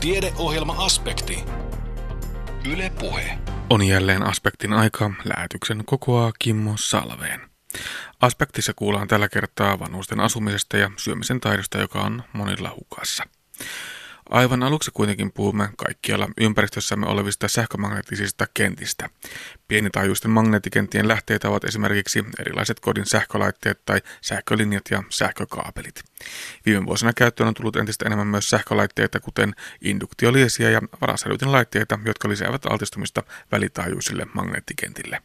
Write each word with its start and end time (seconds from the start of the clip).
Tiedeohjelma-aspekti. 0.00 1.44
Yle 2.72 2.92
Puhe. 3.00 3.38
On 3.70 3.82
jälleen 3.82 4.22
aspektin 4.22 4.72
aika. 4.72 5.10
Lähetyksen 5.24 5.82
kokoaa 5.84 6.32
Kimmo 6.38 6.72
Salveen. 6.76 7.40
Aspektissa 8.20 8.72
kuullaan 8.76 9.08
tällä 9.08 9.28
kertaa 9.28 9.78
vanhusten 9.78 10.20
asumisesta 10.20 10.76
ja 10.76 10.90
syömisen 10.96 11.40
taidosta, 11.40 11.78
joka 11.78 12.00
on 12.00 12.22
monilla 12.32 12.74
hukassa. 12.76 13.24
Aivan 14.30 14.62
aluksi 14.62 14.90
kuitenkin 14.94 15.32
puhumme 15.32 15.68
kaikkialla 15.76 16.28
ympäristössämme 16.40 17.06
olevista 17.06 17.48
sähkömagneettisista 17.48 18.46
kentistä. 18.54 19.10
Pienitaajuisten 19.68 20.30
magneettikenttien 20.30 21.08
lähteitä 21.08 21.48
ovat 21.48 21.64
esimerkiksi 21.64 22.24
erilaiset 22.38 22.80
kodin 22.80 23.06
sähkölaitteet 23.06 23.80
tai 23.86 24.02
sähkölinjat 24.20 24.84
ja 24.90 25.02
sähkökaapelit. 25.08 26.02
Viime 26.66 26.86
vuosina 26.86 27.12
käyttöön 27.12 27.48
on 27.48 27.54
tullut 27.54 27.76
entistä 27.76 28.06
enemmän 28.06 28.26
myös 28.26 28.50
sähkölaitteita, 28.50 29.20
kuten 29.20 29.54
induktioliesiä 29.80 30.70
ja 30.70 30.80
laitteita, 31.52 31.98
jotka 32.04 32.28
lisäävät 32.28 32.66
altistumista 32.66 33.22
välitaajuisille 33.52 34.26
magneettikentille. 34.34 35.22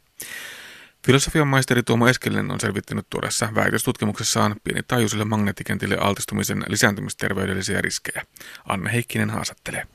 Filosofian 1.06 1.48
maisteri 1.48 1.84
Tuomo 1.84 2.08
Eskelinen 2.08 2.52
on 2.52 2.60
selvittänyt 2.60 3.06
tuoreessa 3.10 3.50
väitöstutkimuksessaan 3.56 4.56
pienitaajuisille 4.64 5.26
magneettikentille 5.26 5.98
altistumisen 5.98 6.64
lisääntymisterveydellisiä 6.68 7.82
riskejä. 7.82 8.26
Anne 8.68 8.94
Heikkinen 8.94 9.30
haastattelee. 9.30 9.88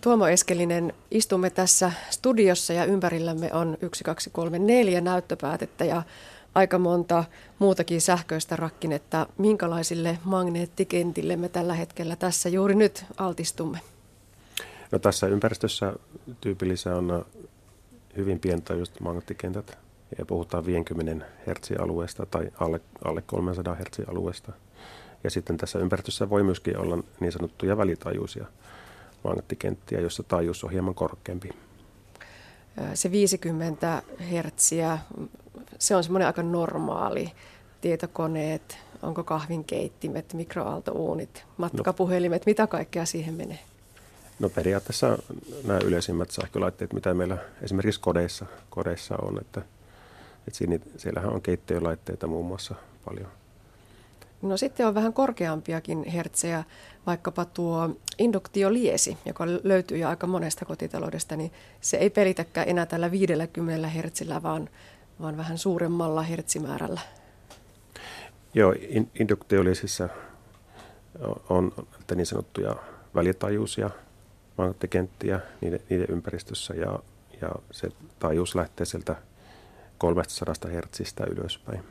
Tuomo 0.00 0.26
Eskelinen, 0.26 0.92
istumme 1.10 1.50
tässä 1.50 1.92
studiossa 2.10 2.72
ja 2.72 2.84
ympärillämme 2.84 3.50
on 3.52 3.78
1, 3.80 4.04
2, 4.04 4.30
3, 4.30 4.58
4 4.58 5.00
näyttöpäätettä 5.00 5.84
ja 5.84 6.02
aika 6.54 6.78
monta 6.78 7.24
muutakin 7.58 8.00
sähköistä 8.00 8.56
rakkinetta. 8.56 9.26
Minkälaisille 9.38 10.18
magneettikentille 10.24 11.36
me 11.36 11.48
tällä 11.48 11.74
hetkellä 11.74 12.16
tässä 12.16 12.48
juuri 12.48 12.74
nyt 12.74 13.04
altistumme? 13.16 13.80
No 14.92 14.98
tässä 14.98 15.26
ympäristössä 15.26 15.92
tyypillisiä 16.40 16.96
on 16.96 17.26
hyvin 18.16 18.40
pientaajuiset 18.40 19.00
magneettikentät, 19.00 19.78
ja 20.18 20.26
puhutaan 20.26 20.66
50 20.66 21.26
Hz 21.46 21.70
alueesta 21.78 22.26
tai 22.26 22.50
alle, 22.60 22.80
alle 23.04 23.22
300 23.26 23.74
Hz 23.74 24.08
alueesta. 24.08 24.52
Ja 25.24 25.30
sitten 25.30 25.56
tässä 25.56 25.78
ympäristössä 25.78 26.30
voi 26.30 26.42
myöskin 26.42 26.78
olla 26.78 26.98
niin 27.20 27.32
sanottuja 27.32 27.76
välitaajuisia 27.76 28.46
magneettikenttiä, 29.24 30.00
joissa 30.00 30.22
taajuus 30.22 30.64
on 30.64 30.70
hieman 30.70 30.94
korkeampi. 30.94 31.50
Se 32.94 33.10
50 33.10 34.02
Hz, 34.20 34.72
se 35.78 35.96
on 35.96 36.04
semmoinen 36.04 36.26
aika 36.26 36.42
normaali. 36.42 37.32
Tietokoneet, 37.80 38.78
onko 39.02 39.24
kahvinkeittimet, 39.24 40.34
mikroaaltouunit, 40.34 41.44
matkapuhelimet, 41.56 42.42
no, 42.42 42.50
mitä 42.50 42.66
kaikkea 42.66 43.04
siihen 43.04 43.34
menee? 43.34 43.58
No 44.38 44.48
periaatteessa 44.48 45.18
nämä 45.64 45.78
yleisimmät 45.84 46.30
sähkölaitteet, 46.30 46.92
mitä 46.92 47.14
meillä 47.14 47.38
esimerkiksi 47.62 48.00
kodeissa, 48.00 48.46
kodeissa 48.70 49.16
on, 49.16 49.38
että– 49.40 49.62
et 50.50 50.54
siinä, 50.54 50.78
siellähän 50.96 51.32
on 51.32 51.42
keittiölaitteita 51.42 52.26
muun 52.26 52.46
muassa 52.46 52.74
paljon. 53.04 53.28
No 54.42 54.56
sitten 54.56 54.86
on 54.86 54.94
vähän 54.94 55.12
korkeampiakin 55.12 56.04
hertsejä, 56.04 56.64
vaikkapa 57.06 57.44
tuo 57.44 57.96
induktioliesi, 58.18 59.18
joka 59.26 59.46
löytyy 59.46 59.98
jo 59.98 60.08
aika 60.08 60.26
monesta 60.26 60.64
kotitaloudesta, 60.64 61.36
niin 61.36 61.52
se 61.80 61.96
ei 61.96 62.10
pelitäkään 62.10 62.68
enää 62.68 62.86
tällä 62.86 63.10
50 63.10 63.88
hertsillä, 63.88 64.42
vaan, 64.42 64.68
vaan 65.20 65.36
vähän 65.36 65.58
suuremmalla 65.58 66.22
hertsimäärällä. 66.22 67.00
Joo, 68.54 68.74
in, 68.88 69.10
induktioliesissä 69.20 70.08
on 71.48 71.72
niin 72.14 72.26
sanottuja 72.26 72.76
välitaajuisia 73.14 73.90
magneettikenttiä 74.58 75.40
niiden, 75.60 75.80
niiden 75.88 76.06
ympäristössä 76.10 76.74
ja, 76.74 76.98
ja 77.40 77.50
se 77.70 77.88
taajuus 78.18 78.54
lähtee 78.54 78.86
sieltä 78.86 79.16
300 80.00 80.54
Hz 80.54 81.14
ylöspäin. 81.30 81.84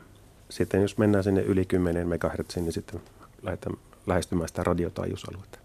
Sitten 0.48 0.82
jos 0.82 0.98
mennään 0.98 1.24
sinne 1.24 1.40
yli 1.40 1.64
10 1.64 2.08
MHz, 2.08 2.56
niin 2.56 2.72
sitten 2.72 3.00
lähdetään 3.42 3.76
lähestymään 4.06 4.48
sitä 4.48 4.64
radiotaajuusaluetta. 4.64 5.58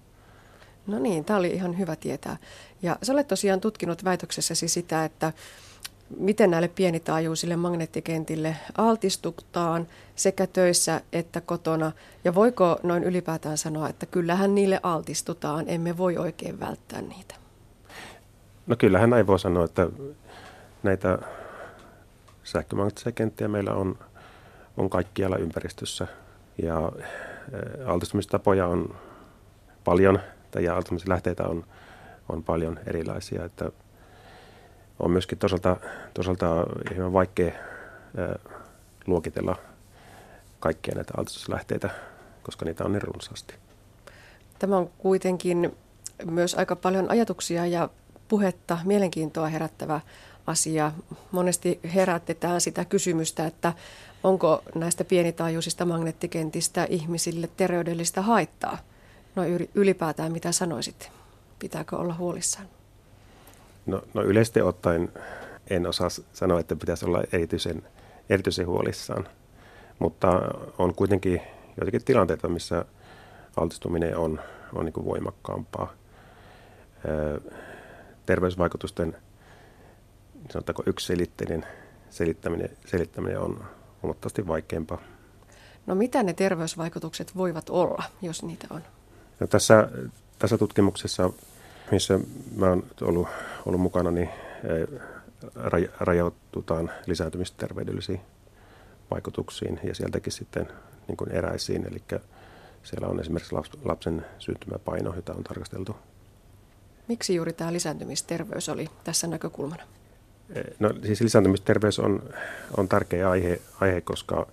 No 0.87 0.99
niin, 0.99 1.25
tämä 1.25 1.39
oli 1.39 1.49
ihan 1.49 1.77
hyvä 1.77 1.95
tietää. 1.95 2.37
Ja 2.81 2.97
sä 3.03 3.13
olet 3.13 3.27
tosiaan 3.27 3.61
tutkinut 3.61 4.03
väitöksessäsi 4.03 4.67
sitä, 4.67 5.05
että 5.05 5.33
miten 6.17 6.51
näille 6.51 6.67
pienitaajuisille 6.67 7.55
magneettikentille 7.55 8.55
altistutaan 8.77 9.87
sekä 10.15 10.47
töissä 10.47 11.01
että 11.13 11.41
kotona. 11.41 11.91
Ja 12.23 12.35
voiko 12.35 12.79
noin 12.83 13.03
ylipäätään 13.03 13.57
sanoa, 13.57 13.89
että 13.89 14.05
kyllähän 14.05 14.55
niille 14.55 14.79
altistutaan, 14.83 15.65
emme 15.67 15.97
voi 15.97 16.17
oikein 16.17 16.59
välttää 16.59 17.01
niitä? 17.01 17.35
No 18.67 18.75
kyllähän 18.75 19.09
näin 19.09 19.27
voi 19.27 19.39
sanoa, 19.39 19.65
että 19.65 19.89
näitä 20.83 21.19
sähkömagneettisia 22.45 23.11
kenttiä 23.11 23.47
meillä 23.47 23.73
on, 23.73 23.99
on 24.77 24.89
kaikkialla 24.89 25.37
ympäristössä 25.37 26.07
ja 26.63 26.91
altistumistapoja 27.85 28.67
on 28.67 28.95
paljon 29.83 30.19
ja 30.59 30.75
altistumislähteitä 30.75 31.43
on, 31.43 31.65
on 32.29 32.43
paljon 32.43 32.79
erilaisia. 32.87 33.45
Että 33.45 33.71
on 34.99 35.11
myöskin 35.11 35.37
toisaalta, 35.37 35.77
toisaalta 36.13 36.65
hieman 36.89 37.13
vaikea 37.13 37.51
luokitella 39.07 39.55
kaikkia 40.59 40.95
näitä 40.95 41.13
altistuslähteitä, 41.17 41.89
koska 42.43 42.65
niitä 42.65 42.83
on 42.83 42.91
niin 42.91 43.01
runsaasti. 43.01 43.55
Tämä 44.59 44.77
on 44.77 44.89
kuitenkin 44.97 45.77
myös 46.25 46.55
aika 46.55 46.75
paljon 46.75 47.11
ajatuksia 47.11 47.65
ja 47.65 47.89
puhetta, 48.27 48.77
mielenkiintoa 48.83 49.47
herättävä 49.47 50.01
asia. 50.47 50.91
Monesti 51.31 51.79
herätetään 51.95 52.61
sitä 52.61 52.85
kysymystä, 52.85 53.45
että 53.45 53.73
onko 54.23 54.63
näistä 54.75 55.03
pienitaajuisista 55.03 55.85
magneettikentistä 55.85 56.85
ihmisille 56.89 57.49
terveydellistä 57.57 58.21
haittaa. 58.21 58.77
No 59.35 59.43
ylipäätään 59.75 60.31
mitä 60.31 60.51
sanoisit? 60.51 61.11
Pitääkö 61.59 61.95
olla 61.95 62.13
huolissaan? 62.13 62.67
No, 63.85 64.01
no 64.13 64.21
yleisesti 64.21 64.61
ottaen 64.61 65.11
en 65.69 65.87
osaa 65.87 66.09
sanoa, 66.33 66.59
että 66.59 66.75
pitäisi 66.75 67.05
olla 67.05 67.23
erityisen, 67.31 67.83
erityisen 68.29 68.67
huolissaan. 68.67 69.27
Mutta 69.99 70.41
on 70.77 70.95
kuitenkin 70.95 71.41
joitakin 71.77 72.05
tilanteita, 72.05 72.47
missä 72.47 72.85
altistuminen 73.57 74.17
on, 74.17 74.39
on 74.73 74.85
niin 74.85 75.05
voimakkaampaa. 75.05 75.93
Terveysvaikutusten 78.25 79.17
sanotaanko 80.49 80.83
yksiselitteinen 80.85 81.65
selittäminen, 82.09 82.69
selittäminen 82.85 83.39
on 83.39 83.65
huomattavasti 84.03 84.47
vaikeampaa. 84.47 85.01
No 85.85 85.95
mitä 85.95 86.23
ne 86.23 86.33
terveysvaikutukset 86.33 87.35
voivat 87.35 87.69
olla, 87.69 88.03
jos 88.21 88.43
niitä 88.43 88.67
on? 88.69 88.81
No 89.39 89.47
tässä, 89.47 89.89
tässä 90.39 90.57
tutkimuksessa, 90.57 91.29
missä 91.91 92.19
mä 92.55 92.69
oon 92.69 92.83
ollut, 93.01 93.27
ollut 93.65 93.81
mukana, 93.81 94.11
niin 94.11 94.29
eh, 94.63 94.99
rajaututaan 95.99 96.91
lisääntymisterveydellisiin 97.05 98.21
vaikutuksiin 99.11 99.79
ja 99.83 99.95
sieltäkin 99.95 100.33
sitten 100.33 100.67
niin 101.07 101.17
kuin 101.17 101.31
eräisiin. 101.31 101.87
Eli 101.87 102.01
siellä 102.83 103.07
on 103.07 103.19
esimerkiksi 103.19 103.55
lapsen 103.83 104.25
syntymäpaino, 104.39 105.13
jota 105.15 105.33
on 105.33 105.43
tarkasteltu. 105.43 105.95
Miksi 107.07 107.35
juuri 107.35 107.53
tämä 107.53 107.73
lisääntymisterveys 107.73 108.69
oli 108.69 108.89
tässä 109.03 109.27
näkökulmana? 109.27 109.83
No 110.79 110.93
siis 111.05 111.21
lisääntymisterveys 111.21 111.99
on, 111.99 112.23
on 112.77 112.87
tärkeä 112.87 113.29
aihe, 113.29 113.61
aihe, 113.81 114.01
koska 114.01 114.47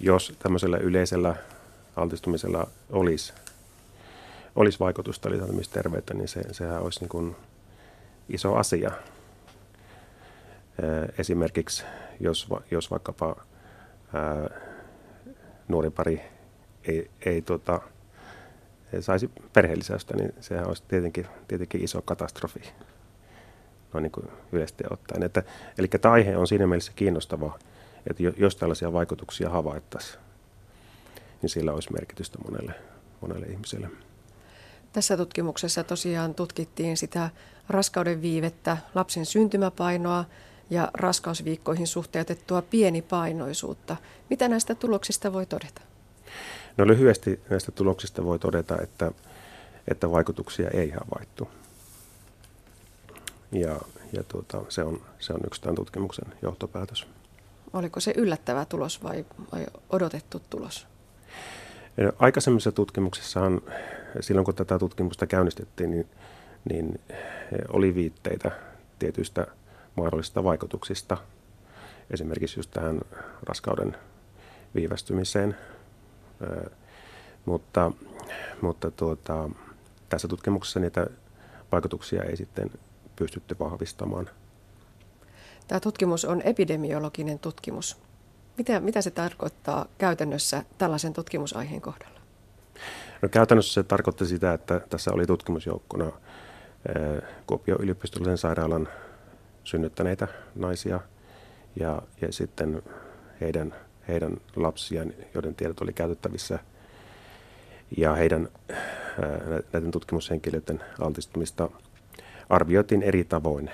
jos 0.00 0.32
tämmöisellä 0.38 0.76
yleisellä 0.76 1.36
altistumisella 1.96 2.68
olisi, 2.90 3.32
olisi 4.56 4.80
vaikutusta 4.80 5.30
lisääntymisterveyteen, 5.30 6.18
niin 6.18 6.28
se, 6.28 6.42
sehän 6.52 6.82
olisi 6.82 7.00
niin 7.00 7.08
kuin 7.08 7.36
iso 8.28 8.54
asia. 8.54 8.90
Esimerkiksi 11.18 11.84
jos, 12.20 12.48
jos 12.70 12.90
vaikkapa 12.90 13.36
ää, 14.14 14.60
nuori 15.68 15.90
pari 15.90 16.20
ei, 16.84 17.10
ei 17.26 17.42
tota, 17.42 17.80
saisi 19.00 19.30
perheellisäystä, 19.52 20.16
niin 20.16 20.34
sehän 20.40 20.68
olisi 20.68 20.82
tietenkin, 20.88 21.26
tietenkin 21.48 21.84
iso 21.84 22.02
katastrofi 22.02 22.60
noin 23.92 24.02
niin 24.02 24.12
kuin 24.12 24.28
yleisesti 24.52 24.84
ottaen. 24.90 25.22
Että, 25.22 25.42
eli 25.78 25.88
tämä 25.88 26.12
aihe 26.12 26.36
on 26.36 26.46
siinä 26.46 26.66
mielessä 26.66 26.92
kiinnostava, 26.96 27.58
että 28.10 28.22
jos 28.36 28.56
tällaisia 28.56 28.92
vaikutuksia 28.92 29.50
havaittaisiin, 29.50 30.18
niin 31.42 31.50
sillä 31.50 31.72
olisi 31.72 31.92
merkitystä 31.92 32.38
monelle, 32.50 32.74
monelle 33.20 33.46
ihmiselle. 33.46 33.90
Tässä 34.92 35.16
tutkimuksessa 35.16 35.84
tosiaan 35.84 36.34
tutkittiin 36.34 36.96
sitä 36.96 37.30
raskauden 37.68 38.22
viivettä, 38.22 38.76
lapsen 38.94 39.26
syntymäpainoa 39.26 40.24
ja 40.70 40.90
raskausviikkoihin 40.94 41.86
suhteutettua 41.86 42.62
pienipainoisuutta. 42.62 43.96
Mitä 44.30 44.48
näistä 44.48 44.74
tuloksista 44.74 45.32
voi 45.32 45.46
todeta? 45.46 45.80
No 46.76 46.86
lyhyesti 46.86 47.40
näistä 47.50 47.72
tuloksista 47.72 48.24
voi 48.24 48.38
todeta, 48.38 48.76
että, 48.82 49.12
että 49.88 50.10
vaikutuksia 50.10 50.70
ei 50.70 50.90
havaittu. 50.90 51.48
Ja, 53.52 53.80
ja 54.12 54.22
tuota, 54.22 54.62
se, 54.68 54.82
on, 54.82 55.00
se 55.18 55.32
on 55.32 55.40
yksi 55.46 55.60
tämän 55.60 55.74
tutkimuksen 55.74 56.24
johtopäätös. 56.42 57.06
Oliko 57.72 58.00
se 58.00 58.12
yllättävä 58.16 58.64
tulos 58.64 59.02
vai, 59.02 59.24
vai 59.52 59.66
odotettu 59.90 60.42
tulos? 60.50 60.86
Aikaisemmissa 62.18 62.72
tutkimuksissahan, 62.72 63.60
silloin 64.20 64.44
kun 64.44 64.54
tätä 64.54 64.78
tutkimusta 64.78 65.26
käynnistettiin, 65.26 65.90
niin, 65.90 66.08
niin 66.70 67.00
oli 67.68 67.94
viitteitä 67.94 68.50
tietyistä 68.98 69.46
mahdollisista 69.96 70.44
vaikutuksista, 70.44 71.16
esimerkiksi 72.10 72.58
just 72.58 72.70
tähän 72.70 73.00
raskauden 73.42 73.96
viivästymiseen. 74.74 75.56
Mutta, 77.44 77.92
mutta 78.60 78.90
tuota, 78.90 79.50
tässä 80.08 80.28
tutkimuksessa 80.28 80.80
niitä 80.80 81.06
vaikutuksia 81.72 82.22
ei 82.22 82.36
sitten 82.36 82.70
pystytty 83.16 83.56
vahvistamaan. 83.58 84.30
Tämä 85.68 85.80
tutkimus 85.80 86.24
on 86.24 86.42
epidemiologinen 86.42 87.38
tutkimus. 87.38 87.96
Mitä, 88.58 88.80
mitä 88.80 89.02
se 89.02 89.10
tarkoittaa 89.10 89.86
käytännössä 89.98 90.64
tällaisen 90.78 91.12
tutkimusaiheen 91.12 91.80
kohdalla? 91.80 92.20
No, 93.22 93.28
käytännössä 93.28 93.74
se 93.74 93.82
tarkoitti 93.82 94.26
sitä, 94.26 94.54
että 94.54 94.80
tässä 94.90 95.10
oli 95.12 95.26
tutkimusjoukkona 95.26 96.12
Kuopion 97.46 97.80
yliopistollisen 97.80 98.38
sairaalan 98.38 98.88
synnyttäneitä 99.64 100.28
naisia 100.54 101.00
ja, 101.80 102.02
ja 102.20 102.32
sitten 102.32 102.82
heidän, 103.40 103.74
heidän 104.08 104.36
lapsiaan, 104.56 105.12
joiden 105.34 105.54
tiedot 105.54 105.80
oli 105.80 105.92
käytettävissä 105.92 106.58
ja 107.96 108.14
heidän 108.14 108.48
näiden 109.72 109.90
tutkimushenkilöiden 109.90 110.84
altistumista 111.00 111.70
arvioitiin 112.48 113.02
eri 113.02 113.24
tavoin, 113.24 113.70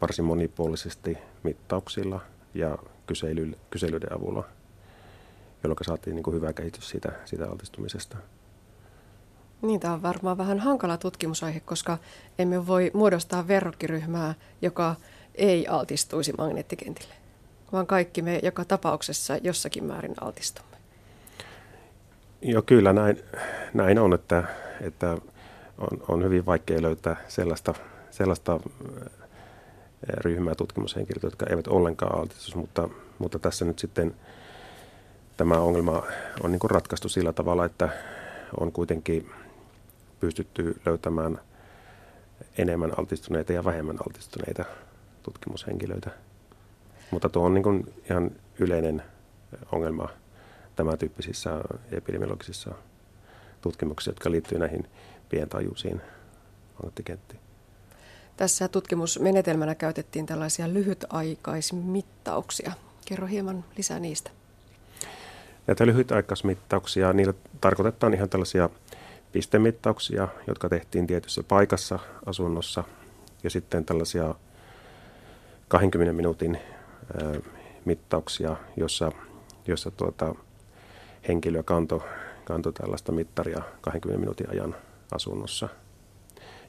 varsin 0.00 0.24
monipuolisesti 0.24 1.18
mittauksilla 1.42 2.20
ja 2.54 2.78
kysely, 3.06 3.52
kyselyiden 3.70 4.12
avulla, 4.12 4.44
jolloin 5.64 5.78
saatiin 5.82 6.16
niin 6.16 6.24
kuin 6.24 6.34
hyvä 6.34 6.52
kehitys 6.52 6.88
siitä, 6.88 7.12
siitä 7.24 7.50
altistumisesta. 7.50 8.16
Niin, 9.62 9.80
tämä 9.80 9.94
on 9.94 10.02
varmaan 10.02 10.38
vähän 10.38 10.58
hankala 10.58 10.96
tutkimusaihe, 10.96 11.60
koska 11.60 11.98
emme 12.38 12.66
voi 12.66 12.90
muodostaa 12.94 13.48
verrokkiryhmää, 13.48 14.34
joka 14.62 14.96
ei 15.34 15.66
altistuisi 15.66 16.32
magneettikentille, 16.38 17.14
vaan 17.72 17.86
kaikki 17.86 18.22
me 18.22 18.40
joka 18.42 18.64
tapauksessa 18.64 19.36
jossakin 19.36 19.84
määrin 19.84 20.14
altistumme. 20.20 20.76
Joo, 22.42 22.62
kyllä 22.62 22.92
näin, 22.92 23.18
näin 23.74 23.98
on, 23.98 24.12
että, 24.14 24.44
että 24.80 25.16
on, 25.78 26.02
on 26.08 26.24
hyvin 26.24 26.46
vaikea 26.46 26.82
löytää 26.82 27.16
sellaista, 27.28 27.74
sellaista 28.12 28.60
ryhmää 30.02 30.54
tutkimushenkilöitä, 30.54 31.26
jotka 31.26 31.46
eivät 31.50 31.66
ollenkaan 31.66 32.18
altistu, 32.18 32.58
mutta, 32.58 32.88
mutta 33.18 33.38
tässä 33.38 33.64
nyt 33.64 33.78
sitten 33.78 34.14
tämä 35.36 35.54
ongelma 35.54 36.02
on 36.42 36.52
niin 36.52 36.60
kuin 36.60 36.70
ratkaistu 36.70 37.08
sillä 37.08 37.32
tavalla, 37.32 37.64
että 37.64 37.88
on 38.60 38.72
kuitenkin 38.72 39.30
pystytty 40.20 40.80
löytämään 40.86 41.38
enemmän 42.58 42.98
altistuneita 42.98 43.52
ja 43.52 43.64
vähemmän 43.64 43.96
altistuneita 44.06 44.64
tutkimushenkilöitä. 45.22 46.10
Mutta 47.10 47.28
tuo 47.28 47.46
on 47.46 47.54
niin 47.54 47.62
kuin 47.62 47.94
ihan 48.10 48.30
yleinen 48.58 49.02
ongelma 49.72 50.08
tämän 50.76 50.98
tyyppisissä 50.98 51.60
epidemiologisissa 51.92 52.74
tutkimuksissa, 53.60 54.10
jotka 54.10 54.30
liittyy 54.30 54.58
näihin 54.58 54.86
pientajuisiin 55.28 56.00
magneettikenttiin. 56.74 57.41
Tässä 58.36 58.68
tutkimusmenetelmänä 58.68 59.74
käytettiin 59.74 60.26
tällaisia 60.26 60.72
lyhytaikaismittauksia. 60.72 62.72
Kerro 63.04 63.26
hieman 63.26 63.64
lisää 63.76 63.98
niistä. 63.98 64.30
Näitä 65.66 65.86
lyhytaikaismittauksia, 65.86 67.12
niillä 67.12 67.34
tarkoitetaan 67.60 68.14
ihan 68.14 68.28
tällaisia 68.28 68.70
pistemittauksia, 69.32 70.28
jotka 70.46 70.68
tehtiin 70.68 71.06
tietyssä 71.06 71.42
paikassa 71.42 71.98
asunnossa 72.26 72.84
ja 73.44 73.50
sitten 73.50 73.84
tällaisia 73.84 74.34
20 75.68 76.12
minuutin 76.12 76.58
mittauksia, 77.84 78.56
jossa, 78.76 79.12
jossa 79.66 79.90
tuota, 79.90 80.34
henkilö 81.28 81.62
kantoi 81.62 82.00
kanto 82.44 82.72
tällaista 82.72 83.12
mittaria 83.12 83.62
20 83.80 84.20
minuutin 84.20 84.50
ajan 84.50 84.76
asunnossa. 85.14 85.68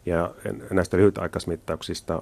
Ja 0.06 0.36
näistä 0.72 0.98
lyhytaikaismittauksista 0.98 2.22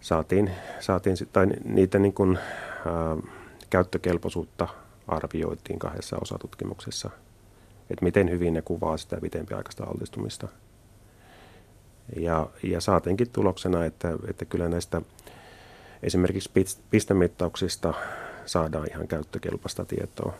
saatiin, 0.00 0.50
saatiin 0.80 1.16
tai 1.32 1.46
niitä 1.64 1.98
niin 1.98 2.12
kuin, 2.12 2.38
ää, 2.86 3.32
käyttökelpoisuutta 3.70 4.68
arvioitiin 5.08 5.78
kahdessa 5.78 6.16
osatutkimuksessa, 6.22 7.10
että 7.90 8.04
miten 8.04 8.30
hyvin 8.30 8.54
ne 8.54 8.62
kuvaa 8.62 8.96
sitä 8.96 9.16
pitempiaikaista 9.20 9.84
altistumista. 9.84 10.48
Ja, 12.16 12.46
ja 12.62 12.80
saatiinkin 12.80 13.30
tuloksena, 13.30 13.84
että, 13.84 14.08
että 14.28 14.44
kyllä 14.44 14.68
näistä 14.68 15.02
esimerkiksi 16.02 16.50
pistemittauksista 16.90 17.94
saadaan 18.46 18.88
ihan 18.90 19.08
käyttökelpoista 19.08 19.84
tietoa, 19.84 20.34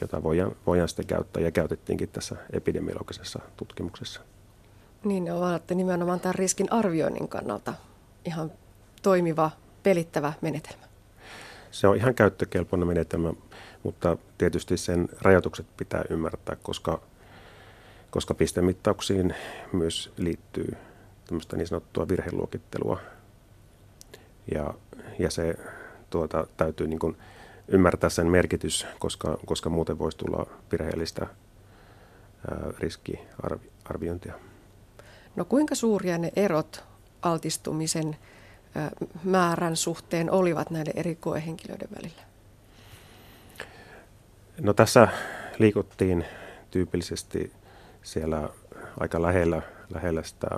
jota 0.00 0.22
voidaan, 0.22 0.56
voidaan 0.66 0.88
sitten 0.88 1.06
käyttää 1.06 1.42
ja 1.42 1.50
käytettiinkin 1.50 2.08
tässä 2.08 2.36
epidemiologisessa 2.52 3.40
tutkimuksessa. 3.56 4.20
Niin, 5.04 5.24
ne 5.24 5.32
ovat 5.32 5.62
nimenomaan 5.70 6.20
tämän 6.20 6.34
riskin 6.34 6.72
arvioinnin 6.72 7.28
kannalta 7.28 7.74
ihan 8.24 8.52
toimiva, 9.02 9.50
pelittävä 9.82 10.32
menetelmä. 10.40 10.84
Se 11.70 11.88
on 11.88 11.96
ihan 11.96 12.14
käyttökelpoinen 12.14 12.88
menetelmä, 12.88 13.32
mutta 13.82 14.16
tietysti 14.38 14.76
sen 14.76 15.08
rajoitukset 15.20 15.66
pitää 15.76 16.04
ymmärtää, 16.10 16.56
koska, 16.62 17.00
koska 18.10 18.34
pistemittauksiin 18.34 19.34
myös 19.72 20.12
liittyy 20.16 20.76
tämmöistä 21.26 21.56
niin 21.56 21.66
sanottua 21.66 22.08
virheluokittelua. 22.08 23.00
Ja, 24.54 24.74
ja 25.18 25.30
se 25.30 25.54
tuota, 26.10 26.46
täytyy 26.56 26.86
niin 26.86 26.98
kuin 26.98 27.16
ymmärtää 27.68 28.10
sen 28.10 28.26
merkitys, 28.26 28.86
koska, 28.98 29.38
koska 29.46 29.70
muuten 29.70 29.98
voisi 29.98 30.18
tulla 30.18 30.46
virheellistä 30.72 31.26
ää, 32.50 32.72
riskiarviointia. 32.78 34.34
No 35.36 35.44
kuinka 35.44 35.74
suuria 35.74 36.18
ne 36.18 36.32
erot 36.36 36.84
altistumisen 37.22 38.16
määrän 39.24 39.76
suhteen 39.76 40.30
olivat 40.30 40.70
näiden 40.70 40.92
eri 40.96 41.14
koehenkilöiden 41.14 41.88
välillä? 41.96 42.22
No 44.60 44.74
tässä 44.74 45.08
liikuttiin 45.58 46.24
tyypillisesti 46.70 47.52
siellä 48.02 48.48
aika 49.00 49.22
lähellä, 49.22 49.62
lähellä 49.94 50.22
sitä 50.22 50.48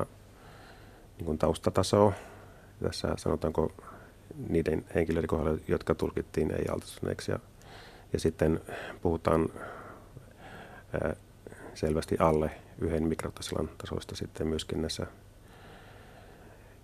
niin 1.16 1.26
kuin 1.26 1.38
taustatasoa. 1.38 2.12
Tässä 2.83 3.09
sanotaanko 3.16 3.73
niiden 4.49 4.85
henkilöiden 4.95 5.28
kohdalla, 5.28 5.59
jotka 5.68 5.95
tulkittiin 5.95 6.50
ei-altistuneeksi. 6.50 7.33
Ja, 7.33 7.38
ja 8.12 8.21
sitten 8.21 8.61
puhutaan 9.02 9.49
selvästi 11.76 12.16
alle 12.18 12.50
yhden 12.78 13.02
mikrotasilan 13.02 13.71
tasoista 13.78 14.16
sitten 14.16 14.47
myöskin 14.47 14.83
näissä, 14.83 15.06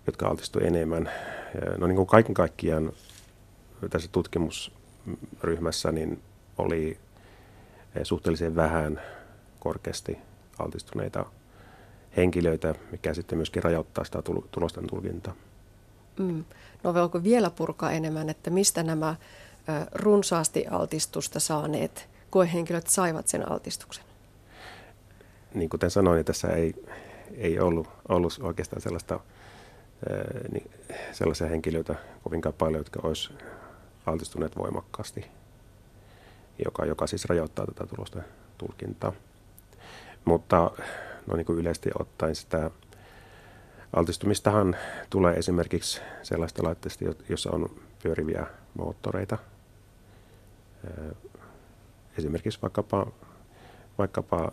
jotka 0.07 0.27
altistuivat 0.27 0.67
enemmän. 0.67 1.11
No 1.77 1.87
niin 1.87 1.95
kuin 1.95 2.07
kaiken 2.07 2.33
kaikkiaan 2.33 2.91
tässä 3.89 4.09
tutkimusryhmässä 4.11 5.91
niin 5.91 6.21
oli 6.57 6.97
suhteellisen 8.03 8.55
vähän 8.55 9.01
korkeasti 9.59 10.17
altistuneita 10.59 11.25
henkilöitä, 12.17 12.75
mikä 12.91 13.13
sitten 13.13 13.37
myöskin 13.37 13.63
rajoittaa 13.63 14.03
sitä 14.03 14.21
tulosten 14.51 14.87
tulkintaa. 14.87 15.33
Mm. 16.19 16.45
No 16.83 16.93
voiko 16.93 17.23
vielä 17.23 17.49
purkaa 17.49 17.91
enemmän, 17.91 18.29
että 18.29 18.49
mistä 18.49 18.83
nämä 18.83 19.15
runsaasti 19.93 20.67
altistusta 20.67 21.39
saaneet 21.39 22.09
koehenkilöt 22.29 22.87
saivat 22.87 23.27
sen 23.27 23.51
altistuksen? 23.51 24.03
Niin 25.53 25.69
kuten 25.69 25.91
sanoin, 25.91 26.15
niin 26.15 26.25
tässä 26.25 26.47
ei, 26.47 26.73
ei 27.37 27.59
ollut, 27.59 27.87
ollut 28.09 28.39
oikeastaan 28.41 28.81
sellaista, 28.81 29.19
niin, 30.51 30.71
sellaisia 31.11 31.47
henkilöitä 31.47 31.95
kovinkaan 32.23 32.55
paljon, 32.57 32.79
jotka 32.79 32.99
olisi 33.03 33.33
altistuneet 34.05 34.57
voimakkaasti, 34.57 35.25
joka, 36.65 36.85
joka 36.85 37.07
siis 37.07 37.25
rajoittaa 37.25 37.65
tätä 37.65 37.87
tulosta 37.87 38.19
tulkintaa. 38.57 39.13
Mutta 40.25 40.71
no 41.27 41.35
niin 41.35 41.45
kuin 41.45 41.59
yleisesti 41.59 41.89
ottaen 41.99 42.35
sitä 42.35 42.71
altistumistahan 43.93 44.75
tulee 45.09 45.35
esimerkiksi 45.35 46.01
sellaista 46.23 46.63
laitteista, 46.63 47.05
jossa 47.29 47.51
on 47.51 47.69
pyöriviä 48.03 48.47
moottoreita. 48.73 49.37
Esimerkiksi 52.17 52.61
vaikkapa, 52.61 53.07
vaikkapa 53.97 54.51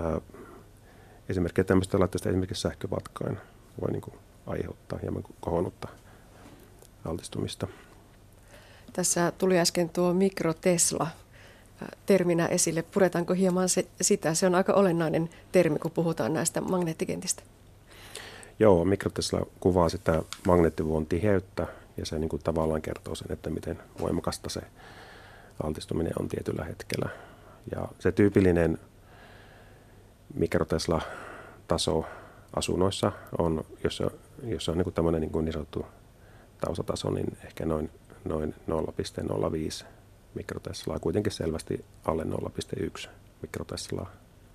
ää, 0.00 0.20
esimerkiksi 1.28 1.64
tämmöistä 1.64 1.98
laitteista 1.98 2.28
esimerkiksi 2.28 2.62
sähkövatkain 2.62 3.38
voi 3.80 3.90
niin 3.92 4.02
kuin 4.02 4.14
aiheuttaa 4.46 4.98
hieman 5.02 5.24
kohonnutta 5.40 5.88
altistumista. 7.04 7.66
Tässä 8.92 9.32
tuli 9.38 9.58
äsken 9.58 9.88
tuo 9.88 10.14
mikrotesla 10.14 11.06
terminä 12.06 12.46
esille. 12.46 12.82
Puretaanko 12.82 13.34
hieman 13.34 13.68
se, 13.68 13.86
sitä? 14.00 14.34
Se 14.34 14.46
on 14.46 14.54
aika 14.54 14.72
olennainen 14.72 15.30
termi, 15.52 15.78
kun 15.78 15.90
puhutaan 15.90 16.32
näistä 16.32 16.60
magneettikentistä. 16.60 17.42
Joo, 18.58 18.84
mikrotesla 18.84 19.46
kuvaa 19.60 19.88
sitä 19.88 20.22
magneettivuon 20.46 21.06
tiheyttä 21.06 21.66
ja 21.96 22.06
se 22.06 22.18
niin 22.18 22.28
kuin 22.28 22.42
tavallaan 22.42 22.82
kertoo 22.82 23.14
sen, 23.14 23.32
että 23.32 23.50
miten 23.50 23.78
voimakasta 24.00 24.48
se 24.48 24.60
altistuminen 25.62 26.12
on 26.20 26.28
tietyllä 26.28 26.64
hetkellä. 26.64 27.08
Ja 27.70 27.88
se 27.98 28.12
tyypillinen 28.12 28.78
mikrotesla-taso 30.34 32.04
asunnoissa 32.56 33.12
on, 33.38 33.64
jos, 33.84 34.00
on, 34.00 34.10
jos 34.42 34.68
on 34.68 34.78
niin 34.78 34.92
tämmöinen 34.92 35.20
niin, 35.20 35.30
kuin 35.30 35.44
niin 35.44 35.52
sanottu 35.52 35.86
taustataso, 36.60 37.10
niin 37.10 37.38
ehkä 37.44 37.66
noin, 37.66 37.90
noin 38.24 38.54
0,05 38.70 39.86
mikroteslaa, 40.34 40.98
kuitenkin 40.98 41.32
selvästi 41.32 41.84
alle 42.04 42.22
0,1 42.22 43.08
mikroteslaa. 43.42 44.10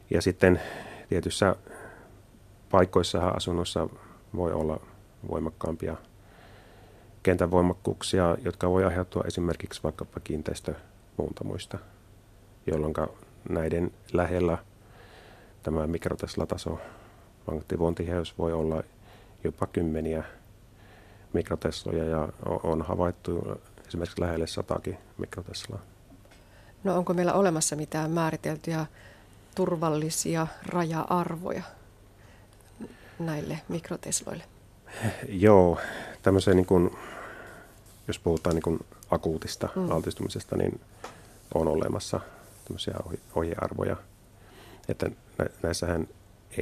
Ja 0.10 0.22
sitten 0.22 0.62
tietyissä 1.10 1.56
paikoissa 2.72 3.28
asunnossa 3.28 3.90
voi 4.36 4.54
olla 4.54 4.80
voimakkaampia 5.30 5.96
kentän 7.24 7.52
voimakkuuksia, 7.52 8.38
jotka 8.46 8.70
voi 8.70 8.86
aiheutua 8.86 9.24
esimerkiksi 9.28 9.84
vaikkapa 9.84 10.20
kiinteistömuuntamuista, 10.20 11.78
jolloin 12.68 12.94
näiden 13.50 13.92
lähellä 14.14 14.58
tämä 15.64 15.88
mikrotesla-taso 15.88 16.80
magneettivuontiheys 17.48 18.38
voi 18.38 18.54
olla 18.54 18.84
jopa 19.44 19.68
kymmeniä 19.68 20.24
mikrotesloja 21.34 22.04
ja 22.04 22.30
on 22.46 22.82
havaittu 22.82 23.62
esimerkiksi 23.88 24.22
lähelle 24.22 24.48
satakin 24.48 24.98
mikroteslaa. 25.18 25.80
No 26.84 26.98
onko 26.98 27.14
meillä 27.14 27.34
olemassa 27.34 27.76
mitään 27.76 28.12
määriteltyjä 28.12 28.86
turvallisia 29.56 30.48
raja-arvoja 30.66 31.64
näille 33.20 33.60
mikrotesloille? 33.70 34.44
Joo, 35.46 35.78
tämmöiseen 36.22 36.58
niin 36.58 36.66
kuin, 36.66 36.98
jos 38.08 38.20
puhutaan 38.20 38.56
niin 38.56 38.64
kuin 38.64 38.80
akuutista 39.12 39.70
mm. 39.76 39.92
altistumisesta, 39.92 40.58
niin 40.58 40.82
on 41.54 41.68
olemassa 41.68 42.20
ohjearvoja, 43.36 43.96
että 44.88 45.10
näissähän 45.64 46.08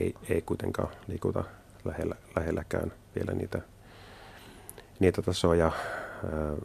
ei, 0.01 0.15
ei 0.29 0.41
kuitenkaan 0.41 0.89
liikuta 1.07 1.43
lähellä, 1.85 2.15
lähelläkään 2.35 2.93
vielä 3.15 3.31
niitä, 3.31 3.61
niitä 4.99 5.21
tasoja, 5.21 5.65
ää, 5.65 6.55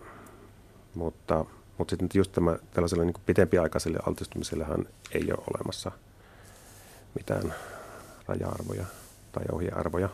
mutta, 0.94 1.44
mutta 1.78 1.90
sitten 1.90 2.08
just 2.14 2.32
tämä, 2.32 2.58
tällaiselle 2.74 3.04
niin 3.04 3.14
pitempiaikaiselle 3.26 3.98
altistumisellehan 4.06 4.86
ei 5.12 5.24
ole 5.32 5.44
olemassa 5.54 5.92
mitään 7.14 7.54
raja-arvoja 8.26 8.84
tai 9.32 9.44
ohjearvoja. 9.52 10.08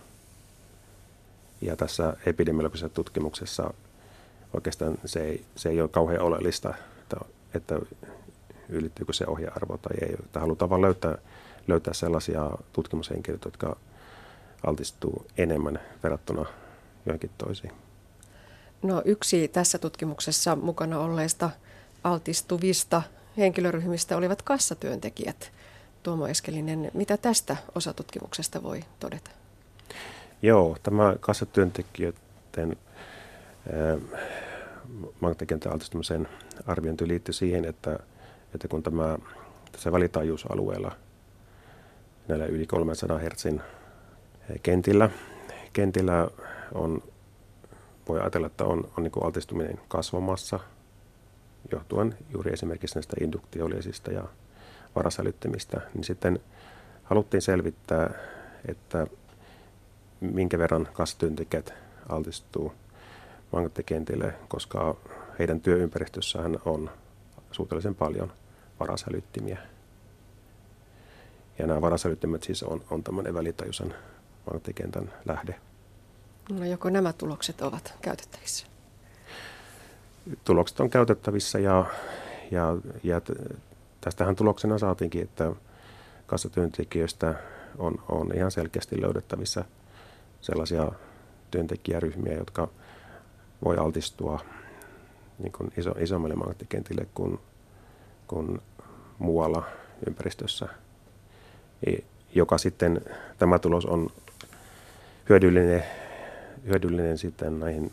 Ja 1.60 1.76
tässä 1.76 2.16
epidemiologisessa 2.26 2.88
tutkimuksessa 2.88 3.74
oikeastaan 4.54 4.98
se 5.04 5.24
ei, 5.24 5.44
se 5.56 5.68
ei 5.68 5.80
ole 5.80 5.88
kauhean 5.88 6.22
oleellista, 6.22 6.74
että, 6.98 7.16
että 7.54 7.78
ylittyykö 8.68 9.12
se 9.12 9.26
ohjearvo 9.26 9.78
tai 9.78 9.96
ei. 10.02 10.14
Että 10.24 10.40
halutaan 10.40 10.70
vain 10.70 10.82
löytää, 10.82 11.18
löytää 11.66 11.94
sellaisia 11.94 12.50
tutkimushenkilöitä, 12.72 13.46
jotka 13.46 13.76
altistuu 14.66 15.26
enemmän 15.38 15.80
verrattuna 16.02 16.46
johonkin 17.06 17.30
toisiin. 17.38 17.72
No 18.82 19.02
yksi 19.04 19.48
tässä 19.48 19.78
tutkimuksessa 19.78 20.56
mukana 20.56 20.98
olleista 20.98 21.50
altistuvista 22.04 23.02
henkilöryhmistä 23.36 24.16
olivat 24.16 24.42
kassatyöntekijät. 24.42 25.52
Tuomo 26.02 26.26
Eskelinen, 26.26 26.90
mitä 26.94 27.16
tästä 27.16 27.56
osatutkimuksesta 27.74 28.62
voi 28.62 28.80
todeta? 29.00 29.30
Joo, 30.42 30.76
tämä 30.82 31.16
kassatyöntekijöiden 31.20 32.76
äh, 33.72 34.20
magneettikentän 35.20 35.72
altistumisen 35.72 36.28
arviointi 36.66 37.08
liittyy 37.08 37.32
siihen, 37.32 37.64
että, 37.64 37.98
että 38.54 38.68
kun 38.68 38.82
tämä 38.82 39.18
tässä 39.72 39.92
välitaajuusalueella 39.92 40.92
näillä 42.28 42.46
yli 42.46 42.66
300 42.66 43.18
Hz 43.18 43.46
kentillä, 44.62 45.10
kentillä 45.72 46.28
on, 46.74 47.02
voi 48.08 48.20
ajatella, 48.20 48.46
että 48.46 48.64
on, 48.64 48.90
on 48.96 49.02
niin 49.02 49.12
altistuminen 49.24 49.80
kasvamassa 49.88 50.60
johtuen 51.72 52.16
juuri 52.32 52.52
esimerkiksi 52.52 52.96
näistä 52.96 53.16
induktiolisista 53.20 54.12
ja 54.12 54.24
varasälyttimistä, 54.96 55.80
niin 55.94 56.04
sitten 56.04 56.40
haluttiin 57.04 57.42
selvittää, 57.42 58.10
että 58.68 59.06
minkä 60.20 60.58
verran 60.58 60.88
kassatyöntekijät 60.92 61.74
altistuu 62.08 62.72
magneettikentille, 63.52 64.34
koska 64.48 64.96
heidän 65.38 65.60
työympäristössään 65.60 66.58
on 66.64 66.90
suhteellisen 67.50 67.94
paljon 67.94 68.32
varasälyttimiä. 68.80 69.58
Ja 71.58 71.66
nämä 71.66 71.80
varasälyttimet 71.80 72.42
siis 72.42 72.62
on, 72.62 72.84
on 72.90 73.02
tämmöinen 73.02 73.34
välitajuisen 73.34 73.94
magneettikentän 74.46 75.12
lähde. 75.24 75.54
No 76.50 76.64
joko 76.64 76.90
nämä 76.90 77.12
tulokset 77.12 77.60
ovat 77.60 77.94
käytettävissä? 78.02 78.66
Tulokset 80.44 80.80
on 80.80 80.90
käytettävissä 80.90 81.58
ja, 81.58 81.86
ja, 82.50 82.76
ja 83.02 83.20
tästähän 84.00 84.36
tuloksena 84.36 84.78
saatiinkin, 84.78 85.22
että 85.22 85.52
kassatyöntekijöistä 86.26 87.34
on, 87.78 88.02
on 88.08 88.30
ihan 88.34 88.50
selkeästi 88.50 89.02
löydettävissä 89.02 89.64
sellaisia 90.40 90.92
työntekijäryhmiä, 91.50 92.34
jotka 92.34 92.68
voi 93.64 93.76
altistua 93.76 94.40
niin 95.38 95.52
kuin 95.52 95.72
iso, 95.76 95.90
isommille 95.90 96.34
magneettikentille 96.34 97.06
kuin, 97.14 97.38
kuin 98.34 98.62
muualla 99.18 99.64
ympäristössä, 100.06 100.68
joka 102.34 102.58
sitten 102.58 103.00
tämä 103.38 103.58
tulos 103.58 103.86
on 103.86 104.10
hyödyllinen, 105.28 105.84
hyödyllinen 106.66 107.18
sitten 107.18 107.60
näihin 107.60 107.92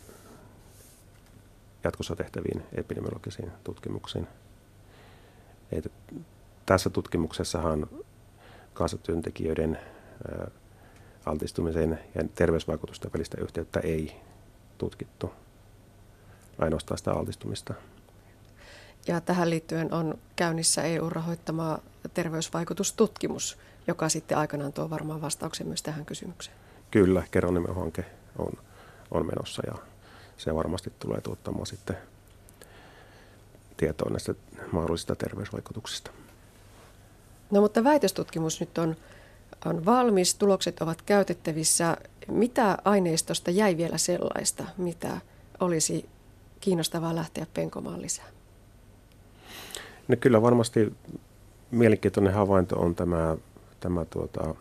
jatkossa 1.84 2.16
tehtäviin 2.16 2.62
epidemiologisiin 2.74 3.52
tutkimuksiin. 3.64 4.28
Et 5.72 5.92
tässä 6.66 6.90
tutkimuksessahan 6.90 7.86
kansatyöntekijöiden 8.74 9.78
altistumisen 11.26 11.98
ja 12.14 12.24
terveysvaikutusten 12.34 13.10
välistä 13.14 13.40
yhteyttä 13.40 13.80
ei 13.80 14.20
tutkittu, 14.78 15.32
ainoastaan 16.58 16.98
sitä 16.98 17.12
altistumista. 17.12 17.74
Ja 19.06 19.20
tähän 19.20 19.50
liittyen 19.50 19.92
on 19.92 20.18
käynnissä 20.36 20.82
EU-rahoittama 20.82 21.78
terveysvaikutustutkimus, 22.14 23.58
joka 23.86 24.08
sitten 24.08 24.38
aikanaan 24.38 24.72
tuo 24.72 24.90
varmaan 24.90 25.22
vastauksen 25.22 25.66
myös 25.66 25.82
tähän 25.82 26.04
kysymykseen. 26.04 26.56
Kyllä, 26.90 27.22
Keronimo-hanke 27.30 28.04
on, 28.38 28.52
on 29.10 29.26
menossa 29.26 29.62
ja 29.66 29.74
se 30.36 30.54
varmasti 30.54 30.92
tulee 30.98 31.20
tuottamaan 31.20 31.66
sitten 31.66 31.96
tietoa 33.76 34.10
näistä 34.10 34.34
mahdollisista 34.72 35.16
terveysvaikutuksista. 35.16 36.10
No 37.50 37.60
mutta 37.60 37.84
väitöstutkimus 37.84 38.60
nyt 38.60 38.78
on, 38.78 38.96
on 39.64 39.84
valmis, 39.84 40.34
tulokset 40.34 40.82
ovat 40.82 41.02
käytettävissä. 41.02 41.96
Mitä 42.28 42.78
aineistosta 42.84 43.50
jäi 43.50 43.76
vielä 43.76 43.98
sellaista, 43.98 44.64
mitä 44.76 45.20
olisi 45.60 46.08
kiinnostavaa 46.60 47.14
lähteä 47.14 47.46
penkomaan 47.54 48.02
lisää? 48.02 48.26
No 50.08 50.16
kyllä 50.20 50.42
varmasti 50.42 50.92
mielenkiintoinen 51.70 52.32
havainto 52.32 52.80
on 52.80 52.94
tämä, 52.94 53.36
tämä 53.80 54.04
tuota, 54.04 54.54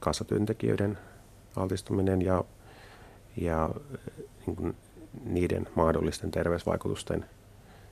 kassatyöntekijöiden 0.00 0.98
altistuminen 1.56 2.22
ja, 2.22 2.44
ja 3.36 3.70
niin 4.46 4.56
kuin 4.56 4.76
niiden 5.24 5.68
mahdollisten 5.74 6.30
terveysvaikutusten 6.30 7.24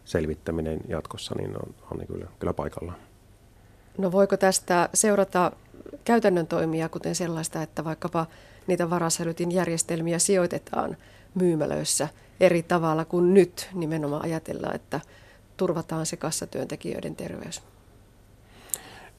selvittäminen 0.05 0.81
jatkossa 0.89 1.35
niin 1.39 1.57
on, 1.57 1.75
on 1.91 1.99
niin 1.99 2.07
kyllä, 2.07 2.27
kyllä 2.39 2.53
paikallaan. 2.53 2.99
No 3.99 4.13
voiko 4.13 4.37
tästä 4.37 4.89
seurata 4.95 5.53
käytännön 6.05 6.47
toimia, 6.47 6.89
kuten 6.89 7.15
sellaista, 7.15 7.63
että 7.63 7.85
vaikkapa 7.85 8.27
niitä 8.67 8.91
varasälytin 8.91 9.53
järjestelmiä 9.53 10.19
sijoitetaan 10.19 10.97
myymälöissä 11.35 12.09
eri 12.41 12.63
tavalla 12.63 13.05
kuin 13.05 13.35
nyt 13.35 13.69
nimenomaan 13.75 14.25
ajatellaan, 14.25 14.75
että 14.75 15.01
turvataan 15.61 16.07
se 16.07 16.17
kassatyöntekijöiden 16.17 17.17
terveys? 17.17 17.63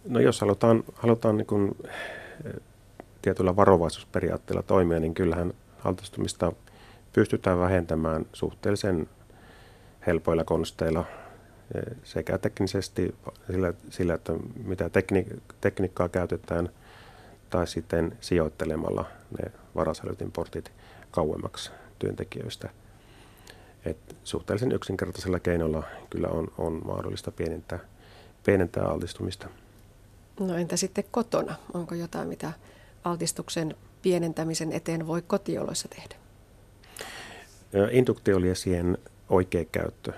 No 0.06 0.20
jos 0.20 0.42
halutaan, 0.42 0.84
halutaan 0.96 1.38
niin 1.38 1.46
kuin 1.46 1.78
tietyllä 3.22 3.56
varovaisuusperiaatteella 3.56 4.64
toimia, 4.64 5.00
niin 5.00 5.14
kyllähän 5.14 5.54
altistumista 5.84 6.52
pystytään 7.14 7.60
vähentämään 7.60 8.26
suhteellisen 8.34 9.10
helpoilla 10.08 10.44
konsteilla 10.44 11.06
sekä 12.04 12.38
teknisesti 12.38 13.16
sillä, 13.52 13.74
sillä 13.90 14.14
että 14.14 14.34
mitä 14.64 14.90
tekni, 14.90 15.26
tekniikkaa 15.62 16.10
käytetään, 16.10 16.70
tai 17.50 17.68
sitten 17.68 18.18
sijoittelemalla 18.22 19.06
ne 19.40 19.52
varasälytinportit 19.76 20.72
kauemmaksi 21.12 21.72
työntekijöistä. 22.00 22.70
Et 23.86 24.16
suhteellisen 24.24 24.72
yksinkertaisella 24.72 25.40
keinolla 25.40 25.84
kyllä 26.10 26.28
on, 26.28 26.48
on 26.58 26.82
mahdollista 26.86 27.32
pienentää, 27.32 27.80
pienentää 28.46 28.86
altistumista. 28.86 29.48
No 30.40 30.56
entä 30.56 30.78
sitten 30.78 31.04
kotona? 31.12 31.56
Onko 31.74 31.96
jotain, 31.96 32.28
mitä 32.28 32.54
altistuksen 33.04 33.76
pienentämisen 34.02 34.72
eteen 34.72 35.08
voi 35.08 35.22
kotioloissa 35.22 35.88
tehdä? 35.88 36.16
Induktioliesien 37.92 38.98
oikea 39.30 39.66
käyttö 39.66 40.14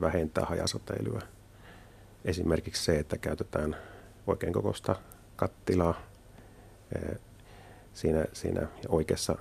vähentää 0.00 0.44
hajasäteilyä. 0.44 1.22
Esimerkiksi 2.24 2.84
se, 2.84 2.98
että 2.98 3.18
käytetään 3.18 3.76
oikein 4.26 4.52
kokoista 4.52 4.96
kattilaa 5.36 6.00
siinä, 7.94 8.24
siinä 8.32 8.66
oikeassa, 8.88 9.38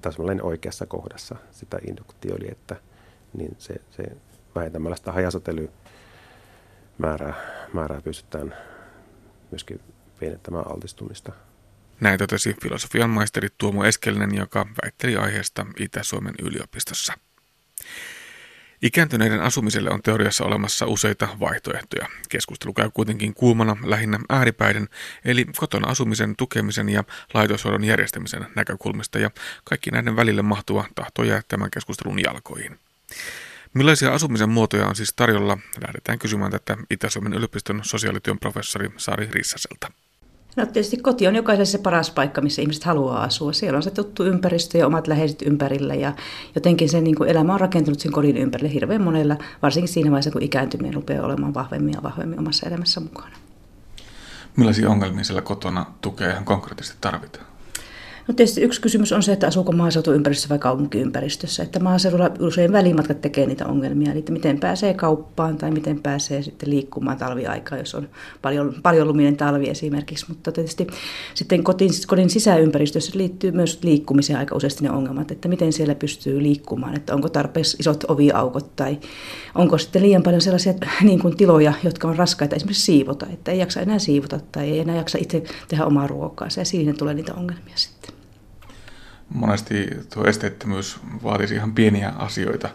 täsmälleen 0.00 0.42
oikeassa 0.42 0.86
kohdassa 0.86 1.36
sitä 1.50 1.78
induktioliettä, 1.88 2.76
niin 3.32 3.56
se, 3.58 3.74
se 3.90 4.02
vähentämällä 4.54 4.96
sitä 4.96 5.12
hajasäteilymäärää 5.12 7.34
määrää 7.72 8.02
pystytään 8.02 8.56
myöskin 9.50 9.80
pienentämään 10.20 10.72
altistumista. 10.72 11.32
Näin 12.00 12.18
totesi 12.18 12.56
filosofian 12.62 13.10
maisteri 13.10 13.48
Tuomo 13.58 13.84
Eskelinen, 13.84 14.34
joka 14.34 14.66
väitteli 14.84 15.16
aiheesta 15.16 15.66
Itä-Suomen 15.78 16.34
yliopistossa. 16.42 17.12
Ikääntyneiden 18.82 19.40
asumiselle 19.40 19.90
on 19.90 20.02
teoriassa 20.02 20.44
olemassa 20.44 20.86
useita 20.86 21.28
vaihtoehtoja. 21.40 22.06
Keskustelu 22.28 22.72
käy 22.72 22.90
kuitenkin 22.94 23.34
kuumana 23.34 23.76
lähinnä 23.84 24.18
ääripäiden, 24.28 24.88
eli 25.24 25.46
kotona 25.56 25.88
asumisen 25.88 26.36
tukemisen 26.36 26.88
ja 26.88 27.04
laitoshoidon 27.34 27.84
järjestämisen 27.84 28.46
näkökulmista, 28.56 29.18
ja 29.18 29.30
kaikki 29.64 29.90
näiden 29.90 30.16
välille 30.16 30.42
mahtuva 30.42 30.84
tahto 30.94 31.22
jää 31.22 31.42
tämän 31.48 31.70
keskustelun 31.70 32.22
jalkoihin. 32.22 32.78
Millaisia 33.74 34.12
asumisen 34.12 34.48
muotoja 34.48 34.86
on 34.86 34.96
siis 34.96 35.12
tarjolla? 35.12 35.58
Lähdetään 35.86 36.18
kysymään 36.18 36.50
tätä 36.50 36.76
Itä-Suomen 36.90 37.34
yliopiston 37.34 37.80
sosiaalityön 37.84 38.38
professori 38.38 38.90
Sari 38.96 39.28
Rissaselta. 39.30 39.92
No 40.56 40.66
tietysti 40.66 40.96
koti 40.96 41.26
on 41.28 41.36
jokaiselle 41.36 41.66
se 41.66 41.78
paras 41.78 42.10
paikka, 42.10 42.40
missä 42.40 42.62
ihmiset 42.62 42.84
haluaa 42.84 43.22
asua. 43.22 43.52
Siellä 43.52 43.76
on 43.76 43.82
se 43.82 43.90
tuttu 43.90 44.24
ympäristö 44.24 44.78
ja 44.78 44.86
omat 44.86 45.06
läheiset 45.06 45.42
ympärillä 45.42 45.94
ja 45.94 46.12
jotenkin 46.54 46.88
se 46.88 47.00
niin 47.00 47.16
kuin 47.16 47.30
elämä 47.30 47.54
on 47.54 47.60
rakentunut 47.60 48.00
sen 48.00 48.12
kodin 48.12 48.36
ympärille 48.36 48.74
hirveän 48.74 49.02
monella, 49.02 49.36
varsinkin 49.62 49.92
siinä 49.92 50.10
vaiheessa, 50.10 50.30
kun 50.30 50.42
ikääntyminen 50.42 50.94
rupeaa 50.94 51.26
olemaan 51.26 51.54
vahvemmin 51.54 51.94
ja 51.94 52.02
vahvemmin 52.02 52.38
omassa 52.38 52.66
elämässä 52.66 53.00
mukana. 53.00 53.36
Millaisia 54.56 54.90
ongelmia 54.90 55.24
siellä 55.24 55.42
kotona 55.42 55.86
tukea 56.00 56.30
ihan 56.30 56.44
konkreettisesti 56.44 56.98
tarvitaan? 57.00 57.49
No 58.30 58.34
tietysti 58.34 58.60
yksi 58.60 58.80
kysymys 58.80 59.12
on 59.12 59.22
se, 59.22 59.32
että 59.32 59.46
asuuko 59.46 59.72
maaseutuympäristössä 59.72 60.48
vai 60.48 60.58
kaupunkiympäristössä. 60.58 61.62
Että 61.62 61.80
maaseudulla 61.80 62.30
usein 62.40 62.72
välimatkat 62.72 63.20
tekee 63.20 63.46
niitä 63.46 63.66
ongelmia, 63.66 64.10
eli 64.10 64.18
että 64.18 64.32
miten 64.32 64.60
pääsee 64.60 64.94
kauppaan 64.94 65.56
tai 65.56 65.70
miten 65.70 66.02
pääsee 66.02 66.42
sitten 66.42 66.70
liikkumaan 66.70 67.16
talviaikaa, 67.16 67.78
jos 67.78 67.94
on 67.94 68.08
paljon, 68.42 68.74
paljon 68.82 69.08
luminen 69.08 69.36
talvi 69.36 69.68
esimerkiksi. 69.68 70.26
Mutta 70.28 70.52
tietysti 70.52 70.86
sitten 71.34 71.64
kodin, 71.64 71.90
kodin 72.06 72.30
sisäympäristössä 72.30 73.12
liittyy 73.14 73.52
myös 73.52 73.78
liikkumiseen 73.82 74.38
aika 74.38 74.56
useasti 74.56 74.84
ne 74.84 74.90
ongelmat, 74.90 75.30
että 75.30 75.48
miten 75.48 75.72
siellä 75.72 75.94
pystyy 75.94 76.42
liikkumaan, 76.42 76.96
että 76.96 77.14
onko 77.14 77.28
tarpeeksi 77.28 77.76
isot 77.80 78.04
oviaukot 78.08 78.76
tai 78.76 78.98
onko 79.54 79.78
sitten 79.78 80.02
liian 80.02 80.22
paljon 80.22 80.40
sellaisia 80.40 80.74
niin 81.02 81.20
kuin 81.20 81.36
tiloja, 81.36 81.72
jotka 81.84 82.08
on 82.08 82.16
raskaita 82.16 82.56
esimerkiksi 82.56 82.82
siivota, 82.82 83.26
että 83.32 83.50
ei 83.50 83.58
jaksa 83.58 83.80
enää 83.80 83.98
siivota 83.98 84.40
tai 84.52 84.70
ei 84.70 84.78
enää 84.78 84.96
jaksa 84.96 85.18
itse 85.20 85.42
tehdä 85.68 85.86
omaa 85.86 86.06
ruokaa. 86.06 86.48
Ja 86.56 86.64
siinä 86.64 86.92
tulee 86.92 87.14
niitä 87.14 87.34
ongelmia 87.34 87.76
sitten 87.76 88.19
monesti 89.34 89.88
tuo 90.14 90.24
esteettömyys 90.24 91.00
vaatisi 91.22 91.54
ihan 91.54 91.72
pieniä 91.72 92.08
asioita. 92.08 92.68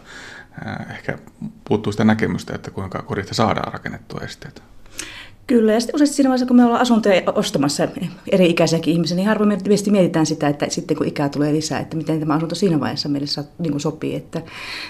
Ehkä 0.90 1.18
puuttuu 1.64 1.92
sitä 1.92 2.04
näkemystä, 2.04 2.54
että 2.54 2.70
kuinka 2.70 3.02
kodista 3.02 3.34
saadaan 3.34 3.72
rakennettua 3.72 4.20
esteitä. 4.20 4.62
Kyllä, 5.46 5.72
ja 5.72 5.80
sitten 5.80 5.94
useasti 5.94 6.16
siinä 6.16 6.28
vaiheessa, 6.28 6.46
kun 6.46 6.56
me 6.56 6.64
ollaan 6.64 6.80
asuntoja 6.80 7.22
ostamassa 7.34 7.88
eri 8.32 8.50
ikäisiäkin 8.50 8.94
ihmisiä, 8.94 9.16
niin 9.16 9.28
harvoin 9.28 9.48
me 9.48 9.58
mietitään 9.90 10.26
sitä, 10.26 10.48
että 10.48 10.66
sitten 10.68 10.96
kun 10.96 11.06
ikää 11.06 11.28
tulee 11.28 11.52
lisää, 11.52 11.80
että 11.80 11.96
miten 11.96 12.20
tämä 12.20 12.34
asunto 12.34 12.54
siinä 12.54 12.80
vaiheessa 12.80 13.08
meille 13.08 13.26
saa, 13.26 13.44
niin 13.58 13.70
kuin 13.70 13.80
sopii. 13.80 14.14
Että 14.14 14.42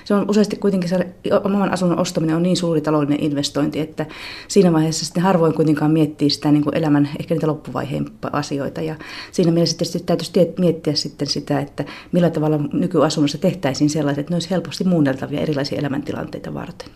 se 0.05 0.15
on 0.15 0.31
useasti 0.31 0.57
kuitenkin 0.57 0.89
se 0.89 1.07
oman 1.45 1.73
asunnon 1.73 1.99
ostaminen 1.99 2.37
on 2.37 2.43
niin 2.43 2.57
suuri 2.57 2.81
taloudellinen 2.81 3.25
investointi, 3.25 3.81
että 3.81 4.07
siinä 4.49 4.73
vaiheessa 4.73 5.05
sitten 5.05 5.23
harvoin 5.23 5.55
kuitenkaan 5.55 5.91
miettii 5.91 6.31
sitä 6.31 6.53
niin 6.53 6.65
kuin 6.65 6.77
elämän, 6.77 7.09
ehkä 7.21 7.35
niitä 7.35 7.47
loppuvaiheen 7.47 8.07
asioita. 8.33 8.83
Ja 8.83 8.95
siinä 9.33 9.53
mielessä 9.53 9.79
tietysti 9.79 10.01
täytyisi 10.07 10.55
miettiä 10.59 10.95
sitten 10.95 11.29
sitä, 11.29 11.61
että 11.61 11.85
millä 12.13 12.31
tavalla 12.31 12.59
nykyasunnossa 12.73 13.39
tehtäisiin 13.39 13.91
sellaiset, 13.91 14.21
että 14.21 14.33
ne 14.33 14.37
olisi 14.37 14.51
helposti 14.51 14.85
muunneltavia 14.85 15.41
erilaisia 15.41 15.79
elämäntilanteita 15.79 16.55
varten. 16.55 16.89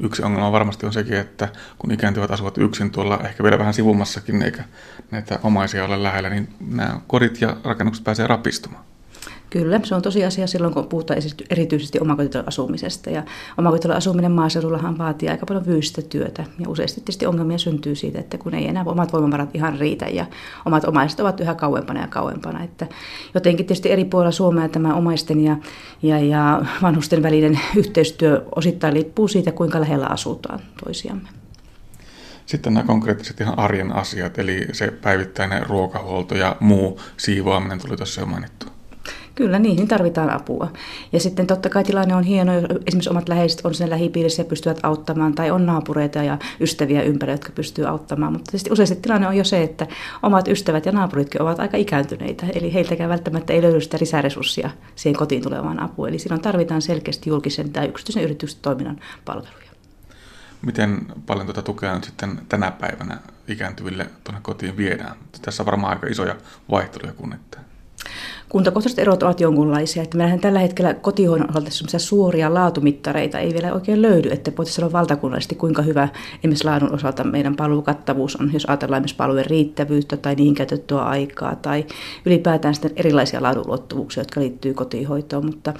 Yksi 0.00 0.22
ongelma 0.22 0.52
varmasti 0.52 0.86
on 0.86 0.92
sekin, 0.92 1.14
että 1.14 1.48
kun 1.78 1.90
ikääntyvät 1.90 2.30
asuvat 2.30 2.58
yksin 2.58 2.90
tuolla 2.90 3.18
ehkä 3.24 3.42
vielä 3.42 3.58
vähän 3.58 3.74
sivummassakin 3.74 4.42
eikä 4.42 4.64
näitä 5.10 5.38
omaisia 5.42 5.84
ole 5.84 6.02
lähellä, 6.02 6.30
niin 6.30 6.48
nämä 6.60 7.00
kodit 7.06 7.40
ja 7.40 7.56
rakennukset 7.64 8.04
pääsee 8.04 8.26
rapistumaan. 8.26 8.84
Kyllä, 9.50 9.80
se 9.84 9.94
on 9.94 10.02
tosiasia 10.02 10.46
silloin, 10.46 10.74
kun 10.74 10.88
puhutaan 10.88 11.20
erityisesti 11.50 12.00
omakotitalon 12.00 12.48
asumisesta. 12.48 13.10
Ja 13.10 13.22
omakotitalon 13.58 13.96
asuminen 13.96 14.32
maaseudullahan 14.32 14.98
vaatii 14.98 15.28
aika 15.28 15.46
paljon 15.46 15.64
fyysistä 15.64 16.02
työtä. 16.02 16.44
Ja 16.58 16.68
useasti 16.68 17.00
tietysti 17.00 17.26
ongelmia 17.26 17.58
syntyy 17.58 17.94
siitä, 17.94 18.18
että 18.18 18.38
kun 18.38 18.54
ei 18.54 18.68
enää 18.68 18.84
omat 18.86 19.12
voimavarat 19.12 19.54
ihan 19.54 19.78
riitä 19.78 20.08
ja 20.08 20.26
omat 20.66 20.84
omaiset 20.84 21.20
ovat 21.20 21.40
yhä 21.40 21.54
kauempana 21.54 22.00
ja 22.00 22.06
kauempana. 22.06 22.64
Että 22.64 22.86
jotenkin 23.34 23.66
tietysti 23.66 23.90
eri 23.90 24.04
puolilla 24.04 24.32
Suomea 24.32 24.68
tämä 24.68 24.94
omaisten 24.94 25.40
ja, 25.44 25.56
ja, 26.02 26.18
ja 26.18 26.64
vanhusten 26.82 27.22
välinen 27.22 27.60
yhteistyö 27.76 28.44
osittain 28.56 28.94
liippuu 28.94 29.28
siitä, 29.28 29.52
kuinka 29.52 29.80
lähellä 29.80 30.06
asutaan 30.06 30.60
toisiamme. 30.84 31.28
Sitten 32.46 32.74
nämä 32.74 32.86
konkreettiset 32.86 33.40
ihan 33.40 33.58
arjen 33.58 33.92
asiat, 33.92 34.38
eli 34.38 34.66
se 34.72 34.90
päivittäinen 34.90 35.66
ruokahuolto 35.66 36.34
ja 36.34 36.56
muu 36.60 37.00
siivoaminen 37.16 37.78
tuli 37.78 37.96
tuossa 37.96 38.20
jo 38.20 38.26
mainittu. 38.26 38.69
Kyllä, 39.40 39.58
niihin 39.58 39.88
tarvitaan 39.88 40.30
apua. 40.30 40.72
Ja 41.12 41.20
sitten 41.20 41.46
totta 41.46 41.68
kai 41.68 41.84
tilanne 41.84 42.14
on 42.14 42.22
hieno, 42.24 42.54
jos 42.54 42.64
esimerkiksi 42.86 43.10
omat 43.10 43.28
läheiset 43.28 43.60
on 43.64 43.74
sen 43.74 43.90
lähipiirissä 43.90 44.42
ja 44.42 44.46
pystyvät 44.46 44.80
auttamaan, 44.82 45.34
tai 45.34 45.50
on 45.50 45.66
naapureita 45.66 46.22
ja 46.22 46.38
ystäviä 46.60 47.02
ympärillä, 47.02 47.34
jotka 47.34 47.52
pystyvät 47.54 47.88
auttamaan. 47.88 48.32
Mutta 48.32 48.50
tietysti 48.50 48.72
useasti 48.72 48.96
tilanne 48.96 49.28
on 49.28 49.36
jo 49.36 49.44
se, 49.44 49.62
että 49.62 49.86
omat 50.22 50.48
ystävät 50.48 50.86
ja 50.86 50.92
naapuritkin 50.92 51.42
ovat 51.42 51.60
aika 51.60 51.76
ikääntyneitä, 51.76 52.46
eli 52.54 52.74
heiltäkään 52.74 53.10
välttämättä 53.10 53.52
ei 53.52 53.62
löydy 53.62 53.80
sitä 53.80 53.96
lisäresurssia 54.00 54.70
siihen 54.96 55.18
kotiin 55.18 55.42
tulevaan 55.42 55.82
apuun. 55.82 56.08
Eli 56.08 56.18
silloin 56.18 56.42
tarvitaan 56.42 56.82
selkeästi 56.82 57.30
julkisen 57.30 57.72
tai 57.72 57.88
yksityisen 57.88 58.22
yrityksen 58.22 58.60
toiminnan 58.62 59.00
palveluja. 59.24 59.70
Miten 60.62 61.06
paljon 61.26 61.46
tuota 61.46 61.62
tukea 61.62 61.94
nyt 61.94 62.04
sitten 62.04 62.40
tänä 62.48 62.70
päivänä 62.70 63.18
ikääntyville 63.48 64.06
tuonne 64.24 64.40
kotiin 64.42 64.76
viedään? 64.76 65.16
Tässä 65.42 65.62
on 65.62 65.66
varmaan 65.66 65.92
aika 65.92 66.06
isoja 66.06 66.36
vaihteluja 66.70 67.12
kunnittain. 67.12 67.64
Kuntakohtaiset 68.50 68.98
erot 68.98 69.22
ovat 69.22 69.40
jonkunlaisia. 69.40 70.02
Että 70.02 70.16
meillähän 70.16 70.40
tällä 70.40 70.58
hetkellä 70.58 70.94
kotihoidon 70.94 71.50
osalta 71.50 71.98
suoria 71.98 72.54
laatumittareita 72.54 73.38
ei 73.38 73.52
vielä 73.52 73.72
oikein 73.72 74.02
löydy, 74.02 74.28
että 74.28 74.50
voitaisiin 74.50 74.76
sanoa 74.76 74.92
valtakunnallisesti, 74.92 75.54
kuinka 75.54 75.82
hyvä 75.82 76.08
esimerkiksi 76.38 76.64
laadun 76.64 76.94
osalta 76.94 77.24
meidän 77.24 77.56
palvelukattavuus 77.56 78.36
on, 78.36 78.50
jos 78.52 78.64
ajatellaan 78.64 79.00
esimerkiksi 79.00 79.16
palvelujen 79.16 79.50
riittävyyttä 79.50 80.16
tai 80.16 80.34
niihin 80.34 80.54
käytettyä 80.54 81.02
aikaa 81.02 81.56
tai 81.56 81.86
ylipäätään 82.26 82.74
sitten 82.74 82.92
erilaisia 82.96 83.42
laadunluottuvuuksia, 83.42 84.20
jotka 84.20 84.40
liittyy 84.40 84.74
kotihoitoon. 84.74 85.46
Mutta 85.46 85.74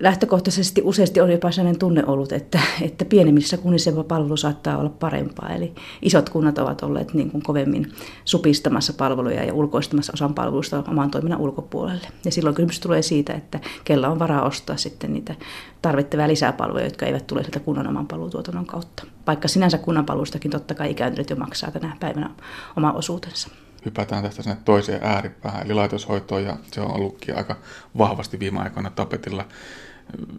lähtökohtaisesti 0.00 0.82
useasti 0.84 1.20
on 1.20 1.30
jopa 1.30 1.50
sellainen 1.50 1.78
tunne 1.78 2.04
ollut, 2.06 2.32
että, 2.32 2.60
että 2.82 3.04
pienemmissä 3.04 3.56
kunnissa 3.56 4.04
palvelu 4.08 4.36
saattaa 4.36 4.78
olla 4.78 4.90
parempaa. 4.90 5.48
Eli 5.48 5.74
isot 6.02 6.28
kunnat 6.28 6.58
ovat 6.58 6.82
olleet 6.82 7.14
niin 7.14 7.30
kuin 7.30 7.42
kovemmin 7.42 7.92
supistamassa 8.24 8.92
palveluja 8.92 9.44
ja 9.44 9.54
ulkoistamassa 9.54 10.12
osan 10.14 10.34
palveluista 10.34 10.84
oman 10.88 11.10
toiminnan 11.10 11.40
ulkopuolelle. 11.40 12.08
Ja 12.24 12.30
silloin 12.30 12.54
kysymys 12.56 12.80
tulee 12.80 13.02
siitä, 13.02 13.32
että 13.32 13.60
kella 13.84 14.08
on 14.08 14.18
varaa 14.18 14.46
ostaa 14.46 14.76
sitten 14.76 15.12
niitä 15.12 15.34
tarvittavia 15.82 16.28
lisäpalveluja, 16.28 16.84
jotka 16.84 17.06
eivät 17.06 17.26
tule 17.26 17.42
sieltä 17.42 17.60
kunnan 17.60 17.86
oman 17.86 18.06
palvelutuotannon 18.06 18.66
kautta. 18.66 19.06
Vaikka 19.26 19.48
sinänsä 19.48 19.78
kunnan 19.78 20.06
palvelustakin 20.06 20.50
totta 20.50 20.74
kai 20.74 20.90
ikääntyneet 20.90 21.30
jo 21.30 21.36
maksaa 21.36 21.70
tänä 21.70 21.96
päivänä 22.00 22.30
oma 22.76 22.92
osuutensa 22.92 23.48
hypätään 23.84 24.22
tästä 24.22 24.42
sinne 24.42 24.58
toiseen 24.64 25.04
ääripäähän, 25.04 25.64
eli 25.64 25.74
laitoshoitoon, 25.74 26.44
ja 26.44 26.56
se 26.72 26.80
on 26.80 26.94
ollutkin 26.94 27.36
aika 27.36 27.56
vahvasti 27.98 28.38
viime 28.38 28.60
aikoina 28.60 28.90
tapetilla. 28.90 29.44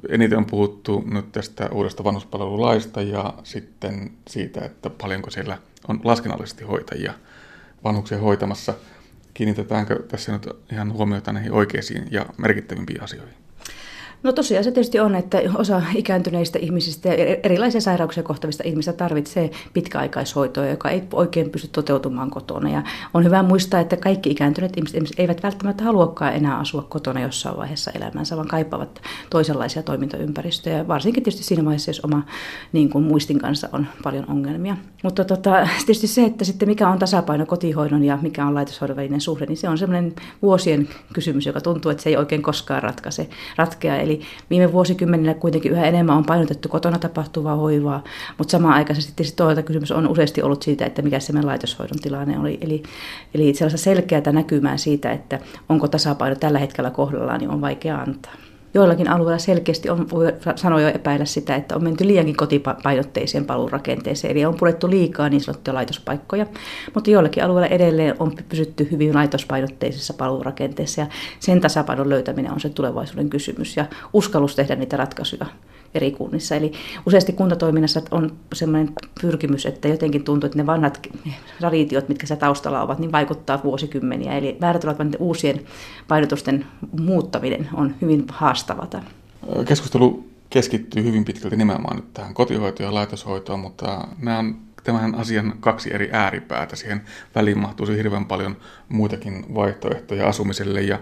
Eniten 0.09 0.38
on 0.38 0.45
puhuttu 0.45 1.03
nyt 1.11 1.31
tästä 1.31 1.69
uudesta 1.71 2.03
vanhuspalvelulaista 2.03 3.01
ja 3.01 3.33
sitten 3.43 4.11
siitä, 4.27 4.65
että 4.65 4.89
paljonko 4.89 5.29
siellä 5.29 5.57
on 5.88 5.99
laskennallisesti 6.03 6.63
hoitajia 6.63 7.13
vanhuksia 7.83 8.17
hoitamassa. 8.17 8.73
Kiinnitetäänkö 9.33 10.03
tässä 10.07 10.31
nyt 10.31 10.49
ihan 10.71 10.93
huomiota 10.93 11.33
näihin 11.33 11.51
oikeisiin 11.51 12.07
ja 12.11 12.25
merkittävimpiin 12.38 13.03
asioihin? 13.03 13.44
No 14.25 14.31
tosiaan 14.31 14.63
se 14.63 14.71
tietysti 14.71 14.99
on, 14.99 15.15
että 15.15 15.41
osa 15.55 15.81
ikääntyneistä 15.95 16.59
ihmisistä 16.59 17.09
ja 17.09 17.35
erilaisia 17.43 17.81
sairauksia 17.81 18.23
kohtavista 18.23 18.63
ihmisistä 18.65 18.93
tarvitsee 18.93 19.51
pitkäaikaishoitoa, 19.73 20.65
joka 20.65 20.89
ei 20.89 21.03
oikein 21.13 21.49
pysty 21.49 21.67
toteutumaan 21.67 22.29
kotona. 22.29 22.69
Ja 22.69 22.83
on 23.13 23.23
hyvä 23.23 23.43
muistaa, 23.43 23.79
että 23.79 23.97
kaikki 23.97 24.31
ikääntyneet 24.31 24.77
ihmiset 24.77 25.19
eivät 25.19 25.43
välttämättä 25.43 25.83
haluakaan 25.83 26.33
enää 26.33 26.57
asua 26.57 26.81
kotona 26.89 27.19
jossain 27.19 27.57
vaiheessa 27.57 27.91
elämänsä, 27.91 28.35
vaan 28.35 28.47
kaipaavat 28.47 29.01
toisenlaisia 29.29 29.83
toimintaympäristöjä, 29.83 30.88
varsinkin 30.88 31.23
tietysti 31.23 31.43
siinä 31.43 31.65
vaiheessa, 31.65 31.89
jos 31.89 31.99
oma 31.99 32.23
niin 32.73 32.89
kuin 32.89 33.03
muistin 33.03 33.39
kanssa 33.39 33.69
on 33.71 33.88
paljon 34.03 34.29
ongelmia. 34.29 34.77
Mutta 35.03 35.25
tota, 35.25 35.67
tietysti 35.77 36.07
se, 36.07 36.23
että 36.23 36.45
sitten 36.45 36.69
mikä 36.69 36.89
on 36.89 36.99
tasapaino 36.99 37.45
kotihoidon 37.45 38.03
ja 38.03 38.19
mikä 38.21 38.45
on 38.45 38.55
laitoshoidon 38.55 38.97
välinen 38.97 39.21
suhde, 39.21 39.45
niin 39.45 39.57
se 39.57 39.69
on 39.69 39.77
semmoinen 39.77 40.13
vuosien 40.41 40.88
kysymys, 41.13 41.45
joka 41.45 41.61
tuntuu, 41.61 41.91
että 41.91 42.03
se 42.03 42.09
ei 42.09 42.17
oikein 42.17 42.41
koskaan 42.41 42.83
ratkaise, 42.83 43.29
ratkea. 43.55 43.97
Eli 43.97 44.14
viime 44.49 44.71
vuosikymmenillä 44.71 45.34
kuitenkin 45.34 45.71
yhä 45.71 45.86
enemmän 45.86 46.17
on 46.17 46.25
painotettu 46.25 46.69
kotona 46.69 46.99
tapahtuvaa 46.99 47.56
hoivaa, 47.56 48.04
mutta 48.38 48.51
samaan 48.51 48.73
aikaan 48.73 49.01
sitten 49.01 49.25
toisaalta 49.36 49.62
kysymys 49.62 49.91
on 49.91 50.08
useasti 50.08 50.41
ollut 50.41 50.63
siitä, 50.63 50.86
että 50.86 51.01
mikä 51.01 51.19
se 51.19 51.34
meidän 51.34 51.47
laitoshoidon 51.47 51.99
tilanne 51.99 52.39
oli. 52.39 52.58
Eli, 52.62 52.84
eli 53.34 53.54
sellaista 53.54 53.78
selkeää 53.78 54.32
näkymää 54.32 54.78
siitä, 54.78 55.12
että 55.12 55.39
onko 55.69 55.88
tasapaino 55.88 56.36
tällä 56.36 56.60
hetkellä 56.60 56.89
kohdallaan, 56.89 57.39
niin 57.39 57.49
on 57.49 57.62
vaikea 57.62 57.97
antaa 57.97 58.44
joillakin 58.75 59.09
alueilla 59.09 59.39
selkeästi 59.39 59.89
on, 59.89 60.09
voi 60.09 60.33
sanoa 60.55 60.81
jo 60.81 60.88
epäillä 60.88 61.25
sitä, 61.25 61.55
että 61.55 61.75
on 61.75 61.83
menty 61.83 62.07
liiankin 62.07 62.35
kotipainotteiseen 62.35 63.45
paluurakenteeseen, 63.45 64.31
eli 64.31 64.45
on 64.45 64.55
purettu 64.55 64.89
liikaa 64.89 65.29
niin 65.29 65.41
sanottuja 65.41 65.73
laitospaikkoja, 65.73 66.45
mutta 66.93 67.09
joillakin 67.09 67.43
alueilla 67.43 67.67
edelleen 67.67 68.15
on 68.19 68.31
pysytty 68.49 68.88
hyvin 68.91 69.15
laitospainotteisessa 69.15 70.13
paluurakenteessa, 70.13 71.01
ja 71.01 71.07
sen 71.39 71.61
tasapainon 71.61 72.09
löytäminen 72.09 72.51
on 72.51 72.59
se 72.59 72.69
tulevaisuuden 72.69 73.29
kysymys, 73.29 73.77
ja 73.77 73.85
uskallus 74.13 74.55
tehdä 74.55 74.75
niitä 74.75 74.97
ratkaisuja 74.97 75.45
eri 75.95 76.12
kunnissa. 76.12 76.55
Eli 76.55 76.71
useasti 77.05 77.34
kuntatoiminnassa 77.34 78.01
on 78.12 78.38
sellainen 78.53 78.93
pyrkimys, 79.21 79.65
että 79.65 79.88
jotenkin 79.88 80.23
tuntuu, 80.23 80.45
että 80.45 80.58
ne 80.58 80.65
vanhat 80.65 81.08
traditiot, 81.60 82.10
mitkä 82.10 82.27
se 82.27 82.36
taustalla 82.36 82.81
ovat, 82.81 82.99
niin 82.99 83.12
vaikuttaa 83.12 83.63
vuosikymmeniä. 83.63 84.38
Eli 84.38 84.58
määrätyllä 84.62 84.95
uusien 85.19 85.62
painotusten 86.08 86.65
muuttaminen 86.99 87.69
on 87.73 87.95
hyvin 88.01 88.25
haastavata. 88.29 89.03
Keskustelu 89.67 90.25
keskittyy 90.49 91.03
hyvin 91.03 91.25
pitkälti 91.25 91.55
nimenomaan 91.55 91.95
nyt 91.95 92.13
tähän 92.13 92.34
kotihoitoon 92.34 92.88
ja 92.88 92.93
laitoshoitoon, 92.93 93.60
mutta 93.60 94.08
nämä 94.21 94.39
on 94.39 94.55
tämän 94.84 95.15
asian 95.15 95.53
kaksi 95.60 95.93
eri 95.93 96.10
ääripäätä. 96.12 96.75
Siihen 96.75 97.01
väliin 97.36 97.60
mahtuisi 97.60 97.97
hirveän 97.97 98.25
paljon 98.25 98.58
muitakin 98.89 99.45
vaihtoehtoja 99.55 100.27
asumiselle 100.27 100.81
ja 100.81 100.99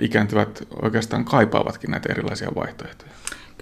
ikääntyvät 0.00 0.62
oikeastaan 0.82 1.24
kaipaavatkin 1.24 1.90
näitä 1.90 2.12
erilaisia 2.12 2.50
vaihtoehtoja. 2.54 3.10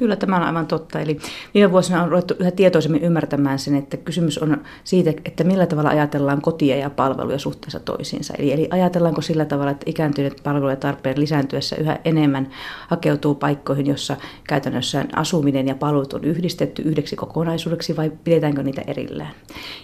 Kyllä 0.00 0.16
tämä 0.16 0.36
on 0.36 0.42
aivan 0.42 0.66
totta. 0.66 1.00
Eli 1.00 1.18
viime 1.54 1.72
vuosina 1.72 2.02
on 2.02 2.10
ruvettu 2.10 2.34
yhä 2.38 2.50
tietoisemmin 2.50 3.02
ymmärtämään 3.02 3.58
sen, 3.58 3.74
että 3.74 3.96
kysymys 3.96 4.38
on 4.38 4.56
siitä, 4.84 5.10
että 5.24 5.44
millä 5.44 5.66
tavalla 5.66 5.90
ajatellaan 5.90 6.42
kotia 6.42 6.76
ja 6.76 6.90
palveluja 6.90 7.38
suhteessa 7.38 7.80
toisiinsa. 7.80 8.34
Eli, 8.38 8.52
eli 8.52 8.68
ajatellaanko 8.70 9.20
sillä 9.20 9.44
tavalla, 9.44 9.70
että 9.70 9.90
ikääntyneet 9.90 10.40
palveluja 10.42 10.76
tarpeen 10.76 11.20
lisääntyessä 11.20 11.76
yhä 11.76 11.98
enemmän 12.04 12.48
hakeutuu 12.88 13.34
paikkoihin, 13.34 13.86
jossa 13.86 14.16
käytännössä 14.48 15.04
asuminen 15.16 15.68
ja 15.68 15.74
palvelut 15.74 16.12
on 16.12 16.24
yhdistetty 16.24 16.82
yhdeksi 16.82 17.16
kokonaisuudeksi 17.16 17.96
vai 17.96 18.12
pidetäänkö 18.24 18.62
niitä 18.62 18.82
erillään. 18.86 19.34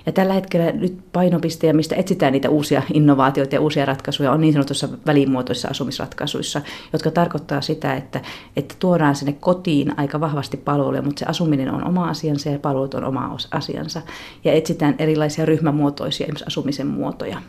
Ja 0.07 0.12
tällä 0.12 0.35
hetkellä 0.35 0.72
nyt 0.72 0.98
painopiste 1.12 1.66
ja 1.66 1.74
mistä 1.74 1.96
etsitään 1.96 2.33
niitä 2.33 2.50
uusia 2.50 2.83
innovaatioita 2.92 3.55
ja 3.55 3.61
uusia 3.61 3.85
ratkaisuja 3.85 4.33
on 4.33 4.40
niin 4.40 4.52
sanotussa 4.52 4.88
välimuotoisissa 5.07 5.68
asumisratkaisuissa, 5.68 6.61
jotka 6.92 7.11
tarkoittaa 7.11 7.61
sitä, 7.61 7.94
että, 7.94 8.20
että 8.57 8.74
tuodaan 8.79 9.14
sinne 9.14 9.33
kotiin 9.33 9.98
aika 10.06 10.20
vahvasti 10.20 10.56
palveluja, 10.56 11.02
mutta 11.02 11.18
se 11.20 11.26
asuminen 11.26 11.74
on 11.74 11.84
oma 11.84 12.08
asiansa 12.08 12.48
ja 12.48 12.58
palvelut 12.58 12.94
on 12.94 13.04
oma 13.04 13.36
asiansa. 13.50 14.02
Ja 14.44 14.52
etsitään 14.52 14.94
erilaisia 14.98 15.46
ryhmämuotoisia 15.46 16.24
esimerkiksi 16.24 16.44
asumisen 16.46 16.86
muotoja. 16.86 17.42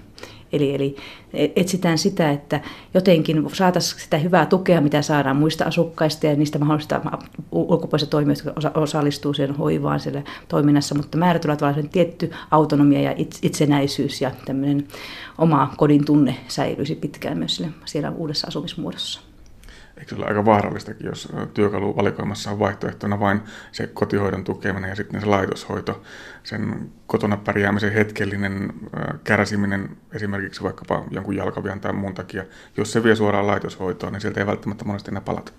Eli, 0.52 0.76
eli 0.76 0.96
etsitään 1.56 1.98
sitä, 1.98 2.32
että 2.32 2.62
jotenkin 2.94 3.50
saataisiin 3.54 4.02
sitä 4.02 4.18
hyvää 4.18 4.46
tukea, 4.46 4.82
mitä 4.82 5.02
saadaan 5.02 5.36
muista 5.36 5.66
asukkaista 5.66 6.26
ja 6.26 6.36
niistä 6.36 6.60
mahdollista 6.60 7.02
ulkopuolista 7.52 8.10
toimijoista, 8.10 8.50
jotka 8.50 8.80
osallistuu 8.80 9.34
siihen 9.34 9.56
hoivaan 9.56 10.00
siellä 10.00 10.22
toiminnassa, 10.48 10.96
mutta 10.96 11.18
määrätyllä 11.18 11.56
tavalla 11.56 11.88
tietty 11.92 12.32
autonomia 12.52 13.02
ja 13.02 13.16
itsenäisyys 13.42 14.22
ja 14.22 14.32
tämmöinen 14.46 14.88
oma 15.38 15.74
kodin 15.78 16.06
tunne 16.06 16.36
säilyisi 16.48 16.96
pitkään 16.96 17.38
myös 17.38 17.64
siellä 17.86 18.12
uudessa 18.12 18.48
asumismuodossa 18.48 19.27
eikö 19.98 20.10
se 20.10 20.16
ole 20.16 20.26
aika 20.26 20.46
vaarallistakin, 20.46 21.08
jos 21.08 21.34
työkaluvalikoimassa 21.54 22.52
on 22.52 22.60
vaihtoehtona 22.60 23.20
vain 23.20 23.42
se 23.72 23.88
kotihoidon 23.88 24.44
tukeminen 24.44 24.90
ja 24.90 24.96
sitten 24.96 25.22
se 25.22 25.28
laitoshoito, 25.28 26.04
sen 26.44 26.92
kotona 27.08 27.38
pärjäämisen 27.38 27.94
hetkellinen 27.94 28.74
kärsiminen 29.24 29.98
esimerkiksi 30.14 30.64
vaikkapa 30.64 31.04
jonkun 31.12 31.36
jalkavian 31.36 31.80
tai 31.80 31.94
muun 31.94 32.14
takia, 32.14 32.46
jos 32.78 32.92
se 32.92 33.04
vie 33.04 33.16
suoraan 33.16 33.48
laitoshoitoon, 33.48 34.14
niin 34.14 34.22
sieltä 34.22 34.40
ei 34.40 34.48
välttämättä 34.48 34.86
monesti 34.86 35.12
enää 35.12 35.22
palata. 35.22 35.52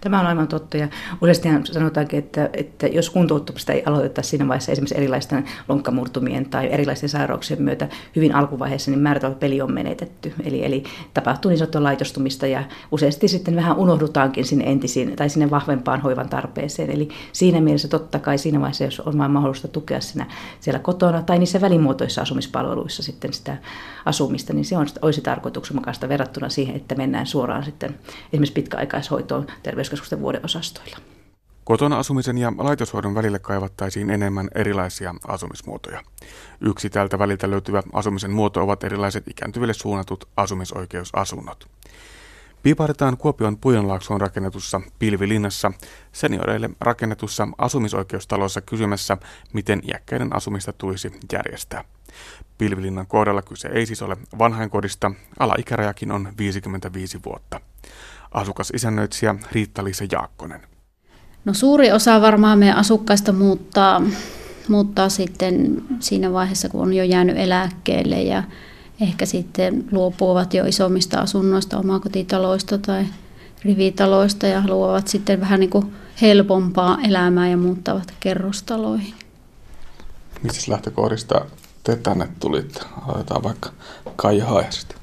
Tämä 0.00 0.20
on 0.20 0.26
aivan 0.26 0.48
totta 0.48 0.76
ja 0.76 0.88
useasti 1.20 1.48
sanotaankin, 1.64 2.18
että, 2.18 2.50
että 2.52 2.86
jos 2.86 3.10
kuntouttamista 3.10 3.72
ei 3.72 3.82
aloiteta 3.86 4.22
siinä 4.22 4.48
vaiheessa 4.48 4.72
esimerkiksi 4.72 4.96
erilaisten 4.96 5.44
lonkkamurtumien 5.68 6.50
tai 6.50 6.72
erilaisten 6.72 7.08
sairauksien 7.08 7.62
myötä 7.62 7.88
hyvin 8.16 8.34
alkuvaiheessa, 8.34 8.90
niin 8.90 9.00
määrätävä 9.00 9.34
peli 9.34 9.60
on 9.60 9.72
menetetty. 9.72 10.32
Eli, 10.44 10.64
eli 10.64 10.84
tapahtuu 11.14 11.48
niin 11.48 11.58
sanottua 11.58 11.82
laitostumista 11.82 12.46
ja 12.46 12.64
useasti 12.92 13.28
sitten 13.28 13.56
vähän 13.56 13.76
unohdutaankin 13.76 14.44
sinne 14.44 14.64
entisiin 14.64 15.16
tai 15.16 15.28
sinne 15.28 15.50
vahvempaan 15.50 16.00
hoivan 16.00 16.28
tarpeeseen. 16.28 16.90
Eli 16.90 17.08
siinä 17.32 17.60
mielessä 17.60 17.88
totta 17.88 18.18
kai 18.18 18.38
siinä 18.38 18.60
vaiheessa, 18.60 18.84
jos 18.84 19.00
on 19.00 19.18
vain 19.18 19.30
mahdollista 19.30 19.68
tukea 19.68 20.00
siinä, 20.00 20.26
siellä 20.60 20.78
kotona 20.78 21.22
tai 21.22 21.38
niissä 21.38 21.60
välimuotoissa 21.60 22.22
asumispalveluissa 22.22 23.02
sitten 23.02 23.32
sitä 23.32 23.56
asumista, 24.04 24.52
niin 24.52 24.64
se 24.64 24.76
on, 24.76 24.86
olisi 25.02 25.20
tarkoituksenmukaista 25.20 26.08
verrattuna 26.08 26.48
siihen, 26.48 26.76
että 26.76 26.94
mennään 26.94 27.26
suoraan 27.26 27.64
sitten 27.64 27.94
esimerkiksi 28.32 28.52
pitkäaikaishoitoon 28.52 29.46
terveyskeskusten 29.62 30.20
vuodeosastoilla. 30.20 30.98
Kotona 31.64 31.98
asumisen 31.98 32.38
ja 32.38 32.52
laitoshoidon 32.58 33.14
välille 33.14 33.38
kaivattaisiin 33.38 34.10
enemmän 34.10 34.48
erilaisia 34.54 35.14
asumismuotoja. 35.26 36.02
Yksi 36.60 36.90
tältä 36.90 37.18
väliltä 37.18 37.50
löytyvä 37.50 37.82
asumisen 37.92 38.30
muoto 38.30 38.62
ovat 38.62 38.84
erilaiset 38.84 39.28
ikääntyville 39.28 39.74
suunnatut 39.74 40.28
asumisoikeusasunnot. 40.36 41.68
Piipahdetaan 42.62 43.16
Kuopion 43.16 43.58
Pujonlaaksoon 43.58 44.20
rakennetussa 44.20 44.80
Pilvilinnassa 44.98 45.72
senioreille 46.12 46.70
rakennetussa 46.80 47.48
asumisoikeustalossa 47.58 48.60
kysymässä, 48.60 49.16
miten 49.52 49.82
iäkkäiden 49.88 50.36
asumista 50.36 50.72
tulisi 50.72 51.12
järjestää. 51.32 51.84
Pilvilinnan 52.58 53.06
kohdalla 53.06 53.42
kyse 53.42 53.68
ei 53.68 53.86
siis 53.86 54.02
ole 54.02 54.16
vanhainkodista, 54.38 55.12
alaikärajakin 55.38 56.12
on 56.12 56.32
55 56.38 57.20
vuotta. 57.26 57.60
Asukas 58.30 58.70
isännöitsijä 58.74 59.34
Riitta-Liisa 59.52 60.04
Jaakkonen. 60.12 60.60
No 61.44 61.54
suuri 61.54 61.92
osa 61.92 62.20
varmaan 62.20 62.58
meidän 62.58 62.76
asukkaista 62.76 63.32
muuttaa, 63.32 64.02
muuttaa 64.68 65.08
sitten 65.08 65.82
siinä 66.00 66.32
vaiheessa, 66.32 66.68
kun 66.68 66.82
on 66.82 66.92
jo 66.92 67.04
jäänyt 67.04 67.36
eläkkeelle 67.38 68.22
ja 68.22 68.42
ehkä 69.00 69.26
sitten 69.26 69.84
luopuvat 69.92 70.54
jo 70.54 70.64
isommista 70.64 71.20
asunnoista, 71.20 71.78
omakotitaloista 71.78 72.78
tai 72.78 73.04
rivitaloista 73.64 74.46
ja 74.46 74.60
haluavat 74.60 75.08
sitten 75.08 75.40
vähän 75.40 75.60
niin 75.60 75.70
kuin 75.70 75.94
helpompaa 76.22 76.98
elämää 77.08 77.48
ja 77.48 77.56
muuttavat 77.56 78.14
kerrostaloihin. 78.20 79.14
Mistä 80.42 80.72
lähtökohdista 80.72 81.46
te 81.84 81.96
tänne 81.96 82.28
tulitte? 82.40 82.80
Aloitetaan 83.06 83.42
vaikka 83.42 83.70
Kaija 84.16 84.46
Haajasta. 84.46 84.99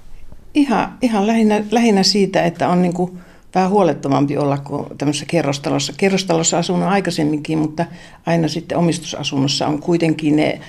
Ihan, 0.57 0.97
ihan 1.01 1.27
lähinnä, 1.27 1.61
lähinnä 1.71 2.03
siitä, 2.03 2.43
että 2.43 2.69
on 2.69 2.81
niin 2.81 2.93
kuin 2.93 3.19
vähän 3.55 3.69
huolettomampi 3.69 4.37
olla 4.37 4.57
kuin 4.57 4.85
tämmöisessä 4.97 5.25
kerrostalossa. 5.25 5.93
Kerrostalossa 5.97 6.57
asunut 6.57 6.89
aikaisemminkin, 6.89 7.57
mutta 7.57 7.85
aina 8.25 8.47
sitten 8.47 8.77
omistusasunnossa 8.77 9.67
on 9.67 9.79
kuitenkin 9.79 10.35
ne 10.35 10.59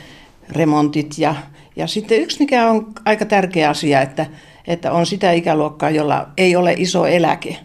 remontit 0.50 1.18
ja 1.18 1.34
ja 1.76 1.86
sitten 1.86 2.20
yksi, 2.20 2.38
mikä 2.38 2.70
on 2.70 2.92
aika 3.04 3.24
tärkeä 3.24 3.70
asia, 3.70 4.02
että, 4.02 4.26
että 4.66 4.92
on 4.92 5.06
sitä 5.06 5.32
ikäluokkaa, 5.32 5.90
jolla 5.90 6.28
ei 6.36 6.56
ole 6.56 6.74
iso 6.76 7.06
eläke. 7.06 7.56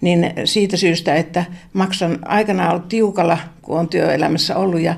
Niin 0.00 0.32
siitä 0.44 0.76
syystä, 0.76 1.14
että 1.14 1.44
maksan 1.72 2.18
aikanaan 2.24 2.70
ollut 2.70 2.88
tiukalla, 2.88 3.38
kun 3.62 3.78
on 3.78 3.88
työelämässä 3.88 4.56
ollut 4.56 4.80
ja 4.80 4.94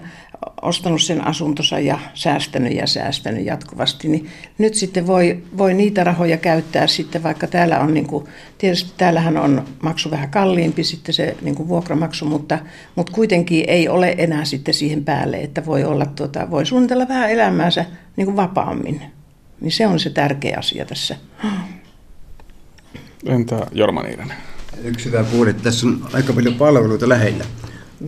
ostanut 0.63 1.03
sen 1.03 1.27
asuntonsa 1.27 1.79
ja 1.79 1.99
säästänyt 2.15 2.75
ja 2.75 2.87
säästänyt 2.87 3.47
jatkuvasti, 3.47 4.09
niin 4.09 4.29
nyt 4.59 4.75
sitten 4.75 5.07
voi, 5.07 5.43
voi 5.59 5.75
niitä 5.75 6.05
rahoja 6.05 6.37
käyttää 6.37 6.87
sitten, 6.87 7.23
vaikka 7.23 7.47
täällä 7.47 7.81
on, 7.81 7.95
niin 7.95 8.07
kuin, 8.07 8.25
tietysti 8.59 8.93
täällähän 8.97 9.37
on 9.37 9.65
maksu 9.83 10.11
vähän 10.11 10.31
kalliimpi 10.31 10.85
sitten 10.85 11.15
se 11.15 11.37
niin 11.43 11.55
kuin 11.55 11.69
vuokramaksu, 11.69 12.25
mutta, 12.25 12.59
mutta 12.97 13.13
kuitenkin 13.13 13.65
ei 13.69 13.89
ole 13.89 14.15
enää 14.19 14.45
sitten 14.45 14.75
siihen 14.75 15.05
päälle, 15.05 15.37
että 15.37 15.67
voi, 15.67 15.85
olla, 15.85 16.07
tuota, 16.07 16.51
voi 16.51 16.67
suunnitella 16.67 17.09
vähän 17.09 17.31
elämäänsä 17.31 17.85
niin 18.17 18.27
kuin 18.27 18.37
vapaammin. 18.37 19.03
Niin 19.61 19.73
se 19.73 19.87
on 19.87 20.01
se 20.01 20.11
tärkeä 20.11 20.57
asia 20.59 20.85
tässä. 20.85 21.17
Entä 23.27 23.67
Jorma 23.73 24.03
Niiranen? 24.03 24.37
Yksi 24.85 25.05
hyvä 25.05 25.25
puoli, 25.25 25.51
että 25.51 25.63
tässä 25.63 25.87
on 25.87 26.09
aika 26.13 26.33
paljon 26.33 26.55
palveluita 26.55 27.09
lähellä. 27.09 27.45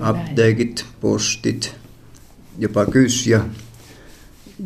Apteekit, 0.01 0.87
postit, 1.01 1.82
jopa 2.59 2.87
kysja 2.87 3.45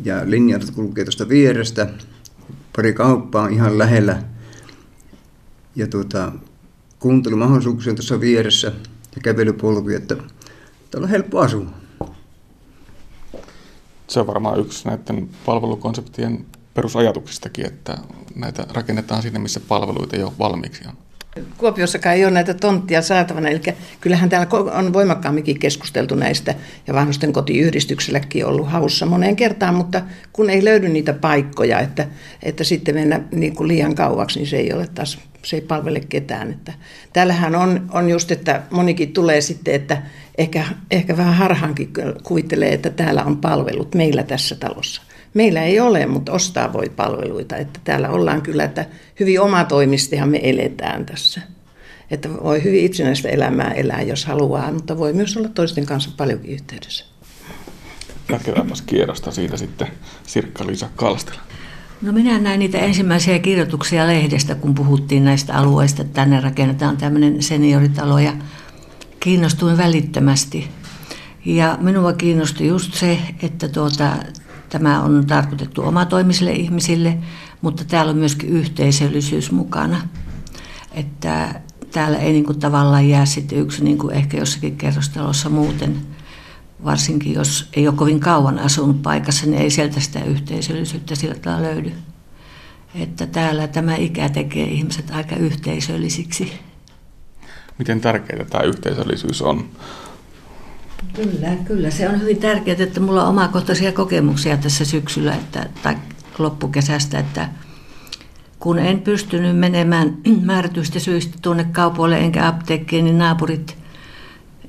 ja 0.03 0.21
linjat 0.25 0.71
kulkee 0.71 1.05
tuosta 1.05 1.29
vierestä. 1.29 1.87
Pari 2.75 2.93
kauppaa 2.93 3.43
on 3.43 3.53
ihan 3.53 3.77
lähellä 3.77 4.23
ja 5.75 5.87
tuota, 5.87 6.31
kuuntelumahdollisuuksia 6.99 7.93
tuossa 7.93 8.19
vieressä 8.19 8.67
ja 9.15 9.21
kävelypolkuja, 9.23 9.97
että 9.97 10.15
täällä 10.91 11.05
on 11.05 11.09
helppo 11.09 11.39
asua. 11.39 11.65
Se 14.07 14.19
on 14.19 14.27
varmaan 14.27 14.59
yksi 14.59 14.87
näiden 14.87 15.29
palvelukonseptien 15.45 16.45
perusajatuksistakin, 16.73 17.65
että 17.65 17.97
näitä 18.35 18.67
rakennetaan 18.73 19.21
sinne, 19.21 19.39
missä 19.39 19.59
palveluita 19.59 20.15
jo 20.15 20.33
valmiiksi 20.39 20.83
on. 20.87 21.06
Kuopiossakaan 21.57 22.15
ei 22.15 22.25
ole 22.25 22.33
näitä 22.33 22.53
tonttia 22.53 23.01
saatavana, 23.01 23.49
eli 23.49 23.61
kyllähän 24.01 24.29
täällä 24.29 24.47
on 24.73 24.93
voimakkaamminkin 24.93 25.59
keskusteltu 25.59 26.15
näistä, 26.15 26.55
ja 26.87 26.93
vanhusten 26.93 27.33
kotiyhdistykselläkin 27.33 28.45
ollut 28.45 28.71
haussa 28.71 29.05
moneen 29.05 29.35
kertaan, 29.35 29.75
mutta 29.75 30.01
kun 30.33 30.49
ei 30.49 30.63
löydy 30.63 30.89
niitä 30.89 31.13
paikkoja, 31.13 31.79
että, 31.79 32.07
että 32.43 32.63
sitten 32.63 32.95
mennä 32.95 33.21
niin 33.31 33.55
kuin 33.55 33.67
liian 33.67 33.95
kauaksi, 33.95 34.39
niin 34.39 34.47
se 34.47 34.57
ei 34.57 34.73
ole 34.73 34.87
taas, 34.95 35.17
se 35.43 35.55
ei 35.55 35.61
palvele 35.61 35.99
ketään. 35.99 36.49
Että 36.51 36.73
täällähän 37.13 37.55
on, 37.55 37.89
on 37.93 38.09
just, 38.09 38.31
että 38.31 38.61
monikin 38.71 39.13
tulee 39.13 39.41
sitten, 39.41 39.75
että 39.75 40.01
ehkä, 40.37 40.65
ehkä 40.91 41.17
vähän 41.17 41.33
harhaankin 41.33 41.89
kuvittelee, 42.23 42.73
että 42.73 42.89
täällä 42.89 43.23
on 43.23 43.37
palvelut 43.37 43.95
meillä 43.95 44.23
tässä 44.23 44.55
talossa. 44.55 45.06
Meillä 45.33 45.63
ei 45.63 45.79
ole, 45.79 46.05
mutta 46.05 46.31
ostaa 46.31 46.73
voi 46.73 46.89
palveluita. 46.89 47.57
Että 47.57 47.79
täällä 47.83 48.09
ollaan 48.09 48.41
kyllä, 48.41 48.63
että 48.63 48.85
hyvin 49.19 49.41
omatoimistihan 49.41 50.29
me 50.29 50.39
eletään 50.43 51.05
tässä. 51.05 51.41
Että 52.11 52.29
voi 52.29 52.63
hyvin 52.63 52.85
itsenäistä 52.85 53.29
elämää 53.29 53.71
elää, 53.71 54.01
jos 54.01 54.25
haluaa, 54.25 54.71
mutta 54.71 54.97
voi 54.97 55.13
myös 55.13 55.37
olla 55.37 55.49
toisten 55.49 55.85
kanssa 55.85 56.09
paljonkin 56.17 56.51
yhteydessä. 56.51 57.05
Jatketaan 58.29 58.67
kierrosta 58.85 59.31
siitä 59.31 59.57
sitten 59.57 59.87
Sirkka-Liisa 60.23 60.89
Kalstela. 60.95 61.39
No 62.01 62.11
minä 62.11 62.39
näin 62.39 62.59
niitä 62.59 62.77
ensimmäisiä 62.77 63.39
kirjoituksia 63.39 64.07
lehdestä, 64.07 64.55
kun 64.55 64.75
puhuttiin 64.75 65.25
näistä 65.25 65.53
alueista, 65.53 66.01
että 66.01 66.13
tänne 66.13 66.41
rakennetaan 66.41 66.97
tämmöinen 66.97 67.43
senioritalo 67.43 68.19
ja 68.19 68.33
kiinnostuin 69.19 69.77
välittömästi. 69.77 70.69
Ja 71.45 71.77
minua 71.81 72.13
kiinnosti 72.13 72.67
just 72.67 72.93
se, 72.93 73.19
että 73.43 73.67
tuota, 73.67 74.15
Tämä 74.69 75.01
on 75.01 75.25
tarkoitettu 75.27 75.81
omatoimisille 75.81 76.51
ihmisille, 76.51 77.17
mutta 77.61 77.83
täällä 77.85 78.09
on 78.09 78.17
myöskin 78.17 78.49
yhteisöllisyys 78.49 79.51
mukana. 79.51 80.01
Että 80.91 81.61
täällä 81.91 82.17
ei 82.17 82.31
niin 82.31 82.45
kuin 82.45 82.59
tavallaan 82.59 83.09
jää 83.09 83.25
sitten 83.25 83.59
yksi 83.59 83.83
niin 83.83 83.97
kuin 83.97 84.15
ehkä 84.15 84.37
jossakin 84.37 84.77
kerrostalossa 84.77 85.49
muuten, 85.49 85.95
varsinkin 86.85 87.33
jos 87.33 87.69
ei 87.73 87.87
ole 87.87 87.95
kovin 87.95 88.19
kauan 88.19 88.59
asunut 88.59 89.01
paikassa, 89.01 89.45
niin 89.45 89.61
ei 89.61 89.69
sieltä 89.69 89.99
sitä 89.99 90.23
yhteisöllisyyttä 90.23 91.15
sillä 91.15 91.61
löydy. 91.61 91.91
Että 92.95 93.27
täällä 93.27 93.67
tämä 93.67 93.95
ikä 93.95 94.29
tekee 94.29 94.65
ihmiset 94.65 95.11
aika 95.11 95.35
yhteisöllisiksi. 95.35 96.53
Miten 97.77 98.01
tärkeää 98.01 98.45
tämä 98.45 98.63
yhteisöllisyys 98.63 99.41
on 99.41 99.69
Kyllä, 101.13 101.55
kyllä. 101.65 101.91
Se 101.91 102.09
on 102.09 102.21
hyvin 102.21 102.37
tärkeää, 102.37 102.77
että 102.79 102.99
mulla 102.99 103.23
on 103.23 103.29
omakohtaisia 103.29 103.91
kokemuksia 103.91 104.57
tässä 104.57 104.85
syksyllä 104.85 105.35
että, 105.35 105.69
tai 105.83 105.95
loppukesästä, 106.37 107.19
että 107.19 107.49
kun 108.59 108.79
en 108.79 109.01
pystynyt 109.01 109.57
menemään 109.57 110.17
määrätyistä 110.41 110.99
syistä 110.99 111.37
tuonne 111.41 111.63
kaupoille 111.63 112.17
enkä 112.17 112.47
apteekkiin, 112.47 113.05
niin 113.05 113.17
naapurit 113.17 113.77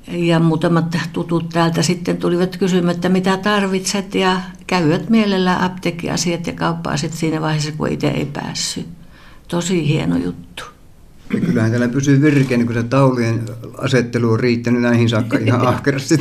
ja 0.08 0.40
muutamat 0.40 0.96
tutut 1.12 1.48
täältä 1.48 1.82
sitten 1.82 2.16
tulivat 2.16 2.56
kysymään, 2.56 2.94
että 2.94 3.08
mitä 3.08 3.36
tarvitset 3.36 4.14
ja 4.14 4.40
käyvät 4.66 5.10
mielellään 5.10 5.60
apteekkiasiat 5.60 6.46
ja 6.46 6.52
kauppa-asiat 6.52 7.12
siinä 7.12 7.40
vaiheessa, 7.40 7.72
kun 7.72 7.88
itse 7.88 8.08
ei 8.08 8.26
päässyt. 8.26 8.86
Tosi 9.48 9.88
hieno 9.88 10.16
juttu. 10.16 10.77
Ja 11.34 11.40
kyllähän 11.40 11.70
täällä 11.70 11.88
pysyy 11.88 12.22
virkeä, 12.22 12.58
niin 12.58 12.66
kun 12.66 12.74
se 12.74 12.82
taulujen 12.82 13.40
asettelu 13.78 14.30
on 14.30 14.40
riittänyt 14.40 14.82
näihin 14.82 15.08
saakka 15.08 15.38
ihan 15.38 15.66
ahkerasti. 15.74 16.18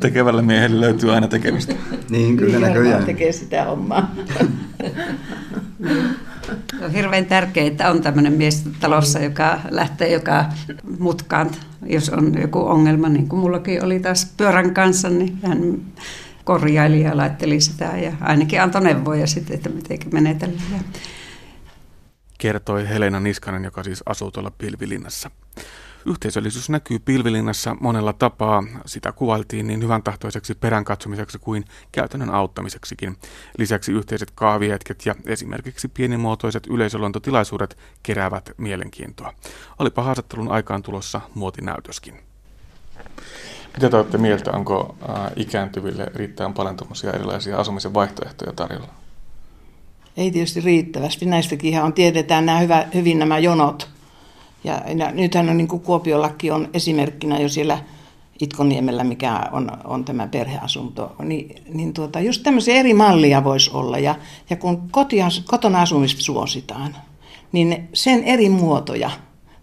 Tekevällä 0.00 0.42
miehellä 0.42 0.80
löytyy 0.80 1.14
aina 1.14 1.28
tekemistä. 1.28 1.74
Niin, 2.10 2.36
kyllä 2.36 2.58
niin, 2.58 2.68
näköjään. 2.68 3.04
tekee 3.04 3.32
sitä 3.32 3.64
hommaa. 3.64 4.14
On 6.84 6.90
hirveän 6.90 7.26
tärkeää, 7.26 7.66
että 7.66 7.90
on 7.90 8.02
tämmöinen 8.02 8.32
mies 8.32 8.64
talossa, 8.80 9.18
joka 9.18 9.58
lähtee 9.70 10.12
joka 10.12 10.44
mutkaan, 10.98 11.50
jos 11.86 12.08
on 12.08 12.40
joku 12.40 12.58
ongelma, 12.58 13.08
niin 13.08 13.28
kuin 13.28 13.40
mullakin 13.40 13.84
oli 13.84 14.00
taas 14.00 14.32
pyörän 14.36 14.74
kanssa, 14.74 15.10
niin 15.10 15.38
hän 15.46 15.80
korjaili 16.44 17.02
ja 17.02 17.16
laitteli 17.16 17.60
sitä 17.60 17.84
ja 17.84 18.12
ainakin 18.20 18.62
antoi 18.62 18.82
neuvoja 18.82 19.26
sitten, 19.26 19.56
että 19.56 19.68
miten 19.68 19.98
menetellä 20.12 20.60
kertoi 22.42 22.88
Helena 22.88 23.20
Niskanen, 23.20 23.64
joka 23.64 23.82
siis 23.82 24.02
asuu 24.06 24.30
tuolla 24.30 24.50
Pilvilinnassa. 24.58 25.30
Yhteisöllisyys 26.06 26.70
näkyy 26.70 26.98
Pilvilinnassa 26.98 27.76
monella 27.80 28.12
tapaa. 28.12 28.64
Sitä 28.86 29.12
kuvailtiin 29.12 29.66
niin 29.66 29.82
hyvän 29.82 30.02
tahtoiseksi 30.02 30.54
peränkatsomiseksi 30.54 31.38
kuin 31.38 31.64
käytännön 31.92 32.30
auttamiseksikin. 32.30 33.16
Lisäksi 33.58 33.92
yhteiset 33.92 34.30
kahvihetket 34.34 35.06
ja 35.06 35.14
esimerkiksi 35.26 35.88
pienimuotoiset 35.88 36.66
yleisöluontotilaisuudet 36.66 37.78
keräävät 38.02 38.50
mielenkiintoa. 38.56 39.34
Olipa 39.78 40.02
haastattelun 40.02 40.52
aikaan 40.52 40.82
tulossa 40.82 41.20
muotinäytöskin. 41.34 42.14
Mitä 43.74 43.90
te 43.90 43.96
olette 43.96 44.18
mieltä, 44.18 44.50
onko 44.50 44.96
ikääntyville 45.36 46.06
riittävän 46.14 46.54
paljon 46.54 46.76
erilaisia 47.14 47.58
asumisen 47.58 47.94
vaihtoehtoja 47.94 48.52
tarjolla? 48.52 49.01
Ei 50.16 50.30
tietysti 50.30 50.60
riittävästi. 50.60 51.26
Näistäkin 51.26 51.82
on, 51.82 51.92
tiedetään 51.92 52.46
nämä 52.46 52.58
hyvä, 52.58 52.86
hyvin 52.94 53.18
nämä 53.18 53.38
jonot. 53.38 53.88
Ja, 54.64 54.82
ja 54.96 55.12
nythän 55.12 55.48
on 55.48 55.56
niin 55.56 55.68
kuin 55.68 55.82
Kuopiolakin 55.82 56.52
on 56.52 56.68
esimerkkinä 56.74 57.38
jo 57.38 57.48
siellä 57.48 57.78
Itkoniemellä, 58.40 59.04
mikä 59.04 59.40
on, 59.52 59.70
on 59.84 60.04
tämä 60.04 60.28
perheasunto, 60.28 61.16
niin, 61.22 61.62
niin 61.74 61.92
tuota, 61.92 62.20
just 62.20 62.42
tämmöisiä 62.42 62.74
eri 62.74 62.94
mallia 62.94 63.44
voisi 63.44 63.70
olla. 63.74 63.98
Ja, 63.98 64.14
ja 64.50 64.56
kun 64.56 64.88
kotia, 64.90 65.28
kotona 65.46 65.82
asumista 65.82 66.22
suositaan, 66.22 66.96
niin 67.52 67.88
sen 67.92 68.24
eri 68.24 68.48
muotoja. 68.48 69.10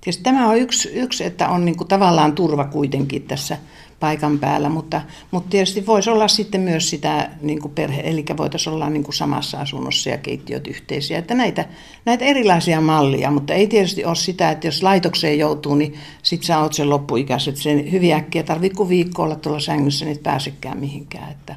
Tietysti 0.01 0.23
tämä 0.23 0.49
on 0.49 0.57
yksi, 0.57 0.89
yksi 0.89 1.23
että 1.23 1.49
on 1.49 1.65
niin 1.65 1.77
kuin 1.77 1.87
tavallaan 1.87 2.35
turva 2.35 2.65
kuitenkin 2.65 3.23
tässä 3.23 3.57
paikan 3.99 4.39
päällä, 4.39 4.69
mutta, 4.69 5.01
mutta 5.31 5.49
tietysti 5.49 5.85
voisi 5.85 6.09
olla 6.09 6.27
sitten 6.27 6.61
myös 6.61 6.89
sitä 6.89 7.29
niin 7.41 7.61
kuin 7.61 7.73
perhe, 7.73 8.01
eli 8.05 8.25
voitaisiin 8.37 8.73
olla 8.73 8.89
niin 8.89 9.03
kuin 9.03 9.15
samassa 9.15 9.59
asunnossa 9.59 10.09
ja 10.09 10.17
keittiöt 10.17 10.67
yhteisiä, 10.67 11.17
että 11.17 11.35
näitä, 11.35 11.65
näitä 12.05 12.25
erilaisia 12.25 12.81
mallia, 12.81 13.31
mutta 13.31 13.53
ei 13.53 13.67
tietysti 13.67 14.05
ole 14.05 14.15
sitä, 14.15 14.51
että 14.51 14.67
jos 14.67 14.83
laitokseen 14.83 15.39
joutuu, 15.39 15.75
niin 15.75 15.93
sitten 16.23 16.47
sä 16.47 16.59
oot 16.59 16.73
sen 16.73 16.89
loppuikäiset, 16.89 17.57
sen 17.57 17.91
hyvin 17.91 18.13
äkkiä 18.13 18.43
tarvitse 18.43 18.75
kuin 18.75 18.89
viikko 18.89 19.23
olla 19.23 19.35
tuolla 19.35 19.59
sängyssä, 19.59 20.05
niin 20.05 20.15
et 20.15 20.23
pääsekään 20.23 20.77
mihinkään, 20.77 21.31
että, 21.31 21.55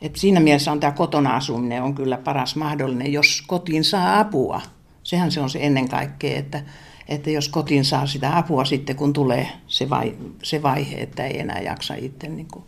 että 0.00 0.20
siinä 0.20 0.40
mielessä 0.40 0.72
on 0.72 0.80
tämä 0.80 0.92
kotona 0.92 1.36
asuminen 1.36 1.82
on 1.82 1.94
kyllä 1.94 2.16
paras 2.16 2.56
mahdollinen, 2.56 3.12
jos 3.12 3.42
kotiin 3.46 3.84
saa 3.84 4.18
apua. 4.20 4.60
Sehän 5.02 5.30
se 5.30 5.40
on 5.40 5.50
se 5.50 5.58
ennen 5.62 5.88
kaikkea, 5.88 6.38
että 6.38 6.62
että 7.10 7.30
jos 7.30 7.48
kotiin 7.48 7.84
saa 7.84 8.06
sitä 8.06 8.36
apua 8.36 8.64
sitten, 8.64 8.96
kun 8.96 9.12
tulee 9.12 9.48
se, 9.66 9.90
vai, 9.90 10.16
se 10.42 10.62
vaihe, 10.62 10.96
että 10.96 11.26
ei 11.26 11.40
enää 11.40 11.60
jaksa 11.60 11.94
itse. 11.94 12.28
Niin 12.28 12.48
kuin. 12.52 12.64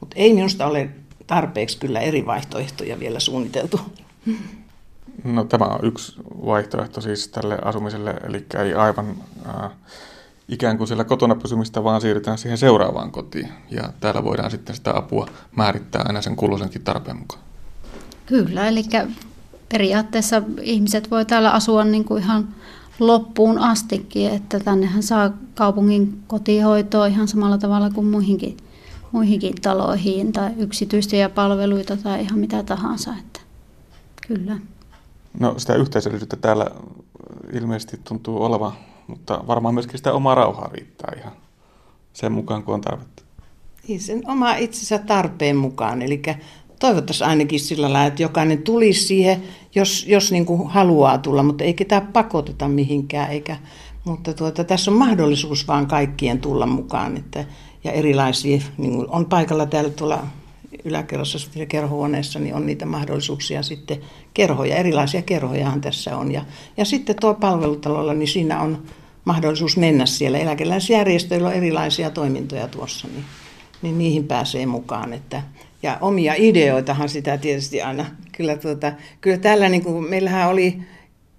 Mutta 0.00 0.16
ei 0.18 0.34
minusta 0.34 0.66
ole 0.66 0.90
tarpeeksi 1.26 1.78
kyllä 1.78 2.00
eri 2.00 2.26
vaihtoehtoja 2.26 3.00
vielä 3.00 3.20
suunniteltu. 3.20 3.80
No 5.24 5.44
tämä 5.44 5.64
on 5.64 5.78
yksi 5.82 6.16
vaihtoehto 6.46 7.00
siis 7.00 7.28
tälle 7.28 7.58
asumiselle, 7.64 8.14
eli 8.24 8.46
ei 8.64 8.74
aivan 8.74 9.16
äh, 9.48 9.70
ikään 10.48 10.78
kuin 10.78 10.88
siellä 10.88 11.04
kotona 11.04 11.34
pysymistä, 11.34 11.84
vaan 11.84 12.00
siirrytään 12.00 12.38
siihen 12.38 12.58
seuraavaan 12.58 13.10
kotiin. 13.10 13.48
Ja 13.70 13.92
täällä 14.00 14.24
voidaan 14.24 14.50
sitten 14.50 14.76
sitä 14.76 14.96
apua 14.96 15.26
määrittää 15.56 16.02
aina 16.04 16.22
sen 16.22 16.36
kuluisenkin 16.36 16.82
tarpeen 16.82 17.16
mukaan. 17.16 17.42
Kyllä, 18.26 18.68
eli 18.68 18.82
periaatteessa 19.68 20.42
ihmiset 20.62 21.10
voi 21.10 21.24
täällä 21.24 21.50
asua 21.50 21.84
niin 21.84 22.04
kuin 22.04 22.22
ihan 22.22 22.48
loppuun 22.98 23.58
astikin, 23.58 24.30
että 24.30 24.60
tännehän 24.60 25.02
saa 25.02 25.30
kaupungin 25.54 26.22
kotihoitoa 26.26 27.06
ihan 27.06 27.28
samalla 27.28 27.58
tavalla 27.58 27.90
kuin 27.90 28.06
muihinkin, 28.06 28.56
muihinkin 29.12 29.54
taloihin 29.62 30.32
tai 30.32 30.50
yksityisiä 30.56 31.28
palveluita 31.28 31.96
tai 31.96 32.22
ihan 32.22 32.38
mitä 32.38 32.62
tahansa. 32.62 33.14
Että 33.18 33.40
kyllä. 34.26 34.56
No 35.40 35.54
sitä 35.58 35.74
yhteisöllisyyttä 35.74 36.36
täällä 36.36 36.66
ilmeisesti 37.52 38.00
tuntuu 38.04 38.42
olevan, 38.42 38.72
mutta 39.06 39.44
varmaan 39.46 39.74
myöskin 39.74 39.98
sitä 39.98 40.12
omaa 40.12 40.34
rauhaa 40.34 40.70
riittää 40.72 41.12
ihan 41.18 41.32
sen 42.12 42.32
mukaan, 42.32 42.62
kun 42.62 42.74
on 42.74 42.80
tarvetta. 42.80 43.22
Niin 43.88 44.00
sen 44.00 44.22
oma 44.26 44.54
itsensä 44.54 44.98
tarpeen 44.98 45.56
mukaan, 45.56 46.02
eli 46.02 46.22
toivottaisiin 46.82 47.28
ainakin 47.28 47.60
sillä 47.60 47.92
lailla, 47.92 48.06
että 48.06 48.22
jokainen 48.22 48.62
tulisi 48.62 49.06
siihen, 49.06 49.42
jos, 49.74 50.06
jos 50.08 50.32
niin 50.32 50.46
kuin 50.46 50.70
haluaa 50.70 51.18
tulla, 51.18 51.42
mutta 51.42 51.64
ei 51.64 51.74
ketään 51.74 52.06
pakoteta 52.06 52.68
mihinkään. 52.68 53.30
Eikä, 53.30 53.56
mutta 54.04 54.34
tuota, 54.34 54.64
tässä 54.64 54.90
on 54.90 54.96
mahdollisuus 54.96 55.68
vaan 55.68 55.86
kaikkien 55.86 56.38
tulla 56.38 56.66
mukaan. 56.66 57.16
Että, 57.16 57.44
ja 57.84 57.92
erilaisia, 57.92 58.60
niin 58.78 58.92
kuin 58.92 59.06
on 59.10 59.26
paikalla 59.26 59.66
täällä 59.66 59.90
tuolla 59.90 60.26
yläkerrassa 60.84 61.38
kerhohuoneessa, 61.68 62.38
niin 62.38 62.54
on 62.54 62.66
niitä 62.66 62.86
mahdollisuuksia 62.86 63.62
sitten 63.62 64.00
kerhoja, 64.34 64.76
erilaisia 64.76 65.22
kerhojahan 65.22 65.80
tässä 65.80 66.16
on. 66.16 66.32
Ja, 66.32 66.44
ja 66.76 66.84
sitten 66.84 67.16
tuo 67.20 67.34
palvelutalolla, 67.34 68.14
niin 68.14 68.28
siinä 68.28 68.60
on 68.60 68.82
mahdollisuus 69.24 69.76
mennä 69.76 70.06
siellä. 70.06 70.38
Eläkeläisjärjestöillä 70.38 71.48
on 71.48 71.54
erilaisia 71.54 72.10
toimintoja 72.10 72.68
tuossa, 72.68 73.08
niin, 73.08 73.24
niin 73.82 73.98
niihin 73.98 74.24
pääsee 74.24 74.66
mukaan. 74.66 75.12
Että, 75.12 75.42
ja 75.82 75.98
omia 76.00 76.34
ideoitahan 76.36 77.08
sitä 77.08 77.38
tietysti 77.38 77.82
aina. 77.82 78.06
Kyllä, 78.36 78.56
tuota, 78.56 78.92
kyllä 79.20 79.38
täällä 79.38 79.68
niin 79.68 79.84
kuin, 79.84 80.10
meillähän 80.10 80.48
oli 80.48 80.78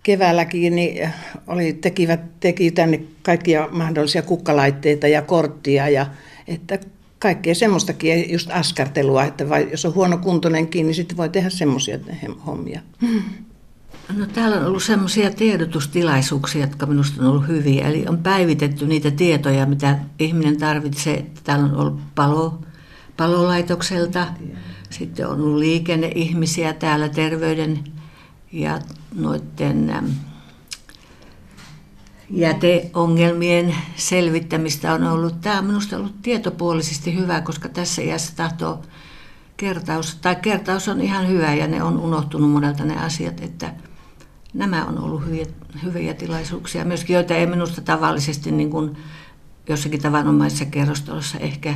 keväälläkin, 0.04 0.76
niin 0.76 1.10
oli, 1.48 1.74
tekivät, 1.74 2.40
teki 2.40 2.72
tänne 2.72 3.02
kaikkia 3.24 3.70
mahdollisia 3.72 4.22
kukkalaitteita 4.22 5.08
ja 5.08 5.22
korttia 5.22 5.90
ja 5.90 6.06
että 6.48 6.80
kaikkea 7.20 7.56
semmoistakin, 7.56 8.32
just 8.32 8.50
askartelua, 8.52 9.24
että 9.24 9.50
vai, 9.50 9.68
jos 9.72 9.86
on 9.86 9.96
huono 9.96 10.18
kuntoinenkin, 10.18 10.86
niin 10.86 10.96
sitten 10.96 11.18
voi 11.18 11.30
tehdä 11.30 11.50
semmoisia 11.50 12.00
hommia. 12.46 12.82
No, 14.18 14.26
täällä 14.26 14.58
on 14.58 14.66
ollut 14.66 14.84
semmoisia 14.84 15.32
tiedotustilaisuuksia, 15.32 16.62
jotka 16.62 16.86
minusta 16.86 17.22
on 17.22 17.28
ollut 17.28 17.48
hyviä. 17.48 17.88
Eli 17.88 18.06
on 18.08 18.18
päivitetty 18.18 18.88
niitä 18.88 19.12
tietoja, 19.12 19.66
mitä 19.66 20.00
ihminen 20.20 20.58
tarvitsee. 20.58 21.26
Täällä 21.44 21.66
on 21.66 21.76
ollut 21.76 22.00
palo, 22.16 22.60
palolaitokselta, 23.18 24.28
sitten 24.90 25.28
on 25.28 25.42
ollut 25.42 25.60
liikenneihmisiä 25.60 26.74
täällä 26.74 27.10
terveyden 27.10 27.84
ja 28.52 28.80
noiden 29.16 29.94
jäteongelmien 32.30 33.76
selvittämistä 33.96 34.94
on 34.94 35.04
ollut. 35.04 35.42
Tämä 35.42 35.60
on 35.60 35.66
minusta 35.66 35.98
ollut 35.98 36.22
tietopuolisesti 36.22 37.16
hyvä, 37.16 37.42
koska 37.42 37.70
tässä 37.70 38.02
iässä 38.02 38.34
tahtoo 38.36 38.82
kertaus, 39.58 40.16
tai 40.16 40.36
kertaus 40.36 40.88
on 40.88 41.02
ihan 41.02 41.28
hyvä 41.28 41.54
ja 41.54 41.68
ne 41.68 41.84
on 41.84 42.00
unohtunut 42.00 42.52
monelta 42.52 42.86
ne 42.86 42.98
asiat, 42.98 43.42
että 43.42 43.74
nämä 44.54 44.86
on 44.86 45.00
ollut 45.00 45.26
hyviä, 45.26 45.46
hyviä 45.84 46.14
tilaisuuksia, 46.14 46.86
myöskin 46.86 47.14
joita 47.14 47.36
ei 47.36 47.46
minusta 47.46 47.82
tavallisesti 47.82 48.52
niin 48.52 48.70
kuin 48.70 48.98
jossakin 49.70 50.02
tavanomaisessa 50.02 50.66
kerrostalossa 50.66 51.38
ehkä 51.38 51.74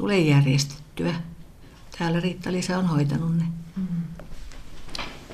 tule 0.00 0.18
järjestettyä. 0.18 1.14
Täällä 1.98 2.20
Riitta-Liisa 2.20 2.78
on 2.78 2.86
hoitanut 2.86 3.36
ne. 3.36 3.44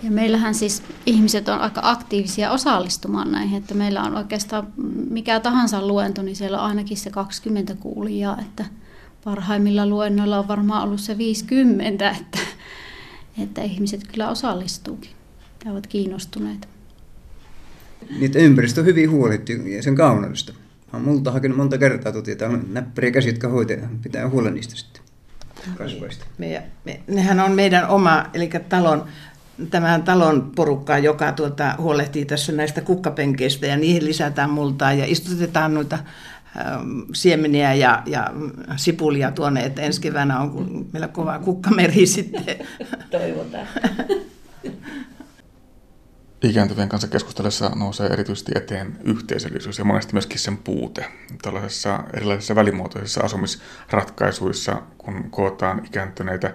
Ja 0.03 0.11
meillähän 0.11 0.55
siis 0.55 0.83
ihmiset 1.07 1.49
on 1.49 1.59
aika 1.59 1.81
aktiivisia 1.85 2.51
osallistumaan 2.51 3.33
näihin, 3.33 3.59
että 3.59 3.75
meillä 3.75 4.03
on 4.03 4.17
oikeastaan 4.17 4.67
mikä 5.11 5.41
tahansa 5.41 5.87
luento, 5.87 6.23
niin 6.23 6.37
siellä 6.37 6.61
on 6.61 6.69
ainakin 6.69 6.97
se 6.97 7.11
20 7.11 7.75
kuulijaa, 7.75 8.41
että 8.41 8.65
parhaimmilla 9.25 9.87
luennoilla 9.87 10.39
on 10.39 10.49
varmaan 10.49 10.83
ollut 10.83 11.01
se 11.01 11.19
50, 11.19 12.11
että, 12.11 12.39
että 13.43 13.63
ihmiset 13.63 14.07
kyllä 14.07 14.29
osallistuukin 14.29 15.11
ja 15.65 15.73
ovat 15.73 15.87
kiinnostuneet. 15.87 16.69
Niitä 18.19 18.39
ympäristö 18.39 18.81
on 18.81 18.87
hyvin 18.87 19.11
huolittu 19.11 19.53
ja 19.53 19.83
sen 19.83 19.95
kauneudesta. 20.91 20.97
Olen 20.97 21.05
multa 21.05 21.33
hakenut 21.33 21.57
monta 21.57 21.79
kertaa 21.79 22.13
tuota, 22.13 22.31
että 22.31 22.47
on 22.47 22.65
näppäriä 22.73 23.11
käsi, 23.11 23.29
jotka 23.29 23.49
hoitaa, 23.49 23.77
pitää 24.03 24.29
huolen 24.29 24.55
niistä 24.55 24.77
sitten 24.77 25.03
kasvaista. 25.79 26.25
Me, 26.39 26.63
me, 26.85 27.01
nehän 27.07 27.41
on 27.41 27.53
meidän 27.53 27.89
oma, 27.89 28.27
eli 28.35 28.51
talon, 28.69 29.05
tämän 29.71 30.03
talon 30.03 30.53
porukkaa, 30.57 30.99
joka 30.99 31.33
tuota, 31.33 31.75
huolehtii 31.79 32.25
tässä 32.25 32.53
näistä 32.53 32.81
kukkapenkeistä 32.81 33.67
ja 33.67 33.77
niihin 33.77 34.05
lisätään 34.05 34.51
multaa 34.51 34.93
ja 34.93 35.05
istutetaan 35.09 35.75
noita 35.75 35.99
ähm, 36.57 37.01
siemeniä 37.13 37.75
ja, 37.75 38.03
ja 38.07 38.31
sipulia 38.77 39.31
tuonne, 39.31 39.65
että 39.65 39.83
ensi 39.83 40.01
keväänä 40.01 40.41
on 40.41 40.87
meillä 40.93 41.09
kova 41.09 41.39
kukkameri 41.39 42.07
sitten. 42.07 42.45
Toivotaan. 43.11 43.67
ikääntyvien 46.43 46.89
kanssa 46.89 47.09
keskustellessa 47.09 47.69
nousee 47.69 48.07
erityisesti 48.07 48.53
eteen 48.55 48.99
yhteisöllisyys 49.05 49.79
ja 49.79 49.85
monesti 49.85 50.13
myöskin 50.13 50.39
sen 50.39 50.57
puute. 50.57 51.07
Tällaisissa 51.43 52.05
erilaisissa 52.15 52.55
välimuotoisissa 52.55 53.21
asumisratkaisuissa, 53.21 54.83
kun 55.07 55.31
kootaan 55.31 55.83
ikääntyneitä, 55.87 56.55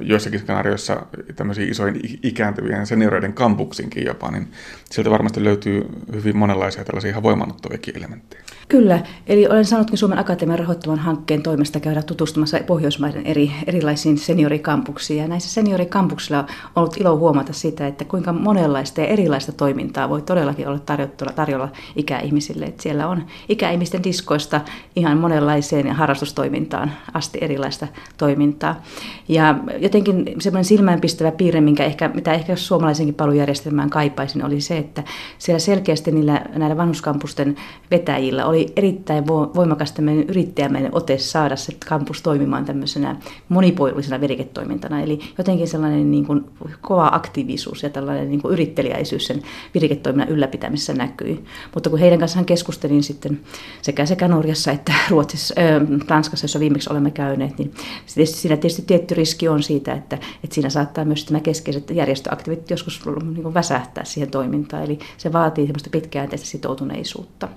joissakin 0.00 0.40
skenaarioissa 0.40 1.06
tämmöisiin 1.36 1.70
isoin 1.70 2.00
ikääntyvien 2.22 2.86
senioreiden 2.86 3.32
kampuksinkin 3.32 4.04
jopa, 4.04 4.30
niin 4.30 4.48
sieltä 4.90 5.10
varmasti 5.10 5.44
löytyy 5.44 5.88
hyvin 6.12 6.36
monenlaisia 6.36 6.84
tällaisia 6.84 7.10
ihan 7.10 7.22
voimannuttaviakin 7.22 7.96
elementtejä. 7.96 8.42
Kyllä, 8.68 9.00
eli 9.26 9.46
olen 9.46 9.64
saanutkin 9.64 9.98
Suomen 9.98 10.18
Akatemian 10.18 10.58
rahoittavan 10.58 10.98
hankkeen 10.98 11.42
toimesta 11.42 11.80
käydä 11.80 12.02
tutustumassa 12.02 12.60
Pohjoismaiden 12.66 13.26
eri, 13.26 13.52
erilaisiin 13.66 14.18
seniorikampuksiin. 14.18 15.20
Ja 15.20 15.28
näissä 15.28 15.50
seniorikampuksilla 15.50 16.38
on 16.40 16.46
ollut 16.76 16.96
ilo 16.96 17.16
huomata 17.16 17.52
sitä, 17.52 17.86
että 17.86 18.04
kuinka 18.04 18.32
monenlaista 18.32 19.00
ja 19.00 19.06
erilaista 19.06 19.52
toimintaa 19.52 20.08
voi 20.08 20.22
todellakin 20.22 20.68
olla 20.68 20.78
tarjolla, 20.78 21.32
tarjolla 21.34 21.68
ikäihmisille. 21.96 22.64
Että 22.64 22.82
siellä 22.82 23.08
on 23.08 23.26
ikäihmisten 23.48 24.04
diskoista 24.04 24.60
ihan 24.96 25.18
monenlaiseen 25.18 25.92
harrastustoimintaan 25.92 26.92
asti 27.14 27.38
erilaista 27.40 27.83
toimintaa. 28.16 28.82
Ja 29.28 29.58
jotenkin 29.78 30.34
semmoinen 30.38 30.64
silmäänpistävä 30.64 31.32
piirre, 31.32 31.60
minkä 31.60 31.84
ehkä, 31.84 32.10
mitä 32.14 32.32
ehkä 32.32 32.56
suomalaisenkin 32.56 33.14
palvelujärjestelmään 33.14 33.90
kaipaisin, 33.90 34.44
oli 34.44 34.60
se, 34.60 34.78
että 34.78 35.02
siellä 35.38 35.58
selkeästi 35.58 36.12
niillä, 36.12 36.42
näillä 36.56 36.76
vanhuskampusten 36.76 37.56
vetäjillä 37.90 38.46
oli 38.46 38.66
erittäin 38.76 39.26
voimakas 39.26 39.92
tämmöinen 39.92 40.24
yrittäjämäinen 40.28 40.94
ote 40.94 41.18
saada 41.18 41.56
se 41.56 41.76
kampus 41.88 42.22
toimimaan 42.22 42.64
tämmöisenä 42.64 43.16
monipuolisena 43.48 44.20
viriketoimintana. 44.20 45.00
Eli 45.00 45.18
jotenkin 45.38 45.68
sellainen 45.68 46.10
niin 46.10 46.26
kuin 46.26 46.44
kova 46.80 47.10
aktiivisuus 47.12 47.82
ja 47.82 47.90
tällainen 47.90 48.30
niin 48.30 48.42
kuin 48.42 48.52
yrittelijäisyys 48.52 49.26
sen 49.26 49.42
viriketoiminnan 49.74 50.28
ylläpitämisessä 50.28 50.94
näkyi. 50.94 51.44
Mutta 51.74 51.90
kun 51.90 51.98
heidän 51.98 52.18
kanssaan 52.18 52.44
keskustelin 52.44 53.02
sitten 53.02 53.40
sekä, 53.82 54.06
sekä 54.06 54.28
Norjassa 54.28 54.72
että 54.72 54.92
Ruotsissa, 55.10 55.54
äh, 55.58 56.06
Tanskassa, 56.06 56.44
jossa 56.44 56.60
viimeksi 56.60 56.90
olemme 56.90 57.10
käyneet, 57.10 57.58
niin 57.58 57.73
siinä 58.06 58.56
tietysti 58.56 58.82
tietty 58.82 59.14
riski 59.14 59.48
on 59.48 59.62
siitä, 59.62 59.92
että, 59.92 60.16
että 60.44 60.54
siinä 60.54 60.70
saattaa 60.70 61.04
myös 61.04 61.30
nämä 61.30 61.40
keskeiset 61.40 61.90
järjestöaktivit 61.90 62.70
joskus 62.70 63.00
niin 63.34 63.54
väsähtää 63.54 64.04
siihen 64.04 64.30
toimintaan. 64.30 64.84
Eli 64.84 64.98
se 65.16 65.32
vaatii 65.32 65.66
semmoista 65.66 65.90
pitkäjänteistä 65.90 66.46
sitoutuneisuutta. 66.46 67.48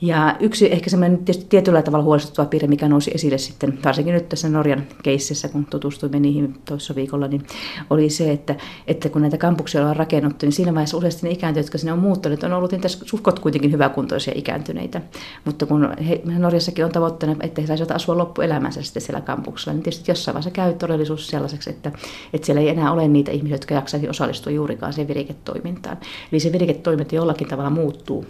Ja 0.00 0.36
yksi 0.40 0.72
ehkä 0.72 0.90
semmoinen 0.90 1.18
tietyllä 1.48 1.82
tavalla 1.82 2.04
huolestuttava 2.04 2.48
piirre, 2.48 2.68
mikä 2.68 2.88
nousi 2.88 3.10
esille 3.14 3.38
sitten, 3.38 3.78
varsinkin 3.84 4.14
nyt 4.14 4.28
tässä 4.28 4.48
Norjan 4.48 4.86
keississä, 5.02 5.48
kun 5.48 5.64
tutustuimme 5.64 6.20
niihin 6.20 6.54
toisessa 6.64 6.94
viikolla, 6.94 7.28
niin 7.28 7.46
oli 7.90 8.10
se, 8.10 8.32
että, 8.32 8.54
että 8.86 9.08
kun 9.08 9.22
näitä 9.22 9.38
kampuksia 9.38 9.88
on 9.88 9.96
rakennuttu, 9.96 10.46
niin 10.46 10.52
siinä 10.52 10.74
vaiheessa 10.74 10.96
useasti 10.96 11.26
ne 11.26 11.32
ikääntyneet, 11.32 11.66
jotka 11.66 11.78
sinne 11.78 11.92
on 11.92 11.98
muuttuneet, 11.98 12.42
on 12.42 12.52
ollut 12.52 12.72
niitä 12.72 12.88
suhkot 12.88 13.38
kuitenkin 13.38 13.72
hyväkuntoisia 13.72 14.34
ikääntyneitä. 14.36 15.00
Mutta 15.44 15.66
kun 15.66 15.94
he, 16.08 16.22
Norjassakin 16.38 16.84
on 16.84 16.92
tavoitteena, 16.92 17.36
että 17.40 17.60
he 17.60 17.66
saisivat 17.66 17.90
asua 17.90 18.18
loppuelämänsä 18.18 18.82
sitten 18.82 19.02
siellä 19.02 19.20
kampuksella, 19.20 19.74
niin 19.74 19.82
tietysti 19.82 20.10
jossain 20.10 20.34
vaiheessa 20.34 20.50
käy 20.50 20.74
todellisuus 20.74 21.28
sellaiseksi, 21.28 21.70
että, 21.70 21.92
että 22.32 22.46
siellä 22.46 22.60
ei 22.60 22.68
enää 22.68 22.92
ole 22.92 23.08
niitä 23.08 23.30
ihmisiä, 23.30 23.54
jotka 23.54 23.74
jaksaisi 23.74 24.08
osallistua 24.08 24.52
juurikaan 24.52 24.92
siihen 24.92 25.08
viriketoimintaan. 25.08 25.96
Eli 26.32 26.40
se 26.40 26.52
viriketoiminta 26.52 27.14
jollakin 27.14 27.48
tavalla 27.48 27.70
muuttuu 27.70 28.26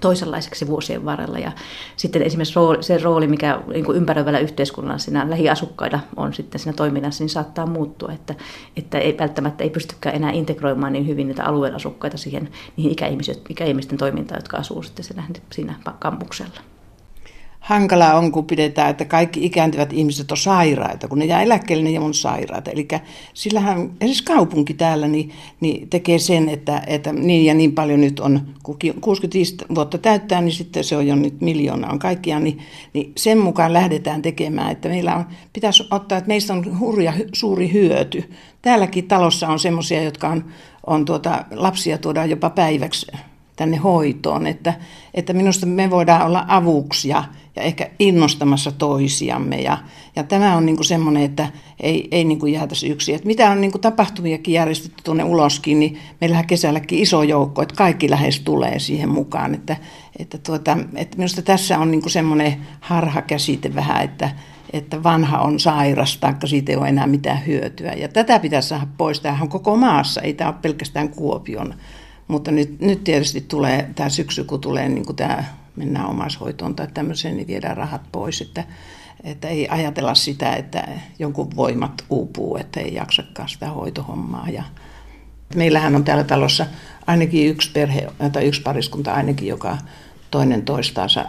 toisenlaiseksi 0.00 0.66
vuosien 0.66 1.04
varrella. 1.04 1.38
Ja 1.38 1.52
sitten 1.96 2.22
esimerkiksi 2.22 2.54
se 2.80 2.98
rooli, 2.98 3.26
mikä 3.26 3.60
niin 3.66 3.84
kuin 3.84 3.96
ympäröivällä 3.96 4.38
yhteiskunnalla 4.38 4.98
siinä 4.98 5.30
lähiasukkailla 5.30 6.00
on 6.16 6.34
sitten 6.34 6.58
siinä 6.60 6.76
toiminnassa, 6.76 7.24
niin 7.24 7.30
saattaa 7.30 7.66
muuttua, 7.66 8.12
että, 8.12 8.34
että 8.76 8.98
ei 8.98 9.18
välttämättä 9.18 9.64
ei 9.64 9.70
pystykään 9.70 10.16
enää 10.16 10.30
integroimaan 10.30 10.92
niin 10.92 11.06
hyvin 11.06 11.28
niitä 11.28 11.44
alueen 11.44 11.74
asukkaita 11.74 12.16
siihen 12.16 12.48
niihin 12.76 12.92
ikäihmisten, 12.92 13.36
ikäihmisten 13.48 13.98
toimintaan, 13.98 14.38
jotka 14.38 14.56
asuu 14.56 14.82
sitten 14.82 15.04
siinä, 15.04 15.24
siinä 15.50 15.74
kampuksella. 15.98 16.60
Hankalaa 17.60 18.14
on, 18.14 18.32
kun 18.32 18.44
pidetään, 18.44 18.90
että 18.90 19.04
kaikki 19.04 19.46
ikääntyvät 19.46 19.92
ihmiset 19.92 20.30
on 20.30 20.36
sairaita, 20.36 21.08
kun 21.08 21.18
ne 21.18 21.24
jää 21.24 21.42
eläkkeelle, 21.42 21.90
ne 21.90 22.00
on 22.00 22.14
sairaita. 22.14 22.70
Eli 22.70 22.88
sillähän 23.34 23.78
esimerkiksi 23.80 24.24
kaupunki 24.24 24.74
täällä 24.74 25.08
niin, 25.08 25.32
niin 25.60 25.88
tekee 25.88 26.18
sen, 26.18 26.48
että, 26.48 26.82
että 26.86 27.12
niin 27.12 27.44
ja 27.44 27.54
niin 27.54 27.72
paljon 27.72 28.00
nyt 28.00 28.20
on, 28.20 28.40
kun 28.62 28.76
65 29.00 29.56
vuotta 29.74 29.98
täyttää, 29.98 30.40
niin 30.40 30.52
sitten 30.52 30.84
se 30.84 30.96
on 30.96 31.06
jo 31.06 31.16
nyt 31.16 31.40
miljoona 31.40 31.90
on 31.90 31.98
kaikkiaan, 31.98 32.44
niin, 32.44 32.58
niin 32.92 33.12
sen 33.16 33.38
mukaan 33.38 33.72
lähdetään 33.72 34.22
tekemään, 34.22 34.72
että 34.72 34.88
meillä 34.88 35.16
on, 35.16 35.24
pitäisi 35.52 35.86
ottaa, 35.90 36.18
että 36.18 36.28
meistä 36.28 36.52
on 36.52 36.78
hurja 36.78 37.12
suuri 37.32 37.72
hyöty. 37.72 38.30
Täälläkin 38.62 39.08
talossa 39.08 39.48
on 39.48 39.58
semmoisia, 39.58 40.02
jotka 40.02 40.28
on, 40.28 40.44
on 40.86 41.04
tuota, 41.04 41.44
lapsia 41.50 41.98
tuodaan 41.98 42.30
jopa 42.30 42.50
päiväksi 42.50 43.06
tänne 43.56 43.76
hoitoon, 43.76 44.46
että, 44.46 44.74
että 45.14 45.32
minusta 45.32 45.66
me 45.66 45.90
voidaan 45.90 46.26
olla 46.26 46.44
avuksi 46.48 47.08
ja, 47.08 47.24
ja 47.58 47.64
ehkä 47.64 47.90
innostamassa 47.98 48.72
toisiamme. 48.72 49.56
Ja, 49.56 49.78
ja 50.16 50.22
tämä 50.22 50.56
on 50.56 50.66
niin 50.66 50.84
semmoinen, 50.84 51.22
että 51.22 51.48
ei, 51.80 52.08
ei 52.10 52.24
niin 52.24 52.52
jäätäisi 52.52 52.88
yksin. 52.88 53.14
Että 53.14 53.26
mitä 53.26 53.50
on 53.50 53.60
niin 53.60 53.72
tapahtumiakin 53.80 54.54
järjestetty 54.54 55.02
tuonne 55.04 55.24
uloskin, 55.24 55.80
niin 55.80 55.98
meillähän 56.20 56.46
kesälläkin 56.46 56.98
iso 56.98 57.22
joukko, 57.22 57.62
että 57.62 57.74
kaikki 57.74 58.10
lähes 58.10 58.40
tulee 58.40 58.78
siihen 58.78 59.08
mukaan. 59.08 59.54
Että, 59.54 59.76
että, 60.18 60.38
tuota, 60.38 60.78
että 60.94 61.16
minusta 61.16 61.42
tässä 61.42 61.78
on 61.78 61.90
niin 61.90 62.10
semmoinen 62.10 62.56
harhakäsite 62.80 63.74
vähän, 63.74 64.04
että, 64.04 64.30
että 64.72 65.02
vanha 65.02 65.38
on 65.38 65.60
sairas, 65.60 66.16
taikka 66.16 66.46
siitä 66.46 66.72
ei 66.72 66.76
ole 66.76 66.88
enää 66.88 67.06
mitään 67.06 67.46
hyötyä. 67.46 67.92
Ja 67.92 68.08
tätä 68.08 68.38
pitäisi 68.38 68.68
saada 68.68 68.86
pois. 68.98 69.20
Tämähän 69.20 69.42
on 69.42 69.48
koko 69.48 69.76
maassa, 69.76 70.20
ei 70.20 70.34
tämä 70.34 70.50
ole 70.50 70.58
pelkästään 70.62 71.08
Kuopion. 71.08 71.74
Mutta 72.28 72.50
nyt, 72.50 72.80
nyt 72.80 73.04
tietysti 73.04 73.40
tulee 73.40 73.90
tämä 73.94 74.08
syksy, 74.08 74.44
kun 74.44 74.60
tulee 74.60 74.88
niin 74.88 75.16
tämä 75.16 75.44
mennään 75.78 76.06
omaishoitoon 76.06 76.74
tai 76.74 76.88
tämmöiseen, 76.94 77.36
niin 77.36 77.46
viedään 77.46 77.76
rahat 77.76 78.02
pois. 78.12 78.40
Että, 78.40 78.64
että 79.24 79.48
ei 79.48 79.68
ajatella 79.68 80.14
sitä, 80.14 80.52
että 80.52 80.88
jonkun 81.18 81.56
voimat 81.56 82.04
uupuu, 82.10 82.56
että 82.56 82.80
ei 82.80 82.94
jaksakaan 82.94 83.48
sitä 83.48 83.70
hoitohommaa. 83.70 84.48
Ja 84.50 84.62
meillähän 85.54 85.96
on 85.96 86.04
täällä 86.04 86.24
talossa 86.24 86.66
ainakin 87.06 87.48
yksi 87.48 87.70
perhe 87.72 88.08
tai 88.32 88.44
yksi 88.44 88.62
pariskunta 88.62 89.12
ainakin, 89.12 89.48
joka 89.48 89.78
toinen 90.30 90.62
toistaansa 90.62 91.24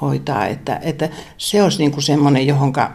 hoitaa. 0.00 0.46
Että, 0.46 0.80
että 0.82 1.08
se 1.36 1.62
olisi 1.62 1.78
niin 1.78 1.92
kuin 1.92 2.02
semmoinen, 2.02 2.46
johonka, 2.46 2.92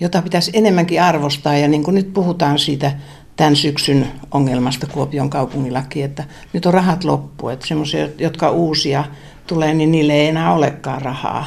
jota 0.00 0.22
pitäisi 0.22 0.50
enemmänkin 0.54 1.02
arvostaa. 1.02 1.56
Ja 1.56 1.68
niin 1.68 1.84
kuin 1.84 1.94
nyt 1.94 2.12
puhutaan 2.12 2.58
siitä 2.58 2.92
tämän 3.38 3.56
syksyn 3.56 4.06
ongelmasta 4.30 4.86
Kuopion 4.86 5.30
kaupungillakin, 5.30 6.04
että 6.04 6.24
nyt 6.52 6.66
on 6.66 6.74
rahat 6.74 7.04
loppu. 7.04 7.48
Että 7.48 7.66
semmoisia, 7.66 8.08
jotka 8.18 8.50
uusia 8.50 9.04
tulee, 9.46 9.74
niin 9.74 9.92
niille 9.92 10.12
ei 10.12 10.26
enää 10.26 10.54
olekaan 10.54 11.02
rahaa. 11.02 11.46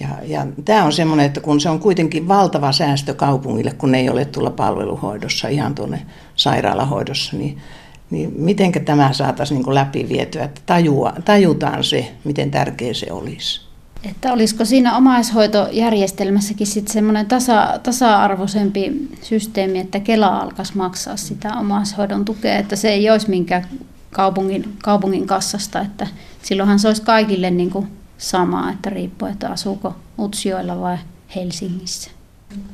Ja, 0.00 0.08
ja 0.26 0.46
tämä 0.64 0.84
on 0.84 0.92
semmoinen, 0.92 1.26
että 1.26 1.40
kun 1.40 1.60
se 1.60 1.70
on 1.70 1.80
kuitenkin 1.80 2.28
valtava 2.28 2.72
säästö 2.72 3.14
kaupungille, 3.14 3.70
kun 3.70 3.92
ne 3.92 4.00
ei 4.00 4.10
ole 4.10 4.24
tulla 4.24 4.50
palveluhoidossa, 4.50 5.48
ihan 5.48 5.74
tuonne 5.74 6.06
sairaalahoidossa, 6.36 7.36
niin, 7.36 7.58
niin 8.10 8.32
miten 8.36 8.72
tämä 8.84 9.12
saataisiin 9.12 9.62
niin 9.62 9.74
läpi 9.74 10.08
vietyä, 10.08 10.44
että 10.44 10.60
tajua, 10.66 11.12
tajutaan 11.24 11.84
se, 11.84 12.12
miten 12.24 12.50
tärkeä 12.50 12.94
se 12.94 13.12
olisi. 13.12 13.71
Että 14.10 14.32
olisiko 14.32 14.64
siinä 14.64 14.96
omaishoitojärjestelmässäkin 14.96 16.66
sitten 16.66 16.92
semmoinen 16.92 17.26
tasa, 17.26 17.80
tasa-arvoisempi 17.82 19.08
systeemi, 19.22 19.78
että 19.78 20.00
Kela 20.00 20.38
alkaisi 20.38 20.76
maksaa 20.76 21.16
sitä 21.16 21.58
omaishoidon 21.58 22.24
tukea, 22.24 22.58
että 22.58 22.76
se 22.76 22.88
ei 22.88 23.10
olisi 23.10 23.30
minkään 23.30 23.66
kaupungin, 24.10 24.76
kaupungin 24.82 25.26
kassasta, 25.26 25.80
että 25.80 26.06
silloinhan 26.42 26.78
se 26.78 26.88
olisi 26.88 27.02
kaikille 27.02 27.50
niin 27.50 27.70
kuin 27.70 27.88
sama, 28.18 28.70
että 28.70 28.90
riippuu, 28.90 29.28
että 29.28 29.48
asuuko 29.48 29.94
Utsjoella 30.18 30.80
vai 30.80 30.98
Helsingissä. 31.36 32.10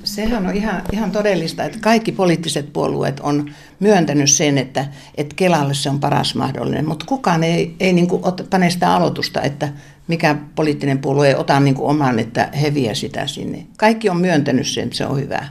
Sehän 0.05 0.47
on 0.47 0.57
ihan, 0.57 0.83
ihan 0.93 1.11
todellista, 1.11 1.65
että 1.65 1.79
kaikki 1.81 2.13
poliittiset 2.13 2.73
puolueet 2.73 3.21
on 3.21 3.51
myöntänyt 3.81 4.31
sen, 4.31 4.59
että, 4.59 4.87
että 5.15 5.35
Kelalle 5.35 5.75
se 5.75 5.91
on 5.91 6.01
paras 6.01 6.35
mahdollinen, 6.35 6.89
mutta 6.89 7.05
kukaan 7.07 7.45
ei, 7.45 7.77
ei 7.81 7.93
niin 7.93 8.09
kuin 8.09 8.23
pane 8.51 8.71
sitä 8.71 8.95
aloitusta, 8.95 9.43
että 9.43 9.69
mikä 10.09 10.37
poliittinen 10.55 10.99
puolue 10.99 11.29
ei 11.29 11.35
ota 11.35 11.61
niin 11.61 11.75
kuin 11.75 11.91
oman, 11.91 12.19
että 12.19 12.49
he 12.63 12.75
vie 12.75 12.95
sitä 12.95 13.27
sinne. 13.27 13.67
Kaikki 13.77 14.09
on 14.09 14.21
myöntänyt 14.21 14.67
sen, 14.67 14.85
että 14.85 14.97
se 14.97 15.07
on 15.07 15.21
hyvä. 15.21 15.49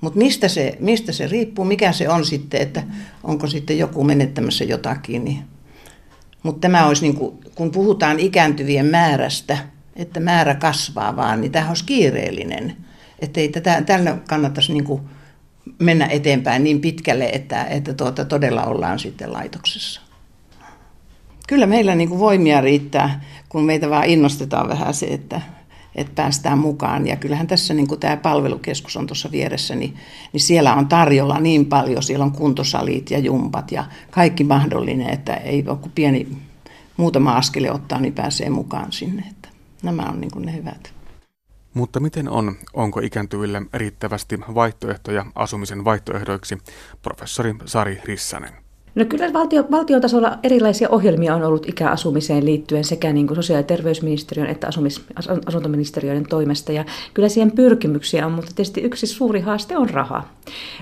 Mutta 0.00 0.18
mistä 0.18 0.48
se, 0.48 0.76
mistä 0.80 1.12
se 1.12 1.26
riippuu, 1.26 1.64
mikä 1.64 1.92
se 1.92 2.08
on 2.08 2.24
sitten, 2.24 2.60
että 2.60 2.82
onko 3.24 3.46
sitten 3.46 3.78
joku 3.78 4.04
menettämässä 4.04 4.64
jotakin. 4.64 5.24
Niin. 5.24 5.44
Mutta 6.42 6.60
tämä 6.60 6.86
olisi, 6.86 7.02
niin 7.02 7.16
kuin, 7.16 7.38
kun 7.54 7.70
puhutaan 7.70 8.20
ikääntyvien 8.20 8.86
määrästä, 8.86 9.58
että 9.96 10.20
määrä 10.20 10.54
kasvaa 10.54 11.16
vaan, 11.16 11.40
niin 11.40 11.52
tämä 11.52 11.68
olisi 11.68 11.84
kiireellinen. 11.84 12.76
Että 13.18 13.40
ei 13.40 13.48
tätä, 13.48 13.82
tällä 13.82 14.18
kannattaisi 14.28 14.72
niin 14.72 14.84
kuin 14.84 15.02
mennä 15.78 16.06
eteenpäin 16.06 16.64
niin 16.64 16.80
pitkälle, 16.80 17.28
että, 17.32 17.64
että 17.64 17.94
tuota, 17.94 18.24
todella 18.24 18.64
ollaan 18.64 18.98
sitten 18.98 19.32
laitoksessa. 19.32 20.05
Kyllä 21.46 21.66
meillä 21.66 21.94
niin 21.94 22.08
kuin 22.08 22.20
voimia 22.20 22.60
riittää, 22.60 23.24
kun 23.48 23.64
meitä 23.64 23.90
vaan 23.90 24.04
innostetaan 24.04 24.68
vähän 24.68 24.94
se, 24.94 25.06
että, 25.06 25.40
että 25.94 26.12
päästään 26.14 26.58
mukaan. 26.58 27.06
Ja 27.06 27.16
kyllähän 27.16 27.46
tässä 27.46 27.74
niin 27.74 27.86
kuin 27.86 28.00
tämä 28.00 28.16
palvelukeskus 28.16 28.96
on 28.96 29.06
tuossa 29.06 29.30
vieressä, 29.32 29.74
niin, 29.74 29.96
niin 30.32 30.40
siellä 30.40 30.74
on 30.74 30.88
tarjolla 30.88 31.40
niin 31.40 31.66
paljon. 31.66 32.02
Siellä 32.02 32.24
on 32.24 32.32
kuntosalit 32.32 33.10
ja 33.10 33.18
jumpat 33.18 33.72
ja 33.72 33.84
kaikki 34.10 34.44
mahdollinen, 34.44 35.10
että 35.10 35.34
ei 35.34 35.64
ole 35.66 35.78
kuin 35.78 35.92
pieni 35.94 36.28
muutama 36.96 37.36
askele 37.36 37.70
ottaa, 37.70 38.00
niin 38.00 38.12
pääsee 38.12 38.50
mukaan 38.50 38.92
sinne. 38.92 39.24
Että 39.30 39.48
nämä 39.82 40.02
on 40.02 40.20
niin 40.20 40.30
kuin 40.30 40.46
ne 40.46 40.52
hyvät. 40.52 40.92
Mutta 41.74 42.00
miten 42.00 42.28
on, 42.28 42.56
onko 42.74 43.00
ikääntyville 43.00 43.62
riittävästi 43.74 44.40
vaihtoehtoja 44.54 45.26
asumisen 45.34 45.84
vaihtoehdoiksi, 45.84 46.58
professori 47.02 47.54
Sari 47.64 48.00
Rissanen? 48.04 48.65
No 48.96 49.04
kyllä 49.04 49.32
valtio, 49.32 49.64
valtiotasolla 49.70 50.38
erilaisia 50.42 50.88
ohjelmia 50.88 51.34
on 51.34 51.42
ollut 51.42 51.68
ikäasumiseen 51.68 52.44
liittyen 52.44 52.84
sekä 52.84 53.12
niin 53.12 53.26
kuin 53.26 53.36
sosiaali- 53.36 53.62
ja 53.62 53.66
terveysministeriön 53.66 54.48
että 54.48 54.66
asumis, 54.66 55.04
asuntoministeriöiden 55.46 56.26
toimesta. 56.28 56.72
Ja 56.72 56.84
kyllä 57.14 57.28
siihen 57.28 57.52
pyrkimyksiä 57.52 58.26
on, 58.26 58.32
mutta 58.32 58.50
tietysti 58.54 58.80
yksi 58.80 59.06
suuri 59.06 59.40
haaste 59.40 59.76
on 59.76 59.90
raha. 59.90 60.24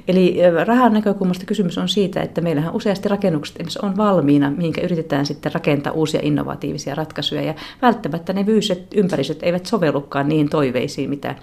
Eli 0.08 0.38
rahan 0.64 0.92
näkökulmasta 0.92 1.46
kysymys 1.46 1.78
on 1.78 1.88
siitä, 1.88 2.22
että 2.22 2.40
meillähän 2.40 2.74
useasti 2.74 3.08
rakennukset 3.08 3.76
on 3.82 3.96
valmiina, 3.96 4.50
mihinkä 4.50 4.80
yritetään 4.80 5.26
sitten 5.26 5.52
rakentaa 5.54 5.92
uusia 5.92 6.20
innovatiivisia 6.22 6.94
ratkaisuja. 6.94 7.42
Ja 7.42 7.54
välttämättä 7.82 8.32
ne 8.32 8.44
fyysiset 8.44 8.86
ympäristöt 8.94 9.42
eivät 9.42 9.66
sovellukaan 9.66 10.28
niihin 10.28 10.48
toiveisiin, 10.48 11.10
mitä, 11.10 11.34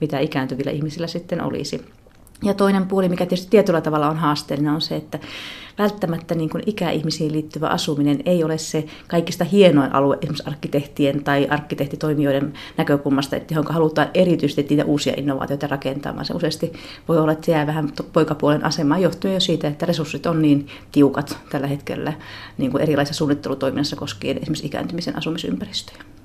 mitä 0.00 0.18
ikääntyvillä 0.18 0.70
ihmisillä 0.70 1.06
sitten 1.06 1.42
olisi. 1.42 1.84
Ja 2.44 2.54
toinen 2.54 2.86
puoli, 2.86 3.08
mikä 3.08 3.26
tietysti 3.26 3.50
tietyllä 3.50 3.80
tavalla 3.80 4.08
on 4.08 4.16
haasteellinen, 4.16 4.72
on 4.72 4.80
se, 4.80 4.96
että 4.96 5.18
välttämättä 5.78 6.34
niin 6.34 6.50
kuin 6.50 6.62
ikäihmisiin 6.66 7.32
liittyvä 7.32 7.68
asuminen 7.68 8.20
ei 8.24 8.44
ole 8.44 8.58
se 8.58 8.84
kaikista 9.08 9.44
hienoin 9.44 9.94
alue 9.94 10.18
esimerkiksi 10.20 10.46
arkkitehtien 10.46 11.24
tai 11.24 11.46
arkkitehtitoimijoiden 11.50 12.52
näkökulmasta, 12.76 13.36
että 13.36 13.54
johon 13.54 13.74
halutaan 13.74 14.08
erityisesti 14.14 14.66
niitä 14.70 14.84
uusia 14.84 15.14
innovaatioita 15.16 15.66
rakentamaan. 15.66 16.26
Se 16.26 16.34
useasti 16.34 16.72
voi 17.08 17.18
olla, 17.18 17.32
että 17.32 17.46
se 17.46 17.52
jää 17.52 17.66
vähän 17.66 17.92
poikapuolen 18.12 18.64
asemaan 18.64 19.02
johtuen 19.02 19.34
jo 19.34 19.40
siitä, 19.40 19.68
että 19.68 19.86
resurssit 19.86 20.26
on 20.26 20.42
niin 20.42 20.66
tiukat 20.92 21.38
tällä 21.50 21.66
hetkellä 21.66 22.12
niin 22.58 22.70
kuin 22.70 22.82
erilaisessa 22.82 23.18
suunnittelutoiminnassa 23.18 23.96
koskien 23.96 24.36
esimerkiksi 24.36 24.66
ikääntymisen 24.66 25.16
asumisympäristöjä. 25.16 26.17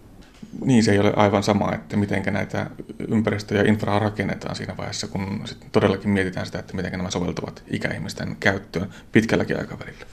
Niin, 0.66 0.84
se 0.84 0.92
ei 0.92 1.00
ole 1.00 1.14
aivan 1.16 1.44
sama, 1.44 1.72
että 1.74 1.98
miten 1.98 2.34
näitä 2.34 2.70
ympäristöjä 3.08 3.62
ja 3.62 3.70
infraa 3.70 4.00
rakennetaan 4.00 4.56
siinä 4.56 4.78
vaiheessa, 4.78 5.08
kun 5.08 5.42
sitten 5.46 5.70
todellakin 5.72 6.10
mietitään 6.10 6.46
sitä, 6.46 6.60
että 6.60 6.76
miten 6.76 6.92
nämä 6.92 7.10
soveltuvat 7.10 7.64
ikäihmisten 7.68 8.38
käyttöön 8.40 8.90
pitkälläkin 9.12 9.60
aikavälillä. 9.60 10.06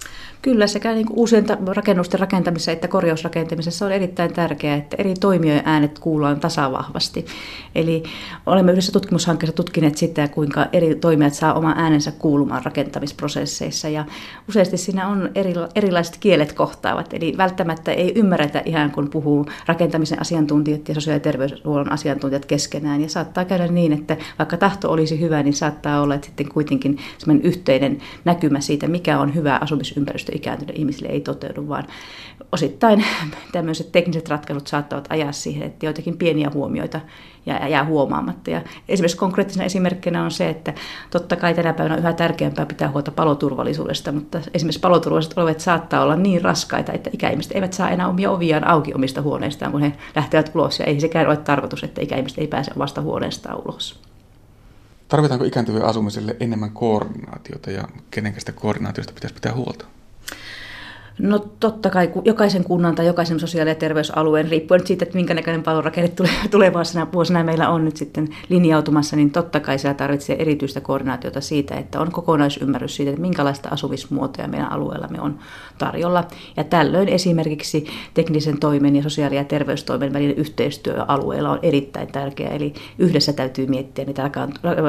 Kyllä, 0.43 0.67
sekä 0.67 0.93
niin 0.93 1.07
uusien 1.11 1.47
rakennusten 1.67 2.21
rakentamisessa 2.21 2.73
että 2.73 2.89
korjausrakentamisessa 2.89 3.87
on 3.87 3.93
erittäin 3.93 4.33
tärkeää, 4.33 4.77
että 4.77 4.97
eri 4.99 5.15
toimijoiden 5.15 5.63
äänet 5.67 5.99
kuullaan 5.99 6.41
tasavahvasti. 6.41 7.27
Eli 7.75 8.03
olemme 8.47 8.73
yhdessä 8.73 8.93
tutkimushankkeessa 8.93 9.57
tutkineet 9.57 9.97
sitä, 9.97 10.29
kuinka 10.29 10.67
eri 10.73 10.95
toimijat 10.95 11.35
saa 11.35 11.55
oman 11.55 11.79
äänensä 11.79 12.13
kuulumaan 12.13 12.65
rakentamisprosesseissa. 12.65 13.89
Ja 13.89 14.05
useasti 14.49 14.77
siinä 14.77 15.09
on 15.09 15.31
eri, 15.35 15.55
erilaiset 15.75 16.17
kielet 16.21 16.53
kohtaavat, 16.53 17.13
eli 17.13 17.35
välttämättä 17.37 17.93
ei 17.93 18.13
ymmärretä 18.15 18.63
ihan 18.65 18.91
kun 18.91 19.11
puhuu 19.11 19.47
rakentamisen 19.67 20.21
asiantuntijat 20.21 20.89
ja 20.89 20.95
sosiaali- 20.95 21.17
ja 21.17 21.21
terveyshuollon 21.21 21.93
asiantuntijat 21.93 22.47
keskenään. 22.47 23.01
Ja 23.01 23.09
saattaa 23.09 23.45
käydä 23.45 23.67
niin, 23.67 23.93
että 23.93 24.17
vaikka 24.39 24.57
tahto 24.57 24.93
olisi 24.93 25.21
hyvä, 25.21 25.43
niin 25.43 25.55
saattaa 25.55 26.01
olla 26.01 26.15
että 26.15 26.27
sitten 26.27 26.49
kuitenkin 26.49 26.99
yhteinen 27.43 27.99
näkymä 28.25 28.61
siitä, 28.61 28.89
mikä 28.89 29.19
on 29.19 29.35
hyvä 29.35 29.59
asumisympäristö 29.61 30.30
terveystä 30.31 30.37
ikääntyneille 30.37 30.79
ihmisille 30.81 31.09
ei 31.09 31.21
toteudu, 31.21 31.69
vaan 31.69 31.85
osittain 32.53 33.05
tämmöiset 33.53 33.93
tekniset 33.93 34.29
ratkaisut 34.29 34.67
saattavat 34.67 35.07
ajaa 35.11 35.33
siihen, 35.33 35.67
että 35.67 35.87
joitakin 35.87 36.17
pieniä 36.17 36.51
huomioita 36.55 37.01
jää, 37.47 37.69
jää 37.69 37.85
huomaamatta. 37.85 38.51
Ja 38.51 38.63
esimerkiksi 38.89 39.17
konkreettisena 39.17 39.65
esimerkkinä 39.65 40.25
on 40.25 40.31
se, 40.31 40.49
että 40.49 40.75
totta 41.11 41.37
kai 41.37 41.55
tänä 41.55 41.73
päivänä 41.73 41.95
on 41.95 42.01
yhä 42.01 42.13
tärkeämpää 42.13 42.67
pitää 42.67 42.91
huolta 42.91 43.11
paloturvallisuudesta, 43.11 44.13
mutta 44.13 44.41
esimerkiksi 44.55 44.81
paloturvalliset 44.81 45.39
ovet 45.39 45.61
saattaa 45.61 46.03
olla 46.03 46.17
niin 46.17 46.43
raskaita, 46.43 46.93
että 46.93 47.11
ikäihmiset 47.13 47.53
eivät 47.53 47.73
saa 47.73 47.91
enää 47.91 48.09
omia 48.09 48.31
oviaan 48.31 48.67
auki 48.67 48.95
omista 48.95 49.23
huoneistaan, 49.23 49.73
kun 49.73 49.81
he 49.81 49.93
lähtevät 50.17 50.51
ulos. 50.55 50.79
Ja 50.79 50.85
ei 50.87 51.01
sekään 51.01 51.27
ole 51.27 51.37
tarkoitus, 51.37 51.85
että 51.85 52.01
ikäihmiset 52.01 52.39
ei 52.39 52.47
pääse 52.47 52.71
omasta 52.77 53.01
huoneestaan 53.01 53.59
ulos. 53.65 54.01
Tarvitaanko 55.09 55.45
ikääntyvien 55.45 55.85
asumiselle 55.85 56.37
enemmän 56.41 56.71
koordinaatiota 56.71 57.71
ja 57.71 57.89
kenen 58.11 58.35
sitä 58.39 58.53
koordinaatiosta 58.53 59.13
pitäisi 59.13 59.35
pitää 59.35 59.55
huolta? 59.55 59.85
No 61.21 61.39
totta 61.61 61.91
kai 61.91 62.11
jokaisen 62.25 62.65
kunnan 62.65 62.95
tai 62.95 63.07
jokaisen 63.07 63.41
sosiaali- 63.41 63.71
ja 63.71 63.75
terveysalueen, 63.75 64.49
riippuen 64.49 64.87
siitä, 64.87 65.03
että 65.05 65.15
minkä 65.15 65.35
näköinen 65.35 65.63
palvelurakenne 65.63 66.13
tulevassa 66.51 67.07
vuosina 67.13 67.45
meillä 67.45 67.69
on 67.69 67.85
nyt 67.85 67.97
sitten 67.97 68.29
linjautumassa, 68.49 69.17
niin 69.17 69.31
totta 69.31 69.61
kai 69.61 69.79
siellä 69.79 69.95
tarvitsee 69.95 70.43
erityistä 70.43 70.81
koordinaatiota 70.81 71.41
siitä, 71.41 71.75
että 71.75 72.01
on 72.01 72.13
kokonaisymmärrys 72.13 72.97
siitä, 72.97 73.11
että 73.11 73.21
minkälaista 73.21 73.69
asumismuotoja 73.69 74.49
meidän 74.49 74.73
alueellamme 74.73 75.21
on 75.21 75.39
tarjolla. 75.79 76.25
Ja 76.57 76.65
tällöin 76.65 77.09
esimerkiksi 77.09 77.87
teknisen 78.15 78.61
toimen 78.61 78.97
ja 78.97 79.03
sosiaali- 79.03 79.37
ja 79.37 79.45
terveystoimen 79.45 80.13
välinen 80.13 80.37
yhteistyö 80.37 81.05
alueella 81.09 81.51
on 81.51 81.59
erittäin 81.63 82.13
tärkeää. 82.13 82.55
Eli 82.55 82.75
yhdessä 82.99 83.33
täytyy 83.33 83.67
miettiä 83.67 84.05
niitä 84.05 84.31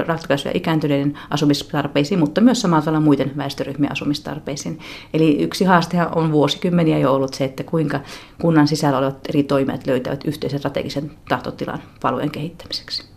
ratkaisuja 0.08 0.52
ikääntyneiden 0.56 1.18
asumistarpeisiin, 1.30 2.20
mutta 2.20 2.42
myös 2.42 2.62
samalla 2.62 2.82
tavalla 2.82 3.00
muiden 3.00 3.32
väestöryhmien 3.38 3.92
asumistarpeisiin. 3.92 4.80
Eli 5.14 5.44
yksi 5.44 5.66
haastehan 5.66 6.18
on 6.18 6.21
vuosikymmeniä 6.32 6.98
jo 6.98 7.14
ollut 7.14 7.34
se, 7.34 7.46
että 7.46 7.64
kuinka 7.64 8.00
kunnan 8.42 8.68
sisällä 8.68 8.98
olevat 8.98 9.30
eri 9.30 9.44
toimijat 9.44 9.88
löytävät 9.88 10.26
yhteisen 10.26 10.60
strategisen 10.60 11.12
tahtotilan 11.30 11.84
palvelujen 12.02 12.32
kehittämiseksi. 12.32 13.12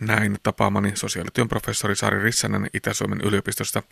Näin 0.00 0.36
tapaamani 0.42 0.92
sosiaalityön 0.94 1.48
professori 1.48 1.96
Sari 1.96 2.22
Rissanen 2.22 2.70
Itä-Suomen 2.74 3.20
yliopistosta. 3.20 3.82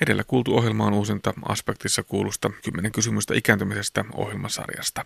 Edellä 0.00 0.24
kuultu 0.24 0.56
ohjelma 0.56 0.86
on 0.86 0.92
uusinta 0.92 1.34
aspektissa 1.48 2.02
kuulusta 2.02 2.50
10 2.64 2.92
kysymystä 2.92 3.34
ikääntymisestä 3.34 4.04
ohjelmasarjasta. 4.14 5.04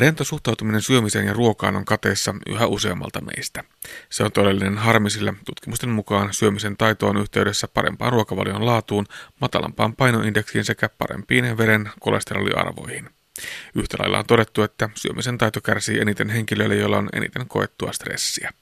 Rento 0.00 0.24
suhtautuminen 0.24 0.82
syömiseen 0.82 1.26
ja 1.26 1.32
ruokaan 1.32 1.76
on 1.76 1.84
kateessa 1.84 2.34
yhä 2.46 2.66
useammalta 2.66 3.20
meistä. 3.20 3.64
Se 4.10 4.24
on 4.24 4.32
todellinen 4.32 4.78
harmi, 4.78 5.10
sillä 5.10 5.34
tutkimusten 5.44 5.90
mukaan 5.90 6.34
syömisen 6.34 6.76
taito 6.76 7.08
on 7.08 7.16
yhteydessä 7.16 7.68
parempaan 7.68 8.12
ruokavalion 8.12 8.66
laatuun, 8.66 9.06
matalampaan 9.40 9.96
painoindeksiin 9.96 10.64
sekä 10.64 10.88
parempiin 10.98 11.58
veren 11.58 11.90
kolesteroliarvoihin. 12.00 13.10
Yhtä 13.74 13.96
lailla 14.00 14.18
on 14.18 14.26
todettu, 14.26 14.62
että 14.62 14.90
syömisen 14.94 15.38
taito 15.38 15.60
kärsii 15.60 16.00
eniten 16.00 16.30
henkilöille, 16.30 16.76
joilla 16.76 16.98
on 16.98 17.08
eniten 17.12 17.48
koettua 17.48 17.92
stressiä. 17.92 18.52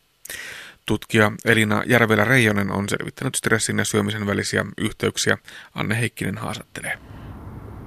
Tutkija 0.87 1.33
Elina 1.45 1.83
Järvelä-Reijonen 1.87 2.73
on 2.73 2.89
selvittänyt 2.89 3.35
stressin 3.35 3.79
ja 3.79 3.85
syömisen 3.85 4.27
välisiä 4.27 4.65
yhteyksiä. 4.79 5.39
Anne 5.75 6.01
Heikkinen 6.01 6.39
haastattelee. 6.39 6.99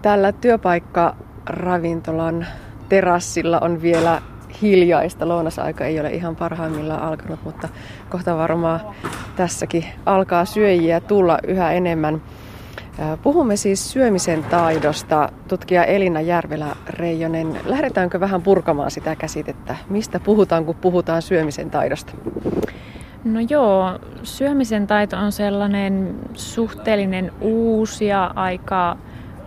Tällä 0.02 0.32
työpaikka-ravintolan 0.32 2.48
terassilla 2.90 3.60
on 3.60 3.82
vielä 3.82 4.22
hiljaista. 4.62 5.28
Lounasaika 5.28 5.86
ei 5.86 6.00
ole 6.00 6.10
ihan 6.10 6.36
parhaimmillaan 6.36 7.02
alkanut, 7.02 7.40
mutta 7.44 7.70
kohta 8.10 8.38
varmaan 8.38 8.80
tässäkin 9.36 9.86
alkaa 10.06 10.46
syöjiä 10.46 11.00
tulla 11.00 11.38
yhä 11.48 11.72
enemmän. 11.72 12.22
Puhumme 13.24 13.56
siis 13.56 13.92
syömisen 13.92 14.44
taidosta. 14.44 15.30
Tutkija 15.48 15.84
Elina 15.84 16.22
Järvelä-Reijonen, 16.22 17.60
lähdetäänkö 17.66 18.20
vähän 18.20 18.42
purkamaan 18.42 18.92
sitä 18.92 19.16
käsitettä? 19.16 19.76
Mistä 19.90 20.20
puhutaan, 20.20 20.66
kun 20.66 20.76
puhutaan 20.76 21.22
syömisen 21.22 21.70
taidosta? 21.70 22.14
No 23.24 23.40
joo, 23.50 24.00
syömisen 24.24 24.88
taito 24.88 25.18
on 25.18 25.32
sellainen 25.32 26.16
suhteellinen 26.34 27.32
uusi 27.42 28.06
ja 28.06 28.32
aika 28.36 28.98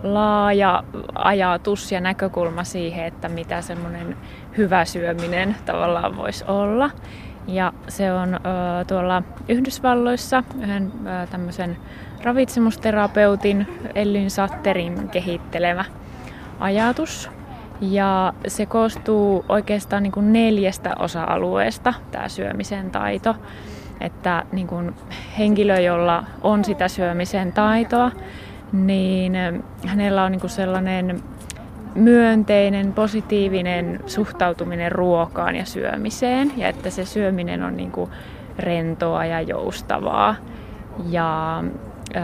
laaja 0.03 0.83
ajatus 1.15 1.91
ja 1.91 2.01
näkökulma 2.01 2.63
siihen, 2.63 3.05
että 3.05 3.29
mitä 3.29 3.61
semmoinen 3.61 4.17
hyvä 4.57 4.85
syöminen 4.85 5.55
tavallaan 5.65 6.17
voisi 6.17 6.45
olla. 6.47 6.89
Ja 7.47 7.73
se 7.87 8.13
on 8.13 8.33
ö, 8.33 8.39
tuolla 8.87 9.23
Yhdysvalloissa 9.49 10.43
yhden 10.61 10.91
ö, 11.05 11.27
tämmöisen 11.27 11.77
ravitsemusterapeutin 12.23 13.67
Ellyn 13.95 14.29
Satterin 14.29 15.09
kehittelemä 15.09 15.85
ajatus. 16.59 17.29
Ja 17.81 18.33
se 18.47 18.65
koostuu 18.65 19.45
oikeastaan 19.49 20.03
niin 20.03 20.11
kuin 20.11 20.33
neljästä 20.33 20.95
osa-alueesta, 20.99 21.93
tämä 22.11 22.29
syömisen 22.29 22.91
taito. 22.91 23.35
Että 24.01 24.43
niin 24.51 24.67
kuin 24.67 24.95
henkilö, 25.37 25.79
jolla 25.79 26.23
on 26.41 26.65
sitä 26.65 26.87
syömisen 26.87 27.53
taitoa, 27.53 28.11
niin 28.73 29.33
hänellä 29.85 30.23
on 30.23 30.31
niin 30.31 30.49
sellainen 30.49 31.23
myönteinen, 31.95 32.93
positiivinen 32.93 33.99
suhtautuminen 34.05 34.91
ruokaan 34.91 35.55
ja 35.55 35.65
syömiseen 35.65 36.51
ja 36.57 36.67
että 36.67 36.89
se 36.89 37.05
syöminen 37.05 37.63
on 37.63 37.77
niin 37.77 37.91
rentoa 38.59 39.25
ja 39.25 39.41
joustavaa. 39.41 40.35
Ja 41.09 41.63
äh, 42.15 42.23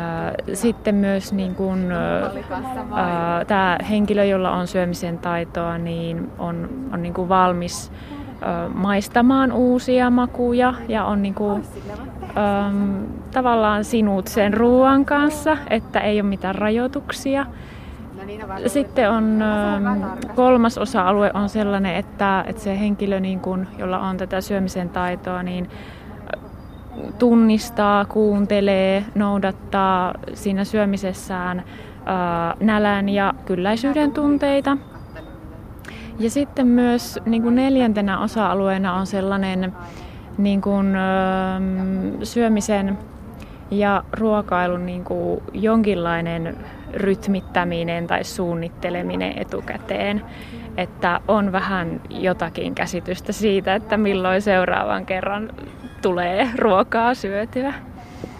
sitten 0.53 0.95
myös 0.95 1.33
niin 1.33 1.55
kuin, 1.55 1.91
äh, 1.91 3.45
tämä 3.47 3.77
henkilö, 3.89 4.23
jolla 4.23 4.51
on 4.51 4.67
syömisen 4.67 5.17
taitoa, 5.17 5.77
niin 5.77 6.31
on, 6.39 6.69
on 6.93 7.01
niin 7.01 7.13
kuin 7.13 7.29
valmis 7.29 7.91
äh, 8.31 8.73
maistamaan 8.73 9.51
uusia 9.51 10.09
makuja 10.09 10.73
ja 10.87 11.05
on 11.05 11.21
niin 11.21 11.33
kuin, 11.33 11.63
ähm, 12.39 13.03
tavallaan 13.31 13.83
sinut 13.83 14.27
sen 14.27 14.53
ruoan 14.53 15.05
kanssa, 15.05 15.57
että 15.69 15.99
ei 15.99 16.21
ole 16.21 16.29
mitään 16.29 16.55
rajoituksia. 16.55 17.45
Sitten 18.67 19.11
on 19.11 19.43
kolmas 20.35 20.77
osa-alue 20.77 21.31
on 21.33 21.49
sellainen, 21.49 21.95
että, 21.95 22.43
että 22.47 22.61
se 22.61 22.79
henkilö, 22.79 23.19
niin 23.19 23.39
kun, 23.39 23.67
jolla 23.77 23.99
on 23.99 24.17
tätä 24.17 24.41
syömisen 24.41 24.89
taitoa, 24.89 25.43
niin 25.43 25.69
tunnistaa, 27.19 28.05
kuuntelee, 28.05 29.05
noudattaa 29.15 30.13
siinä 30.33 30.63
syömisessään 30.63 31.63
ää, 32.05 32.49
äh, 32.49 32.55
nälän 32.59 33.09
ja 33.09 33.33
kylläisyyden 33.45 34.11
tunteita. 34.11 34.77
Ja 36.19 36.29
sitten 36.29 36.67
myös 36.67 37.19
niin 37.25 37.41
kuin 37.41 37.55
neljäntenä 37.55 38.19
osa-alueena 38.19 38.93
on 38.93 39.07
sellainen 39.07 39.73
niin 40.39 40.61
kuin, 40.61 40.95
ö, 40.95 40.99
syömisen 42.25 42.97
ja 43.71 44.03
ruokailun 44.13 44.85
niin 44.85 45.03
kuin 45.03 45.43
jonkinlainen 45.53 46.57
rytmittäminen 46.93 48.07
tai 48.07 48.23
suunnitteleminen 48.23 49.33
etukäteen, 49.37 50.21
että 50.77 51.21
on 51.27 51.51
vähän 51.51 52.01
jotakin 52.09 52.75
käsitystä 52.75 53.31
siitä, 53.31 53.75
että 53.75 53.97
milloin 53.97 54.41
seuraavan 54.41 55.05
kerran 55.05 55.53
tulee 56.01 56.49
ruokaa 56.57 57.13
syötyä. 57.13 57.73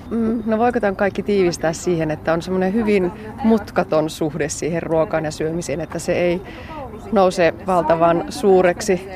Mm, 0.10 0.44
no 0.46 0.58
voiko 0.58 0.80
tämän 0.80 0.96
kaikki 0.96 1.24
tiivistää 1.24 1.74
siihen, 1.74 2.12
että 2.12 2.34
on 2.34 2.42
semmoinen 2.42 2.74
hyvin 2.74 3.12
mutkaton 3.44 4.10
suhde 4.10 4.50
siihen 4.50 4.84
ruokaan 4.84 5.26
ja 5.26 5.32
syömiseen, 5.32 5.82
että 5.82 6.00
se 6.00 6.14
ei 6.14 6.42
nouse 7.12 7.54
valtavan 7.68 8.26
suureksi 8.30 9.10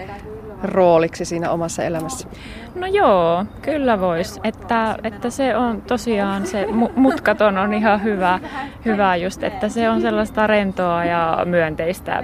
rooliksi 0.64 1.26
siinä 1.26 1.52
omassa 1.52 1.84
elämässä? 1.84 2.28
No 2.76 2.88
joo, 2.88 3.46
kyllä 3.62 4.00
vois. 4.00 4.40
Että, 4.44 4.96
että 5.04 5.30
se 5.30 5.58
on 5.58 5.82
tosiaan, 5.82 6.46
se 6.48 6.68
mutkaton 6.96 7.58
on 7.58 7.74
ihan 7.74 8.04
hyvä, 8.04 8.40
hyvä 8.86 9.16
just, 9.16 9.44
että 9.44 9.70
se 9.70 9.90
on 9.90 10.02
sellaista 10.02 10.48
rentoa 10.48 11.06
ja 11.06 11.38
myönteistä 11.46 12.24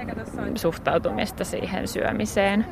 suhtautumista 0.54 1.44
siihen 1.44 1.88
syömiseen. 1.88 2.66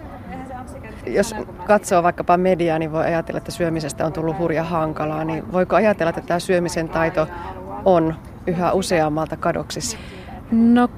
Jos 1.07 1.35
katsoo 1.66 2.03
vaikkapa 2.03 2.37
mediaa, 2.37 2.79
niin 2.79 2.93
voi 2.93 3.05
ajatella, 3.05 3.39
että 3.39 3.51
syömisestä 3.51 4.07
on 4.07 4.12
tullut 4.12 4.39
hurja 4.39 4.64
hankalaa. 4.64 5.25
Niin 5.25 5.53
voiko 5.53 5.77
ajatella, 5.77 6.11
että 6.11 6.21
tämä 6.21 6.41
syömisen 6.41 6.89
taito 6.89 7.27
on 7.85 8.14
yhä 8.47 8.73
useammalta 8.73 9.37
kadoksissa? 9.37 9.99
No 10.51 10.89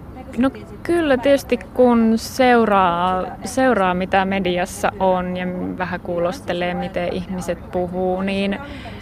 No 0.40 0.50
kyllä 0.82 1.16
tietysti 1.16 1.58
kun 1.74 2.12
seuraa, 2.16 3.24
seuraa 3.44 3.94
mitä 3.94 4.24
mediassa 4.24 4.92
on 4.98 5.36
ja 5.36 5.46
vähän 5.78 6.00
kuulostelee 6.00 6.74
miten 6.74 7.12
ihmiset 7.12 7.70
puhuu, 7.72 8.22
niin, 8.22 8.58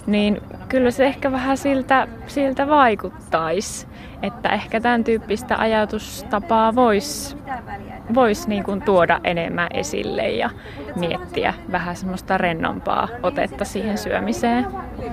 niin 0.06 0.40
kyllä 0.68 0.90
se 0.90 1.06
ehkä 1.06 1.32
vähän 1.32 1.56
siltä, 1.56 2.08
siltä 2.26 2.68
vaikuttaisi. 2.68 3.86
Että 4.22 4.48
ehkä 4.48 4.80
tämän 4.80 5.04
tyyppistä 5.04 5.56
ajatustapaa 5.58 6.74
voisi 6.74 7.36
vois 8.14 8.48
niin 8.48 8.64
kuin 8.64 8.82
tuoda 8.82 9.20
enemmän 9.24 9.68
esille 9.74 10.30
ja 10.30 10.50
miettiä 10.96 11.54
vähän 11.72 11.96
semmoista 11.96 12.38
rennompaa 12.38 13.08
otetta 13.22 13.64
siihen 13.64 13.98
syömiseen. 13.98 14.66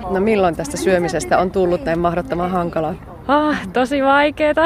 No 0.10 0.20
milloin 0.20 0.56
tästä 0.56 0.78
syömisestä 0.78 1.38
on 1.38 1.52
tullut 1.52 1.86
näin 1.86 2.00
mahdottoman 2.00 2.52
hankalaa? 2.52 2.94
Ah, 3.28 3.68
tosi 3.74 4.04
vaikeeta 4.04 4.66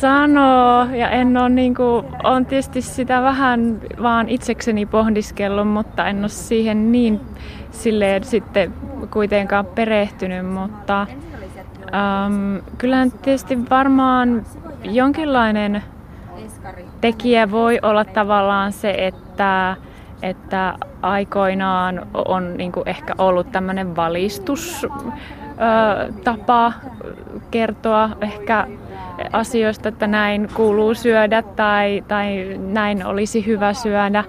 sanoa 0.00 0.86
ja 0.92 1.10
en 1.10 1.36
ole 1.36 1.48
niin 1.48 1.74
kuin, 1.74 2.06
on 2.24 2.46
tietysti 2.46 2.82
sitä 2.82 3.22
vähän 3.22 3.80
vaan 4.02 4.28
itsekseni 4.28 4.86
pohdiskellut, 4.86 5.68
mutta 5.68 6.06
en 6.06 6.18
ole 6.18 6.28
siihen 6.28 6.92
niin 6.92 7.20
silleen 7.70 8.24
sitten 8.24 8.74
kuitenkaan 9.10 9.66
perehtynyt, 9.66 10.46
mutta 10.46 11.06
um, 11.82 12.62
kyllähän 12.78 13.12
tietysti 13.12 13.70
varmaan 13.70 14.42
jonkinlainen 14.84 15.82
tekijä 17.00 17.50
voi 17.50 17.78
olla 17.82 18.04
tavallaan 18.04 18.72
se, 18.72 18.94
että, 18.98 19.76
että 20.22 20.74
aikoinaan 21.02 22.06
on 22.14 22.56
niin 22.56 22.72
kuin 22.72 22.88
ehkä 22.88 23.14
ollut 23.18 23.52
tämmöinen 23.52 23.96
valistustapa 25.58 26.72
kertoa 27.50 28.10
ehkä 28.20 28.66
asioista, 29.32 29.88
että 29.88 30.06
näin 30.06 30.48
kuuluu 30.54 30.94
syödä 30.94 31.42
tai, 31.42 32.04
tai 32.08 32.58
näin 32.58 33.06
olisi 33.06 33.46
hyvä 33.46 33.72
syödä 33.72 34.24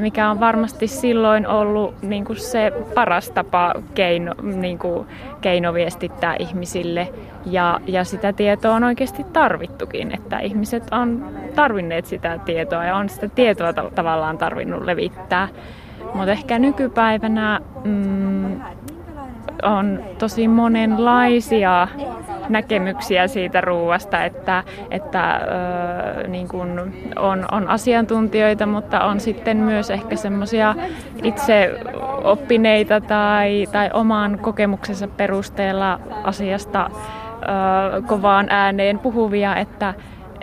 mikä 0.00 0.30
on 0.30 0.40
varmasti 0.40 0.86
silloin 0.86 1.46
ollut 1.46 2.02
niin 2.02 2.24
kuin 2.24 2.36
se 2.36 2.72
paras 2.94 3.30
tapa 3.30 3.74
keino, 3.94 4.34
niin 4.42 4.78
kuin 4.78 5.06
keino 5.40 5.74
viestittää 5.74 6.36
ihmisille. 6.38 7.08
Ja, 7.46 7.80
ja 7.86 8.04
sitä 8.04 8.32
tietoa 8.32 8.74
on 8.74 8.84
oikeasti 8.84 9.24
tarvittukin, 9.32 10.14
että 10.14 10.38
ihmiset 10.38 10.82
on 10.90 11.28
tarvinneet 11.54 12.06
sitä 12.06 12.38
tietoa 12.44 12.84
ja 12.84 12.96
on 12.96 13.08
sitä 13.08 13.28
tietoa 13.28 13.72
tavallaan 13.72 14.38
tarvinnut 14.38 14.84
levittää. 14.84 15.48
Mutta 16.14 16.32
ehkä 16.32 16.58
nykypäivänä 16.58 17.60
mm, 17.84 18.60
on 19.62 20.04
tosi 20.18 20.48
monenlaisia 20.48 21.88
näkemyksiä 22.48 23.28
siitä 23.28 23.60
ruuasta, 23.60 24.24
että, 24.24 24.64
että 24.90 25.34
ö, 25.34 26.28
niin 26.28 26.48
kun 26.48 26.92
on, 27.16 27.44
on 27.52 27.68
asiantuntijoita, 27.68 28.66
mutta 28.66 29.04
on 29.04 29.20
sitten 29.20 29.56
myös 29.56 29.90
ehkä 29.90 30.16
semmoisia 30.16 30.74
itse 31.22 31.80
oppineita 32.24 33.00
tai, 33.00 33.68
tai 33.72 33.90
oman 33.92 34.38
kokemuksensa 34.38 35.08
perusteella 35.08 36.00
asiasta 36.24 36.90
ö, 36.90 38.02
kovaan 38.02 38.46
ääneen 38.50 38.98
puhuvia, 38.98 39.56
että, 39.56 39.94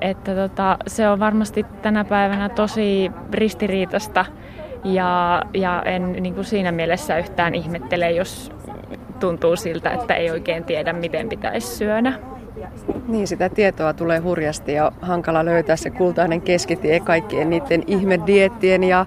että 0.02 0.36
tota, 0.36 0.78
se 0.88 1.10
on 1.10 1.20
varmasti 1.20 1.66
tänä 1.82 2.04
päivänä 2.04 2.50
tosi 2.50 3.12
ristiriitasta 3.34 4.26
ja, 4.84 5.41
ja 5.54 5.82
en 5.86 6.12
niin 6.12 6.34
kuin 6.34 6.45
siinä 6.45 6.72
mielessä 6.72 7.18
yhtään 7.18 7.56
ihmettele, 7.56 8.12
jos 8.12 8.59
tuntuu 9.20 9.55
siltä, 9.55 9.91
että 9.91 10.15
ei 10.15 10.32
oikein 10.32 10.63
tiedä, 10.63 10.93
miten 10.93 11.30
pitäisi 11.30 11.67
syödä. 11.67 12.13
Niin, 13.07 13.28
sitä 13.28 13.49
tietoa 13.49 13.93
tulee 13.93 14.20
hurjasti 14.20 14.74
ja 14.74 14.91
hankala 15.01 15.45
löytää 15.45 15.76
se 15.76 15.89
kultainen 15.89 16.41
keskitie 16.41 16.99
kaikkien 16.99 17.49
niiden 17.49 17.84
ihmediettien 17.88 18.84
ja, 18.84 19.05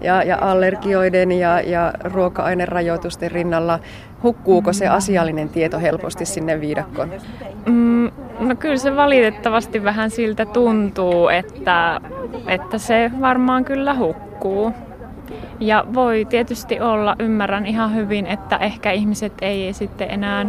ja, 0.00 0.22
ja 0.22 0.38
allergioiden 0.40 1.32
ja, 1.32 1.60
ja 1.60 1.92
ruoka-ainerajoitusten 2.04 3.30
rinnalla. 3.30 3.78
Hukkuuko 4.22 4.72
se 4.72 4.88
asiallinen 4.88 5.48
tieto 5.48 5.78
helposti 5.78 6.24
sinne 6.24 6.60
viidakkoon? 6.60 7.10
Mm, 7.66 8.10
no 8.40 8.56
kyllä 8.58 8.76
se 8.76 8.96
valitettavasti 8.96 9.84
vähän 9.84 10.10
siltä 10.10 10.46
tuntuu, 10.46 11.28
että, 11.28 12.00
että 12.46 12.78
se 12.78 13.10
varmaan 13.20 13.64
kyllä 13.64 13.94
hukkuu. 13.94 14.72
Ja 15.60 15.84
voi 15.94 16.24
tietysti 16.24 16.80
olla, 16.80 17.16
ymmärrän 17.18 17.66
ihan 17.66 17.94
hyvin, 17.94 18.26
että 18.26 18.56
ehkä 18.56 18.90
ihmiset 18.90 19.32
ei 19.42 19.72
sitten 19.72 20.10
enää 20.10 20.46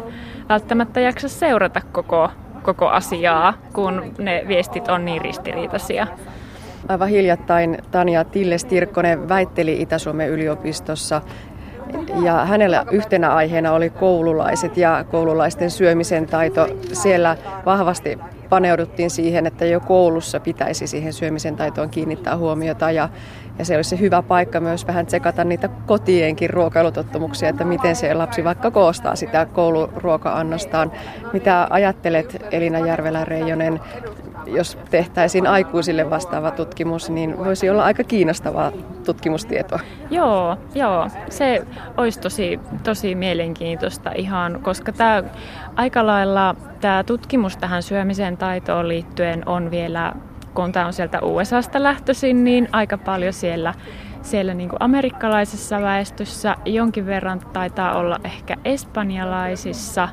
välttämättä 0.50 1.00
jaksa 1.00 1.30
seurata 1.30 1.82
koko, 1.92 2.30
koko 2.64 2.88
asiaa, 2.88 3.54
kun 3.74 4.14
ne 4.18 4.44
viestit 4.48 4.88
on 4.88 5.06
niin 5.06 5.22
ristiriitaisia. 5.22 6.08
Aivan 6.90 7.10
hiljattain 7.10 7.78
Tanja 7.92 8.24
Tilles-Tirkkonen 8.24 9.30
väitteli 9.30 9.82
Itä-Suomen 9.82 10.30
yliopistossa 10.30 11.22
ja 12.24 12.46
hänellä 12.46 12.86
yhtenä 12.92 13.34
aiheena 13.34 13.74
oli 13.74 13.90
koululaiset 13.90 14.78
ja 14.78 15.06
koululaisten 15.12 15.72
syömisen 15.72 16.26
taito. 16.26 16.68
Siellä 16.94 17.38
vahvasti 17.66 18.20
paneuduttiin 18.50 19.10
siihen, 19.10 19.46
että 19.46 19.66
jo 19.66 19.80
koulussa 19.80 20.40
pitäisi 20.40 20.88
siihen 20.88 21.14
syömisen 21.14 21.56
taitoon 21.56 21.90
kiinnittää 21.90 22.38
huomiota 22.38 22.92
ja, 22.92 23.10
ja 23.60 23.66
se 23.66 23.76
olisi 23.76 23.90
se 23.90 24.00
hyvä 24.00 24.22
paikka 24.22 24.60
myös 24.60 24.88
vähän 24.88 25.06
tsekata 25.06 25.44
niitä 25.44 25.70
kotienkin 25.86 26.50
ruokailutottumuksia, 26.50 27.50
että 27.50 27.64
miten 27.64 27.96
se 27.96 28.14
lapsi 28.14 28.44
vaikka 28.44 28.72
koostaa 28.72 29.16
sitä 29.16 29.46
kouluruoka-annostaan. 29.46 30.92
Mitä 31.34 31.68
ajattelet 31.70 32.46
Elina 32.52 32.80
Järvelä-Reijonen, 32.80 33.80
jos 34.46 34.78
tehtäisiin 34.90 35.48
aikuisille 35.48 36.10
vastaava 36.10 36.52
tutkimus, 36.52 37.10
niin 37.10 37.38
voisi 37.38 37.70
olla 37.70 37.84
aika 37.84 38.04
kiinnostavaa 38.04 38.72
tutkimustietoa. 39.06 39.80
Joo, 40.10 40.58
joo. 40.76 41.08
Se 41.30 41.66
olisi 41.98 42.20
tosi, 42.20 42.60
tosi 42.84 43.16
mielenkiintoista 43.16 44.12
ihan, 44.16 44.60
koska 44.62 44.92
tämä 44.92 45.24
aika 45.76 46.06
lailla 46.06 46.56
tämä 46.82 47.04
tutkimus 47.04 47.58
tähän 47.58 47.84
syömisen 47.84 48.38
taitoon 48.38 48.88
liittyen 48.88 49.48
on 49.48 49.72
vielä 49.72 50.14
kun 50.56 50.72
tämä 50.72 50.86
on 50.86 50.94
sieltä 50.94 51.20
USAsta 51.22 51.84
lähtöisin, 51.84 52.44
niin 52.44 52.70
aika 52.72 52.98
paljon 52.98 53.34
siellä, 53.34 53.74
siellä 54.22 54.54
niin 54.54 54.70
kuin 54.70 54.84
amerikkalaisessa 54.84 55.82
väestössä 55.82 56.56
jonkin 56.66 57.06
verran 57.06 57.40
taitaa 57.40 57.98
olla 57.98 58.20
ehkä 58.24 58.56
espanjalaisissa 58.66 60.10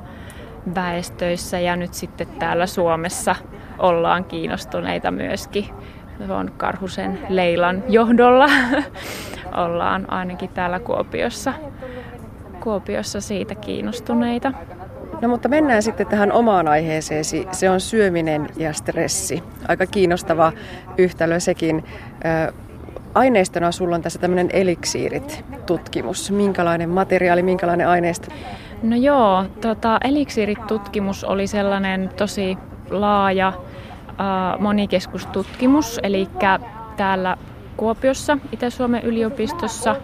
väestöissä 0.74 1.60
ja 1.60 1.76
nyt 1.76 1.94
sitten 1.94 2.26
täällä 2.26 2.66
Suomessa 2.66 3.36
ollaan 3.78 4.24
kiinnostuneita 4.24 5.10
myöskin. 5.10 5.68
On 6.28 6.52
Karhusen 6.56 7.18
Leilan 7.28 7.84
johdolla 7.88 8.46
ollaan 9.64 10.12
ainakin 10.12 10.48
täällä 10.48 10.80
Kuopiossa, 10.80 11.52
Kuopiossa 12.60 13.20
siitä 13.20 13.54
kiinnostuneita. 13.54 14.52
No 15.22 15.28
mutta 15.28 15.48
mennään 15.48 15.82
sitten 15.82 16.06
tähän 16.06 16.32
omaan 16.32 16.68
aiheeseesi. 16.68 17.46
Se 17.52 17.70
on 17.70 17.80
syöminen 17.80 18.48
ja 18.56 18.72
stressi. 18.72 19.42
Aika 19.68 19.86
kiinnostava 19.86 20.52
yhtälö 20.98 21.40
sekin. 21.40 21.84
Aineistona 23.14 23.72
sulla 23.72 23.94
on 23.94 24.02
tässä 24.02 24.18
tämmöinen 24.18 24.48
eliksiirit-tutkimus. 24.52 26.30
Minkälainen 26.30 26.90
materiaali, 26.90 27.42
minkälainen 27.42 27.88
aineisto? 27.88 28.28
No 28.82 28.96
joo, 28.96 29.44
tota, 29.60 29.98
eliksiirit-tutkimus 30.04 31.24
oli 31.24 31.46
sellainen 31.46 32.10
tosi 32.16 32.58
laaja 32.90 33.52
monikeskustutkimus, 34.58 36.00
eli 36.02 36.28
täällä 36.96 37.36
Kuopiossa, 37.76 38.38
Itä-Suomen 38.52 39.02
yliopistossa, 39.02 39.96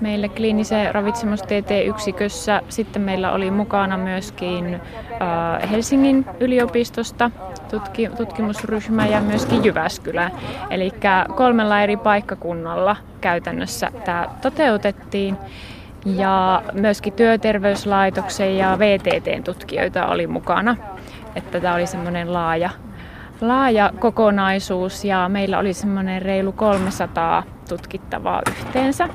meillä 0.00 0.28
kliinisen 0.28 0.94
ravitsemustieteen 0.94 1.86
yksikössä. 1.86 2.62
Sitten 2.68 3.02
meillä 3.02 3.32
oli 3.32 3.50
mukana 3.50 3.96
myöskin 3.96 4.74
äh, 4.74 5.70
Helsingin 5.70 6.26
yliopistosta 6.40 7.30
tutki, 7.70 8.08
tutkimusryhmä 8.16 9.06
ja 9.06 9.20
myöskin 9.20 9.64
Jyväskylä. 9.64 10.30
Eli 10.70 10.92
kolmella 11.36 11.82
eri 11.82 11.96
paikkakunnalla 11.96 12.96
käytännössä 13.20 13.90
tämä 14.04 14.26
toteutettiin. 14.42 15.36
Ja 16.04 16.62
myöskin 16.72 17.12
työterveyslaitoksen 17.12 18.56
ja 18.56 18.78
VTTn 18.78 19.42
tutkijoita 19.44 20.06
oli 20.06 20.26
mukana. 20.26 20.76
Että 21.36 21.60
tämä 21.60 21.74
oli 21.74 21.86
semmoinen 21.86 22.32
laaja 22.32 22.70
laaja 23.42 23.92
kokonaisuus 23.98 25.04
ja 25.04 25.28
meillä 25.28 25.58
oli 25.58 25.72
semmoinen 25.72 26.22
reilu 26.22 26.52
300 26.52 27.42
tutkittavaa 27.68 28.42
yhteensä. 28.50 29.08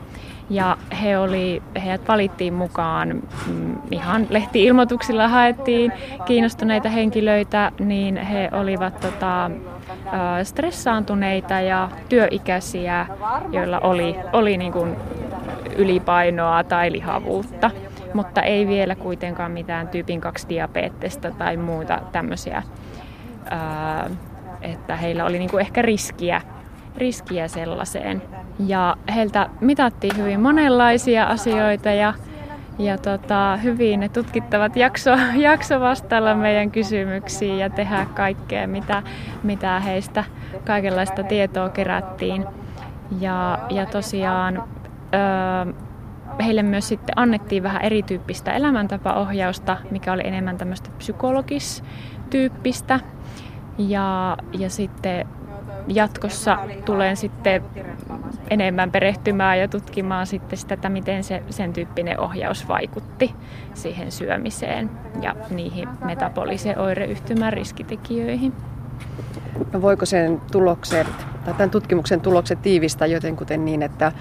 Ja 0.50 0.78
he 1.02 1.18
oli, 1.18 1.62
heidät 1.84 2.08
valittiin 2.08 2.54
mukaan 2.54 3.22
mm, 3.48 3.76
ihan 3.92 4.28
lehti-ilmoituksilla 4.30 5.28
haettiin 5.28 5.92
kiinnostuneita 6.26 6.90
henkilöitä, 6.90 7.72
niin 7.80 8.18
he 8.18 8.50
olivat 8.52 9.00
tota, 9.00 9.52
stressaantuneita 10.44 11.54
ja 11.54 11.90
työikäisiä, 12.10 13.08
joilla 13.52 13.80
oli, 13.80 14.16
oli 14.34 14.58
niin 14.58 14.72
kuin 14.72 14.96
ylipainoa 15.76 16.64
tai 16.64 16.92
lihavuutta, 16.92 17.72
mutta 18.14 18.42
ei 18.42 18.68
vielä 18.68 18.96
kuitenkaan 18.96 19.52
mitään 19.52 19.88
tyypin 19.88 20.22
2 20.22 20.50
diabeettista 20.50 21.32
tai 21.32 21.58
muuta 21.58 22.02
tämmöisiä 22.12 22.64
että 24.62 24.96
heillä 24.96 25.26
oli 25.26 25.40
niinku 25.40 25.58
ehkä 25.58 25.82
riskiä, 25.82 26.42
riskiä 26.98 27.48
sellaiseen. 27.48 28.22
Ja 28.68 28.98
heiltä 29.16 29.50
mitattiin 29.62 30.18
hyvin 30.18 30.40
monenlaisia 30.40 31.26
asioita 31.26 31.90
ja, 31.90 32.14
ja 32.80 32.98
tota, 32.98 33.58
hyvin 33.64 34.00
ne 34.00 34.10
tutkittavat 34.10 34.76
jakso, 34.76 35.12
jakso 35.36 35.80
vastailla 35.80 36.36
meidän 36.36 36.72
kysymyksiin 36.72 37.60
ja 37.60 37.70
tehdä 37.70 38.06
kaikkea, 38.16 38.68
mitä, 38.68 39.04
mitä 39.44 39.80
heistä 39.80 40.24
kaikenlaista 40.66 41.24
tietoa 41.24 41.70
kerättiin. 41.70 42.46
Ja, 43.20 43.60
ja 43.70 43.86
tosiaan 43.86 44.64
öö, 45.14 45.74
heille 46.44 46.64
myös 46.64 46.88
sitten 46.88 47.20
annettiin 47.20 47.64
vähän 47.64 47.82
erityyppistä 47.82 48.52
elämäntapaohjausta, 48.52 49.78
mikä 49.92 50.14
oli 50.14 50.28
enemmän 50.28 50.58
tämmöistä 50.58 50.90
psykologistyyppistä. 52.30 53.00
Ja, 53.78 54.38
ja 54.60 54.70
sitten 54.70 55.28
jatkossa 55.88 56.58
tulen 56.86 57.18
sitten 57.18 57.64
enemmän 58.50 58.92
perehtymään 58.92 59.60
ja 59.60 59.68
tutkimaan 59.68 60.28
sitten 60.28 60.58
sitä, 60.58 60.74
että 60.74 60.90
miten 60.90 61.24
se, 61.24 61.44
sen 61.50 61.74
tyyppinen 61.74 62.20
ohjaus 62.20 62.68
vaikutti 62.68 63.36
siihen 63.74 64.12
syömiseen 64.12 64.90
ja 65.22 65.36
niihin 65.50 65.90
metabolisen 66.06 66.80
oireyhtymän 66.80 67.54
riskitekijöihin. 67.54 68.54
No 69.74 69.82
voiko 69.82 70.06
sen 70.06 70.42
tulokset, 70.52 71.08
tai 71.46 71.54
tämän 71.54 71.70
tutkimuksen 71.70 72.22
tulokset 72.22 72.62
tiivistää 72.62 73.08
jotenkuten 73.08 73.66
niin, 73.66 73.84
että, 73.84 74.12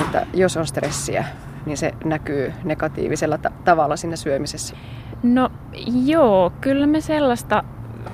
että 0.00 0.26
jos 0.34 0.56
on 0.56 0.66
stressiä, 0.66 1.24
niin 1.66 1.76
se 1.76 1.92
näkyy 2.04 2.52
negatiivisella 2.64 3.38
ta- 3.38 3.52
tavalla 3.64 3.96
siinä 3.96 4.16
syömisessä? 4.16 4.76
No 5.24 5.50
joo, 6.04 6.52
kyllä 6.60 6.86
me 6.86 7.00
sellaista 7.00 7.64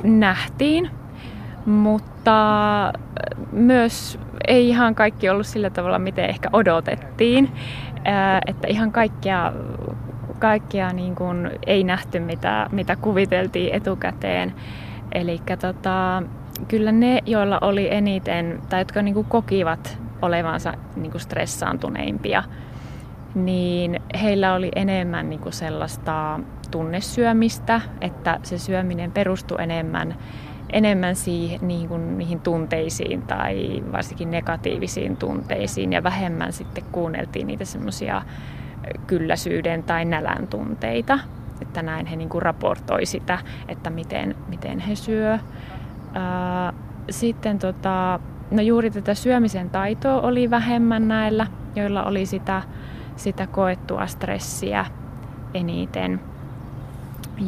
nähtiin, 0.03 0.91
mutta 1.67 2.93
myös 3.53 4.19
ei 4.49 4.69
ihan 4.69 4.95
kaikki 4.95 5.29
ollut 5.29 5.47
sillä 5.47 5.71
tavalla, 5.71 5.99
miten 5.99 6.25
ehkä 6.25 6.49
odotettiin. 6.53 7.51
Että 8.47 8.69
ihan 8.69 8.93
kaikkea, 8.93 9.53
kaikkea 10.39 10.93
niin 10.93 11.15
kuin 11.15 11.51
ei 11.67 11.85
nähty, 11.85 12.21
mitä, 12.21 12.67
mitä 12.73 12.97
kuviteltiin 12.97 13.75
etukäteen. 13.75 14.55
Eli 15.13 15.41
tota, 15.61 16.23
kyllä 16.69 16.93
ne, 16.93 17.19
joilla 17.27 17.59
oli 17.61 17.95
eniten, 17.95 18.61
tai 18.69 18.81
jotka 18.81 19.03
niin 19.03 19.15
kuin 19.15 19.27
kokivat 19.27 19.99
olevansa 20.23 20.75
niin 20.97 21.11
kuin 21.11 21.21
stressaantuneimpia, 21.21 22.43
niin 23.35 24.01
heillä 24.23 24.55
oli 24.55 24.71
enemmän 24.77 25.31
niin 25.31 25.41
kuin 25.41 25.53
sellaista 25.53 26.41
tunnesyömistä, 26.71 27.81
että 28.01 28.41
se 28.43 28.59
syöminen 28.59 29.13
perustui 29.13 29.63
enemmän 29.63 30.15
enemmän 30.73 31.17
siihen, 31.17 31.69
niin 31.69 31.89
kuin, 31.89 32.19
niihin 32.19 32.41
tunteisiin 32.41 33.23
tai 33.23 33.83
varsinkin 33.93 34.31
negatiivisiin 34.31 35.17
tunteisiin 35.17 35.93
ja 35.93 36.03
vähemmän 36.03 36.53
sitten 36.53 36.85
kuunneltiin 36.93 37.47
niitä 37.47 37.65
semmoisia 37.65 38.23
kylläisyyden 39.07 39.83
tai 39.83 40.05
nälän 40.05 40.47
tunteita. 40.47 41.19
Että 41.63 41.83
näin 41.83 42.07
he 42.07 42.17
niin 42.17 42.29
kuin 42.29 42.43
raportoi 42.43 43.07
sitä, 43.07 43.39
että 43.69 43.91
miten, 43.91 44.35
miten 44.49 44.79
he 44.79 44.95
syö. 44.95 45.39
Sitten 47.11 47.59
tota, 47.59 48.21
no 48.51 48.63
juuri 48.63 48.91
tätä 48.91 49.15
syömisen 49.15 49.71
taitoa 49.71 50.21
oli 50.21 50.51
vähemmän 50.51 51.09
näillä, 51.09 51.47
joilla 51.77 52.05
oli 52.05 52.27
sitä, 52.27 52.63
sitä 53.17 53.47
koettua 53.47 54.07
stressiä 54.07 54.87
eniten. 55.55 56.21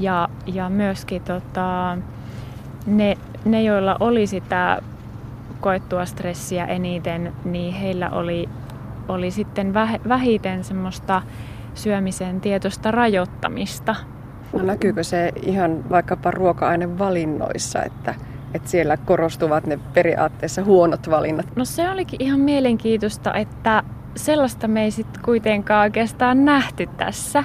Ja, 0.00 0.28
ja 0.46 0.68
myöskin 0.68 1.22
tota, 1.22 1.98
ne, 2.86 3.18
ne, 3.44 3.62
joilla 3.62 3.96
oli 4.00 4.26
sitä 4.26 4.82
koettua 5.60 6.04
stressiä 6.06 6.66
eniten, 6.66 7.32
niin 7.44 7.74
heillä 7.74 8.10
oli, 8.10 8.48
oli 9.08 9.30
sitten 9.30 9.74
vähiten 10.08 10.64
semmoista 10.64 11.22
syömisen 11.74 12.40
tietoista 12.40 12.90
rajoittamista. 12.90 13.94
No 14.52 14.62
näkyykö 14.62 15.04
se 15.04 15.32
ihan 15.42 15.90
vaikkapa 15.90 16.30
ruoka-ainevalinnoissa, 16.30 17.82
että, 17.82 18.14
että 18.54 18.68
siellä 18.68 18.96
korostuvat 18.96 19.66
ne 19.66 19.78
periaatteessa 19.94 20.64
huonot 20.64 21.10
valinnat? 21.10 21.46
No 21.56 21.64
se 21.64 21.90
olikin 21.90 22.22
ihan 22.22 22.40
mielenkiintoista, 22.40 23.34
että 23.34 23.82
sellaista 24.16 24.68
me 24.68 24.84
ei 24.84 24.90
sitten 24.90 25.22
kuitenkaan 25.22 25.82
oikeastaan 25.82 26.44
nähty 26.44 26.88
tässä. 26.96 27.44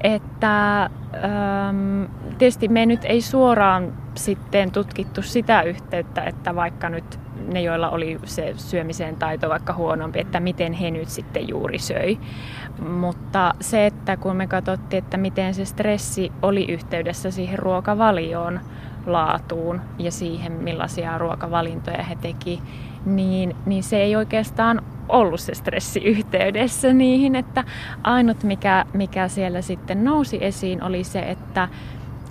Että 0.00 0.82
äm, 0.82 2.08
tietysti 2.38 2.68
me 2.68 2.86
nyt 2.86 3.04
ei 3.04 3.20
suoraan 3.20 3.92
sitten 4.14 4.70
tutkittu 4.70 5.22
sitä 5.22 5.62
yhteyttä, 5.62 6.22
että 6.22 6.54
vaikka 6.54 6.88
nyt 6.88 7.18
ne, 7.52 7.60
joilla 7.60 7.90
oli 7.90 8.18
se 8.24 8.54
syömisen 8.56 9.16
taito 9.16 9.48
vaikka 9.48 9.72
huonompi, 9.72 10.20
että 10.20 10.40
miten 10.40 10.72
he 10.72 10.90
nyt 10.90 11.08
sitten 11.08 11.48
juuri 11.48 11.78
söi. 11.78 12.18
Mutta 12.88 13.54
se, 13.60 13.86
että 13.86 14.16
kun 14.16 14.36
me 14.36 14.46
katsottiin, 14.46 15.04
että 15.04 15.16
miten 15.16 15.54
se 15.54 15.64
stressi 15.64 16.32
oli 16.42 16.64
yhteydessä 16.72 17.30
siihen 17.30 17.58
ruokavalioon, 17.58 18.60
laatuun 19.06 19.80
ja 19.98 20.10
siihen, 20.10 20.52
millaisia 20.52 21.18
ruokavalintoja 21.18 22.02
he 22.02 22.16
teki, 22.16 22.62
niin, 23.06 23.56
niin 23.66 23.82
se 23.82 23.96
ei 23.96 24.16
oikeastaan 24.16 24.82
ollut 25.08 25.40
se 25.40 25.54
stressi 25.54 26.00
yhteydessä 26.00 26.92
niihin, 26.92 27.36
että 27.36 27.64
ainut 28.02 28.42
mikä, 28.42 28.84
mikä 28.92 29.28
siellä 29.28 29.62
sitten 29.62 30.04
nousi 30.04 30.38
esiin 30.40 30.82
oli 30.82 31.04
se, 31.04 31.18
että 31.20 31.68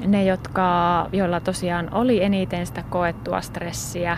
ne, 0.06 0.24
jotka, 0.24 1.10
joilla 1.12 1.40
tosiaan 1.40 1.94
oli 1.94 2.24
eniten 2.24 2.66
sitä 2.66 2.84
koettua 2.90 3.42
stressiä, 3.42 4.18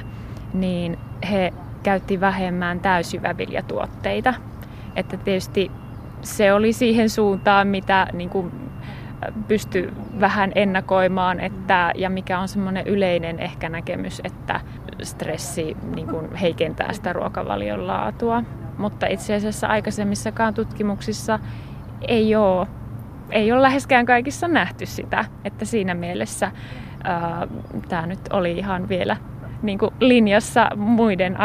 niin 0.53 0.97
he 1.29 1.53
käytti 1.83 2.19
vähemmän 2.19 2.79
täysjyväviljatuotteita. 2.79 4.33
Että 4.95 5.17
tietysti 5.17 5.71
se 6.21 6.53
oli 6.53 6.73
siihen 6.73 7.09
suuntaan, 7.09 7.67
mitä 7.67 8.07
niin 8.13 8.29
kuin 8.29 8.68
pysty 9.47 9.93
vähän 10.19 10.51
ennakoimaan, 10.55 11.39
että, 11.39 11.91
ja 11.95 12.09
mikä 12.09 12.39
on 12.39 12.47
semmoinen 12.47 12.87
yleinen 12.87 13.39
ehkä 13.39 13.69
näkemys, 13.69 14.21
että 14.23 14.59
stressi 15.03 15.77
niin 15.95 16.07
kuin 16.07 16.35
heikentää 16.35 16.93
sitä 16.93 17.13
ruokavalion 17.13 17.87
laatua. 17.87 18.43
Mutta 18.77 19.07
itse 19.07 19.35
asiassa 19.35 19.67
aikaisemmissakaan 19.67 20.53
tutkimuksissa 20.53 21.39
ei 22.07 22.35
ole, 22.35 22.67
ei 23.31 23.51
ole 23.51 23.61
läheskään 23.61 24.05
kaikissa 24.05 24.47
nähty 24.47 24.85
sitä, 24.85 25.25
että 25.43 25.65
siinä 25.65 25.93
mielessä 25.93 26.51
tämä 27.89 28.05
nyt 28.05 28.19
oli 28.33 28.51
ihan 28.51 28.89
vielä 28.89 29.17
niin 29.61 29.79
kuin 29.79 29.91
linjassa 29.99 30.69
muiden 30.75 31.37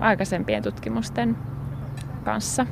aikaisempien 0.00 0.62
tutkimusten 0.62 1.36
kanssa. 2.24 2.66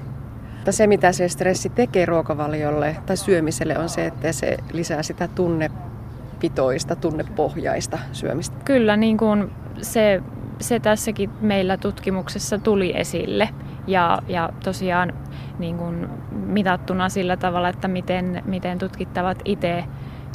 Mutta 0.64 0.72
se, 0.72 0.86
mitä 0.86 1.12
se 1.12 1.28
stressi 1.28 1.68
tekee 1.68 2.06
ruokavaliolle 2.06 2.96
tai 3.06 3.16
syömiselle, 3.16 3.78
on 3.78 3.88
se, 3.88 4.06
että 4.06 4.32
se 4.32 4.56
lisää 4.72 5.02
sitä 5.02 5.28
tunnepitoista, 5.28 6.96
tunnepohjaista 6.96 7.98
syömistä. 8.12 8.56
Kyllä, 8.64 8.96
niin 8.96 9.16
kuin 9.16 9.50
se, 9.82 10.22
se 10.60 10.80
tässäkin 10.80 11.30
meillä 11.40 11.76
tutkimuksessa 11.76 12.58
tuli 12.58 12.92
esille. 12.96 13.48
Ja, 13.86 14.18
ja 14.28 14.50
tosiaan 14.64 15.12
niin 15.58 15.76
kuin 15.76 16.08
mitattuna 16.32 17.08
sillä 17.08 17.36
tavalla, 17.36 17.68
että 17.68 17.88
miten, 17.88 18.42
miten 18.46 18.78
tutkittavat 18.78 19.38
itse 19.44 19.84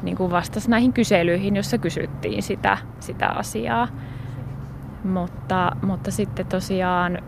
niin 0.03 0.17
kuin 0.17 0.31
vastasi 0.31 0.69
näihin 0.69 0.93
kyselyihin, 0.93 1.55
jossa 1.55 1.77
kysyttiin 1.77 2.43
sitä, 2.43 2.77
sitä 2.99 3.27
asiaa. 3.27 3.87
Mutta, 5.03 5.71
mutta 5.81 6.11
sitten 6.11 6.45
tosiaan 6.45 7.19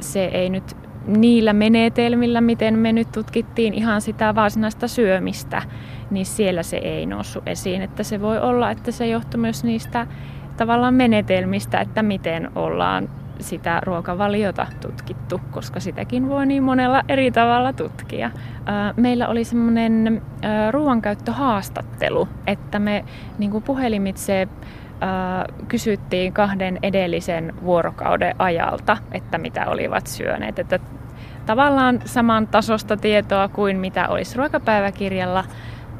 se 0.00 0.24
ei 0.24 0.50
nyt 0.50 0.83
niillä 1.06 1.52
menetelmillä, 1.52 2.40
miten 2.40 2.78
me 2.78 2.92
nyt 2.92 3.12
tutkittiin 3.12 3.74
ihan 3.74 4.00
sitä 4.00 4.34
varsinaista 4.34 4.88
syömistä, 4.88 5.62
niin 6.10 6.26
siellä 6.26 6.62
se 6.62 6.76
ei 6.76 7.06
noussut 7.06 7.48
esiin. 7.48 7.82
Että 7.82 8.02
se 8.02 8.20
voi 8.20 8.38
olla, 8.38 8.70
että 8.70 8.92
se 8.92 9.06
johtuu 9.06 9.40
myös 9.40 9.64
niistä 9.64 10.06
tavallaan 10.56 10.94
menetelmistä, 10.94 11.80
että 11.80 12.02
miten 12.02 12.50
ollaan 12.54 13.08
sitä 13.40 13.80
ruokavaliota 13.82 14.66
tutkittu, 14.80 15.40
koska 15.50 15.80
sitäkin 15.80 16.28
voi 16.28 16.46
niin 16.46 16.62
monella 16.62 17.02
eri 17.08 17.30
tavalla 17.30 17.72
tutkia. 17.72 18.30
Meillä 18.96 19.28
oli 19.28 19.44
semmoinen 19.44 20.22
ruoankäyttöhaastattelu, 20.70 22.28
että 22.46 22.78
me 22.78 23.04
niin 23.38 23.62
puhelimitse 23.64 24.48
kysyttiin 25.68 26.32
kahden 26.32 26.78
edellisen 26.82 27.54
vuorokauden 27.64 28.34
ajalta, 28.38 28.96
että 29.12 29.38
mitä 29.38 29.66
olivat 29.66 30.06
syöneet. 30.06 30.58
Että 30.58 30.78
tavallaan 31.46 32.00
saman 32.04 32.46
tasosta 32.46 32.96
tietoa 32.96 33.48
kuin 33.48 33.76
mitä 33.76 34.08
olisi 34.08 34.36
ruokapäiväkirjalla 34.36 35.44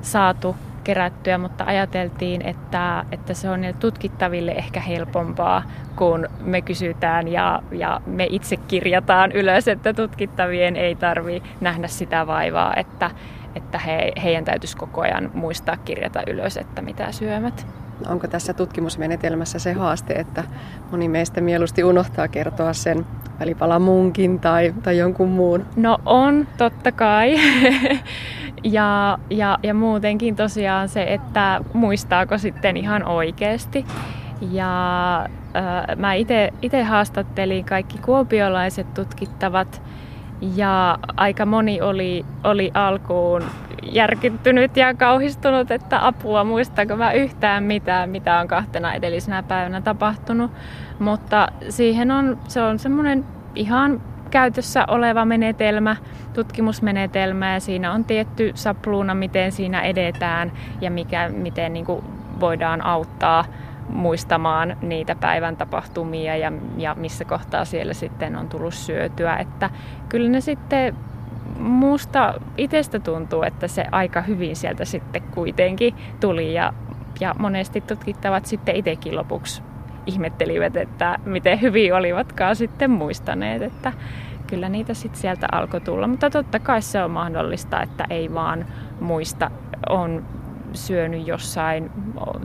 saatu 0.00 0.57
kerättyä, 0.84 1.38
mutta 1.38 1.64
ajateltiin, 1.64 2.42
että, 2.42 3.05
että 3.12 3.34
se 3.34 3.50
on 3.50 3.61
tutkittaville 3.80 4.52
ehkä 4.52 4.80
helpompaa, 4.80 5.62
kun 5.96 6.28
me 6.40 6.62
kysytään 6.62 7.28
ja, 7.28 7.62
ja 7.72 8.00
me 8.07 8.26
itse 8.30 8.57
kirjataan 8.57 9.32
ylös, 9.32 9.68
että 9.68 9.92
tutkittavien 9.92 10.76
ei 10.76 10.94
tarvi 10.94 11.42
nähdä 11.61 11.88
sitä 11.88 12.26
vaivaa, 12.26 12.74
että, 12.76 13.11
että 13.55 13.78
he, 13.78 14.12
heidän 14.22 14.44
täytyisi 14.44 14.76
koko 14.76 15.00
ajan 15.00 15.30
muistaa 15.34 15.76
kirjata 15.76 16.22
ylös, 16.26 16.57
että 16.57 16.82
mitä 16.82 17.12
syömät. 17.12 17.84
Onko 18.09 18.28
tässä 18.28 18.53
tutkimusmenetelmässä 18.55 19.59
se 19.59 19.72
haaste, 19.72 20.14
että 20.14 20.45
moni 20.90 21.09
meistä 21.09 21.40
mieluusti 21.40 21.84
unohtaa 21.84 22.28
kertoa 22.28 22.72
sen 22.72 23.07
välipalamunkin 23.40 24.40
tai, 24.40 24.74
tai 24.82 24.99
jonkun 24.99 25.28
muun? 25.28 25.66
No 25.76 25.99
on, 26.07 26.47
totta 26.59 26.92
kai. 26.92 27.34
ja, 28.62 29.18
ja, 29.30 29.59
ja 29.62 29.74
muutenkin 29.74 30.36
tosiaan 30.36 30.88
se, 30.88 31.03
että 31.03 31.61
muistaako 31.72 32.38
sitten 32.38 32.76
ihan 32.76 33.05
oikeasti. 33.05 33.86
Ja 34.51 35.18
äh, 35.57 35.97
mä 35.97 36.14
itse 36.14 36.82
haastattelin 36.84 37.64
kaikki 37.64 37.99
kuopiolaiset 37.99 38.95
tutkittavat 38.95 39.82
Ja 40.41 40.99
aika 41.16 41.47
moni 41.47 41.80
oli, 41.80 42.24
oli 42.45 42.70
alkuun 42.74 43.43
järkyttynyt 43.82 44.76
ja 44.76 44.95
kauhistunut, 44.95 45.70
että 45.70 46.07
apua, 46.07 46.45
muistaako 46.45 46.97
mä 46.97 47.12
yhtään 47.12 47.64
mitään, 47.64 48.11
mitä 48.11 48.39
on 48.39 48.49
kahtena 48.49 48.95
edellisenä 48.95 49.43
päivänä 49.43 49.80
tapahtunut. 49.80 50.51
Mutta 50.99 51.49
siihen 51.68 52.11
on, 52.11 52.39
se 52.49 52.62
on 52.62 52.78
semmoinen 52.78 53.24
ihan 53.55 54.01
käytössä 54.30 54.85
oleva 54.89 55.24
menetelmä, 55.24 55.97
tutkimusmenetelmä 56.32 57.53
ja 57.53 57.61
siinä 57.61 57.93
on 57.93 58.05
tietty 58.05 58.53
sapluuna, 58.55 59.14
miten 59.14 59.53
siinä 59.53 59.82
edetään 59.82 60.53
ja 60.80 60.91
mikä, 60.91 61.28
miten 61.28 61.72
niin 61.72 61.85
kuin 61.85 62.05
voidaan 62.41 62.82
auttaa 62.82 63.45
muistamaan 63.95 64.76
niitä 64.82 65.14
päivän 65.14 65.57
tapahtumia 65.57 66.36
ja, 66.36 66.53
ja 66.76 66.95
missä 66.95 67.24
kohtaa 67.24 67.64
siellä 67.64 67.95
sitten 67.95 68.36
on 68.36 68.49
tullut 68.49 68.74
syötyä. 68.74 69.36
Että 69.36 69.70
kyllä 70.09 70.30
ne 70.30 70.40
sitten 70.40 70.97
muusta 71.59 72.34
itsestä 72.59 72.99
tuntuu, 72.99 73.42
että 73.42 73.68
se 73.68 73.84
aika 73.92 74.22
hyvin 74.22 74.57
sieltä 74.57 74.84
sitten 74.84 75.22
kuitenkin 75.22 75.95
tuli 76.20 76.55
ja, 76.55 76.72
ja 77.20 77.34
monesti 77.38 77.80
tutkittavat 77.80 78.47
sitten 78.47 78.76
itsekin 78.76 79.16
lopuksi 79.16 79.62
ihmettelivät, 80.07 80.76
että 80.76 81.18
miten 81.24 81.61
hyvin 81.61 81.95
olivatkaan 81.95 82.57
sitten 82.57 82.90
muistaneet, 82.90 83.62
että 83.62 83.92
kyllä 84.47 84.68
niitä 84.68 84.95
sitten 84.95 85.20
sieltä 85.20 85.47
alkoi 85.53 85.80
tulla. 85.80 86.07
Mutta 86.07 86.30
totta 86.30 86.59
kai 86.59 86.82
se 86.82 87.05
on 87.05 87.11
mahdollista, 87.11 87.82
että 87.82 88.07
ei 88.11 88.34
vaan 88.34 88.66
muista, 89.01 89.51
on 89.88 90.24
syönyt 90.75 91.27
jossain 91.27 91.91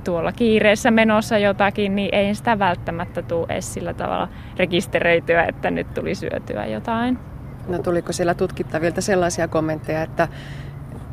tuolla 0.04 0.32
kiireessä 0.32 0.92
menossa 0.92 1.38
jotakin, 1.38 1.96
niin 1.96 2.10
ei 2.16 2.36
sitä 2.36 2.60
välttämättä 2.60 3.22
tule 3.22 3.46
edes 3.50 3.74
sillä 3.74 3.94
tavalla 3.94 4.30
rekisteröityä, 4.58 5.44
että 5.44 5.72
nyt 5.72 5.94
tuli 5.94 6.16
syötyä 6.16 6.66
jotain. 6.66 7.20
No 7.68 7.80
tuliko 7.80 8.14
siellä 8.14 8.34
tutkittavilta 8.34 9.02
sellaisia 9.02 9.48
kommentteja, 9.48 10.02
että 10.02 10.28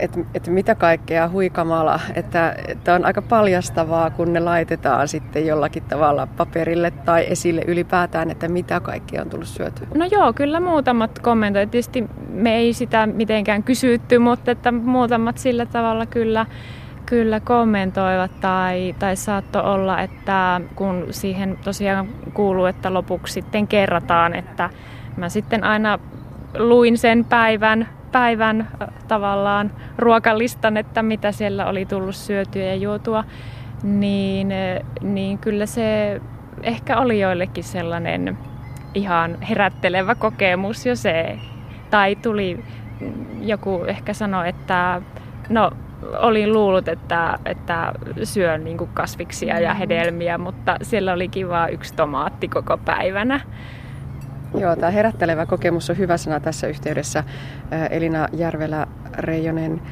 että 0.00 0.20
et 0.34 0.48
mitä 0.48 0.74
kaikkea 0.74 1.28
huikamala, 1.28 2.00
että, 2.14 2.54
että 2.68 2.94
on 2.94 3.04
aika 3.04 3.22
paljastavaa, 3.22 4.10
kun 4.10 4.32
ne 4.32 4.40
laitetaan 4.40 5.08
sitten 5.08 5.46
jollakin 5.46 5.82
tavalla 5.82 6.26
paperille 6.36 6.90
tai 6.90 7.26
esille 7.28 7.62
ylipäätään, 7.66 8.30
että 8.30 8.48
mitä 8.48 8.80
kaikkea 8.80 9.22
on 9.22 9.30
tullut 9.30 9.48
syötyä. 9.48 9.86
No 9.94 10.04
joo, 10.10 10.32
kyllä 10.32 10.60
muutamat 10.60 11.18
kommentoivat. 11.18 11.70
Tietysti 11.70 12.04
me 12.28 12.56
ei 12.56 12.72
sitä 12.72 13.06
mitenkään 13.06 13.62
kysytty, 13.62 14.18
mutta 14.18 14.50
että 14.50 14.72
muutamat 14.72 15.38
sillä 15.38 15.66
tavalla 15.66 16.06
kyllä 16.06 16.46
kyllä 17.06 17.40
kommentoivat 17.40 18.40
tai, 18.40 18.94
tai 18.98 19.16
saattoi 19.16 19.62
olla, 19.62 20.00
että 20.00 20.60
kun 20.76 21.06
siihen 21.10 21.58
tosiaan 21.64 22.08
kuuluu, 22.34 22.66
että 22.66 22.94
lopuksi 22.94 23.32
sitten 23.32 23.68
kerrataan, 23.68 24.34
että 24.34 24.70
mä 25.16 25.28
sitten 25.28 25.64
aina 25.64 25.98
luin 26.58 26.98
sen 26.98 27.24
päivän, 27.24 27.88
päivän 28.12 28.68
tavallaan 29.08 29.72
ruokalistan, 29.98 30.76
että 30.76 31.02
mitä 31.02 31.32
siellä 31.32 31.66
oli 31.66 31.86
tullut 31.86 32.14
syötyä 32.14 32.64
ja 32.64 32.74
juotua, 32.74 33.24
niin, 33.82 34.48
niin 35.02 35.38
kyllä 35.38 35.66
se 35.66 36.20
ehkä 36.62 36.98
oli 36.98 37.20
joillekin 37.20 37.64
sellainen 37.64 38.38
ihan 38.94 39.40
herättelevä 39.40 40.14
kokemus 40.14 40.86
jo 40.86 40.96
se. 40.96 41.38
Tai 41.90 42.16
tuli 42.16 42.64
joku 43.40 43.84
ehkä 43.84 44.12
sanoi, 44.12 44.48
että 44.48 45.02
no 45.48 45.70
olin 46.18 46.52
luullut, 46.52 46.88
että, 46.88 47.38
että 47.44 47.92
syön 48.24 48.64
niin 48.64 48.78
kasviksia 48.94 49.60
ja 49.60 49.74
mm. 49.74 49.78
hedelmiä, 49.78 50.38
mutta 50.38 50.76
siellä 50.82 51.12
olikin 51.12 51.48
vain 51.48 51.74
yksi 51.74 51.94
tomaatti 51.94 52.48
koko 52.48 52.78
päivänä. 52.78 53.40
Joo, 54.58 54.76
tämä 54.76 54.90
herättelevä 54.90 55.46
kokemus 55.46 55.90
on 55.90 55.98
hyvä 55.98 56.16
sana 56.16 56.40
tässä 56.40 56.66
yhteydessä. 56.66 57.24
Elina 57.90 58.28
Järvelä-Reijonen, 58.32 59.82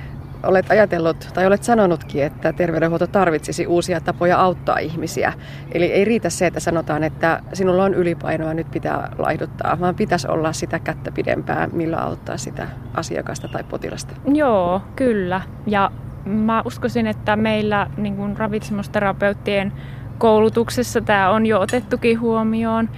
olet 0.46 0.70
ajatellut 0.70 1.28
tai 1.34 1.46
olet 1.46 1.62
sanonutkin, 1.62 2.24
että 2.24 2.52
terveydenhuolto 2.52 3.06
tarvitsisi 3.06 3.66
uusia 3.66 4.00
tapoja 4.00 4.40
auttaa 4.40 4.78
ihmisiä. 4.78 5.32
Eli 5.72 5.84
ei 5.84 6.04
riitä 6.04 6.30
se, 6.30 6.46
että 6.46 6.60
sanotaan, 6.60 7.04
että 7.04 7.40
sinulla 7.52 7.84
on 7.84 7.94
ylipainoa, 7.94 8.54
nyt 8.54 8.70
pitää 8.70 9.12
laihduttaa, 9.18 9.80
vaan 9.80 9.94
pitäisi 9.94 10.28
olla 10.28 10.52
sitä 10.52 10.78
kättä 10.78 11.12
pidempää, 11.12 11.68
millä 11.72 11.96
auttaa 11.96 12.36
sitä 12.36 12.66
asiakasta 12.94 13.48
tai 13.48 13.64
potilasta. 13.64 14.14
Joo, 14.34 14.82
kyllä. 14.96 15.40
Ja 15.66 15.90
mä 16.24 16.62
uskoisin, 16.64 17.06
että 17.06 17.36
meillä 17.36 17.86
niin 17.96 18.36
ravitsemusterapeuttien 18.36 19.72
koulutuksessa 20.18 21.00
tämä 21.00 21.30
on 21.30 21.46
jo 21.46 21.60
otettukin 21.60 22.20
huomioon. 22.20 22.88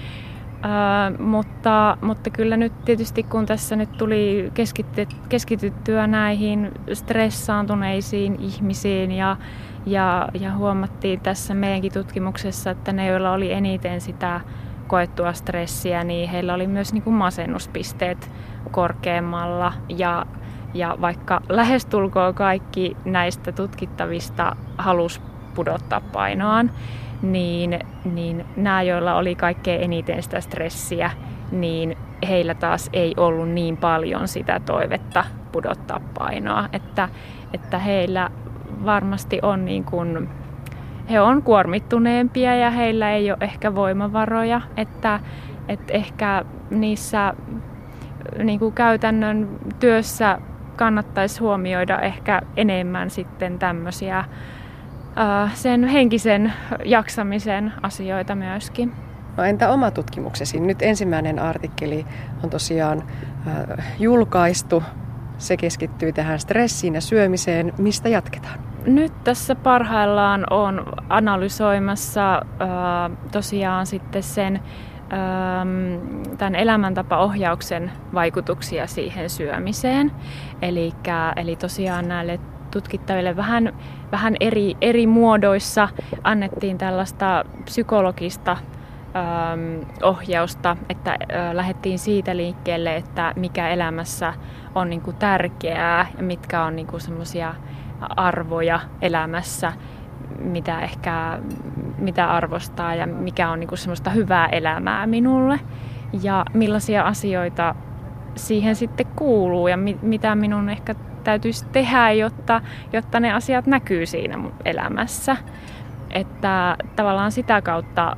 Mutta, 1.19 1.97
mutta 2.01 2.31
kyllä 2.31 2.57
nyt 2.57 2.85
tietysti 2.85 3.23
kun 3.23 3.47
tässä 3.47 3.77
nyt 3.77 3.93
tuli 3.99 4.53
keskityttyä 5.29 6.07
näihin 6.07 6.73
stressaantuneisiin 6.93 8.37
ihmisiin 8.41 9.13
ja, 9.13 9.37
ja, 9.87 10.29
ja 10.41 10.55
huomattiin 10.55 11.21
tässä 11.21 11.55
meidänkin 11.55 11.93
tutkimuksessa, 11.93 12.71
että 12.71 12.93
ne, 12.93 13.07
joilla 13.07 13.33
oli 13.33 13.53
eniten 13.53 14.01
sitä 14.01 14.41
koettua 14.87 15.33
stressiä, 15.33 16.05
niin 16.05 16.31
heillä 16.31 16.55
oli 16.55 16.67
myös 16.67 16.93
niin 16.93 17.03
kuin 17.03 17.17
masennuspisteet 17.17 18.31
korkeammalla. 18.71 19.73
Ja, 19.89 20.27
ja 20.75 20.97
vaikka 21.01 21.41
lähestulkoon 21.49 22.35
kaikki 22.35 22.97
näistä 23.05 23.53
tutkittavista 23.53 24.57
halus 24.79 25.21
pudottaa 25.55 26.01
painoaan, 26.01 26.71
niin, 27.23 27.79
niin 28.05 28.45
nämä, 28.57 28.83
joilla 28.83 29.15
oli 29.15 29.35
kaikkein 29.35 29.83
eniten 29.83 30.23
sitä 30.23 30.41
stressiä, 30.41 31.11
niin 31.53 31.97
heillä 32.29 32.55
taas 32.55 32.91
ei 32.93 33.15
ollut 33.17 33.49
niin 33.49 33.77
paljon 33.77 34.29
sitä 34.29 34.61
toivetta 34.61 35.25
pudottaa 35.53 36.01
painoa. 36.19 36.69
Että, 36.73 37.09
että 37.53 37.79
heillä 37.79 38.31
varmasti 38.85 39.39
on 39.43 39.65
niin 39.65 39.85
kuin, 39.85 40.29
he 41.11 41.21
on 41.21 41.43
kuormittuneempia 41.43 42.57
ja 42.57 42.71
heillä 42.71 43.11
ei 43.11 43.31
ole 43.31 43.39
ehkä 43.41 43.75
voimavaroja, 43.75 44.61
että, 44.77 45.21
että 45.69 45.93
ehkä 45.93 46.45
niissä 46.71 47.35
niin 48.43 48.59
kuin 48.59 48.75
käytännön 48.75 49.49
työssä 49.81 50.39
kannattaisi 50.77 51.41
huomioida 51.41 51.99
ehkä 51.99 52.43
enemmän 52.57 53.11
sitten 53.11 53.59
tämmöisiä 53.59 54.25
sen 55.55 55.85
henkisen 55.85 56.53
jaksamisen 56.85 57.73
asioita 57.83 58.35
myöskin. 58.35 58.93
No 59.37 59.45
entä 59.45 59.71
oma 59.71 59.91
tutkimuksesi? 59.91 60.61
Nyt 60.61 60.83
ensimmäinen 60.83 61.39
artikkeli 61.39 62.07
on 62.45 62.51
tosiaan 62.51 63.03
äh, 63.47 63.87
julkaistu. 63.99 64.83
Se 65.39 65.57
keskittyy 65.57 66.13
tähän 66.13 66.39
stressiin 66.39 66.95
ja 66.95 67.01
syömiseen. 67.01 67.73
Mistä 67.79 68.09
jatketaan? 68.09 68.59
Nyt 68.87 69.25
tässä 69.25 69.55
parhaillaan 69.55 70.45
on 70.51 70.87
analysoimassa 71.09 72.35
äh, 72.35 73.19
tosiaan 73.33 73.87
sitten 73.87 74.23
sen 74.23 74.61
tämän 76.39 76.55
elämäntapaohjauksen 76.55 77.93
vaikutuksia 78.15 78.87
siihen 78.87 79.31
syömiseen. 79.31 80.13
Eli, 80.63 80.93
eli 81.37 81.57
tosiaan 81.57 82.09
näille 82.09 82.41
tutkittaville 82.71 83.37
vähän, 83.37 83.73
vähän 84.13 84.37
eri, 84.41 84.77
eri 84.81 85.07
muodoissa. 85.07 85.89
Annettiin 86.25 86.79
tällaista 86.79 87.45
psykologista 87.65 88.53
ähm, 89.17 89.91
ohjausta, 90.03 90.77
että 90.89 91.11
äh, 91.11 91.53
lähdettiin 91.53 91.99
siitä 91.99 92.37
liikkeelle, 92.37 92.97
että 92.97 93.33
mikä 93.37 93.69
elämässä 93.69 94.35
on 94.75 94.91
niin 94.91 95.01
kuin 95.01 95.17
tärkeää 95.17 96.07
ja 96.17 96.23
mitkä 96.23 96.63
on 96.63 96.77
niin 96.77 97.01
semmoisia 97.01 97.55
arvoja 98.01 98.81
elämässä, 99.03 99.73
mitä 100.39 100.81
mitä, 100.81 101.39
mitä 101.99 102.31
arvostaa 102.31 102.95
ja 102.95 103.07
mikä 103.07 103.51
on 103.51 103.61
niin 103.61 103.69
kuin 103.69 103.79
semmoista 103.79 104.11
hyvää 104.11 104.47
elämää 104.47 105.07
minulle. 105.07 105.61
Ja 106.23 106.45
millaisia 106.55 107.03
asioita 107.03 107.75
siihen 108.35 108.77
sitten 108.77 109.07
kuuluu 109.17 109.69
ja 109.69 109.77
mi, 109.77 109.99
mitä 110.03 110.35
minun 110.35 110.69
ehkä 110.69 110.95
täytyisi 111.27 111.67
tehdä, 111.73 112.11
jotta, 112.11 112.61
jotta 112.93 113.21
ne 113.21 113.33
asiat 113.33 113.67
näkyy 113.67 114.07
siinä 114.07 114.37
mun 114.37 114.55
elämässä. 114.65 115.37
Että 116.11 116.77
tavallaan 116.97 117.33
sitä 117.33 117.63
kautta 117.63 118.17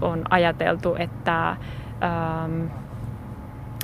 on 0.00 0.24
ajateltu, 0.30 0.94
että, 0.98 1.48
ähm, 1.50 2.66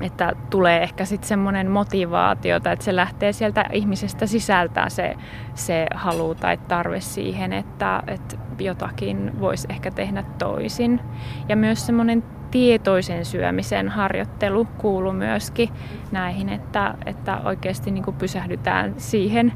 että 0.02 0.32
tulee 0.50 0.82
ehkä 0.82 1.04
sitten 1.04 1.28
semmoinen 1.28 1.70
motivaatio, 1.70 2.56
että 2.56 2.76
se 2.84 2.96
lähtee 2.96 3.32
sieltä 3.32 3.64
ihmisestä 3.72 4.26
sisältää 4.26 4.88
se, 4.88 5.14
se 5.54 5.86
halu 5.94 6.34
tai 6.34 6.56
tarve 6.56 7.00
siihen, 7.00 7.52
että, 7.52 8.02
että 8.06 8.36
jotakin 8.58 9.40
voisi 9.40 9.66
ehkä 9.70 9.90
tehdä 9.90 10.24
toisin. 10.38 11.00
Ja 11.48 11.56
myös 11.56 11.86
semmoinen 11.86 12.22
tietoisen 12.50 13.24
syömisen 13.24 13.88
harjoittelu 13.88 14.64
kuuluu 14.78 15.12
myöskin 15.12 15.68
näihin, 16.12 16.48
että, 16.48 16.94
että 17.06 17.40
oikeasti 17.44 17.90
niin 17.90 18.04
kuin 18.04 18.16
pysähdytään 18.16 18.94
siihen, 18.96 19.52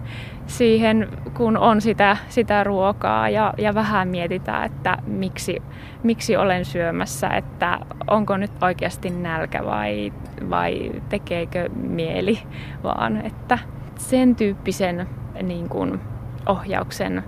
siihen, 0.46 1.08
kun 1.34 1.56
on 1.56 1.80
sitä, 1.80 2.16
sitä 2.28 2.64
ruokaa 2.64 3.28
ja, 3.28 3.54
ja 3.58 3.74
vähän 3.74 4.08
mietitään, 4.08 4.64
että 4.64 4.98
miksi, 5.06 5.62
miksi 6.02 6.36
olen 6.36 6.64
syömässä, 6.64 7.28
että 7.28 7.78
onko 8.06 8.36
nyt 8.36 8.62
oikeasti 8.62 9.10
nälkä 9.10 9.64
vai, 9.64 10.12
vai 10.50 10.92
tekeekö 11.08 11.68
mieli, 11.68 12.38
vaan 12.82 13.26
että 13.26 13.58
sen 13.96 14.36
tyyppisen 14.36 15.08
niin 15.42 15.68
kuin 15.68 16.00
ohjauksen 16.46 17.24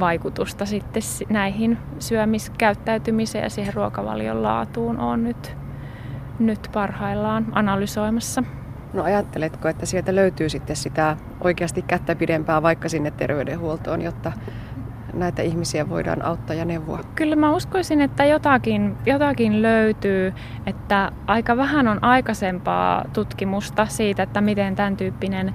vaikutusta 0.00 0.66
sitten 0.66 1.02
näihin 1.28 1.78
syömiskäyttäytymiseen 1.98 3.44
ja 3.44 3.50
siihen 3.50 3.74
ruokavalion 3.74 4.42
laatuun 4.42 4.98
on 4.98 5.24
nyt, 5.24 5.56
nyt 6.38 6.68
parhaillaan 6.72 7.46
analysoimassa. 7.52 8.44
No 8.92 9.02
ajatteletko, 9.02 9.68
että 9.68 9.86
sieltä 9.86 10.14
löytyy 10.14 10.48
sitten 10.48 10.76
sitä 10.76 11.16
oikeasti 11.40 11.82
kättä 11.82 12.16
pidempää 12.16 12.62
vaikka 12.62 12.88
sinne 12.88 13.10
terveydenhuoltoon, 13.10 14.02
jotta 14.02 14.32
näitä 15.14 15.42
ihmisiä 15.42 15.88
voidaan 15.88 16.24
auttaa 16.24 16.56
ja 16.56 16.64
neuvoa? 16.64 17.00
Kyllä 17.14 17.36
mä 17.36 17.52
uskoisin, 17.52 18.00
että 18.00 18.24
jotakin, 18.24 18.96
jotakin 19.06 19.62
löytyy, 19.62 20.34
että 20.66 21.12
aika 21.26 21.56
vähän 21.56 21.88
on 21.88 22.04
aikaisempaa 22.04 23.04
tutkimusta 23.12 23.86
siitä, 23.86 24.22
että 24.22 24.40
miten 24.40 24.76
tämän 24.76 24.96
tyyppinen 24.96 25.48
ö, 25.48 25.52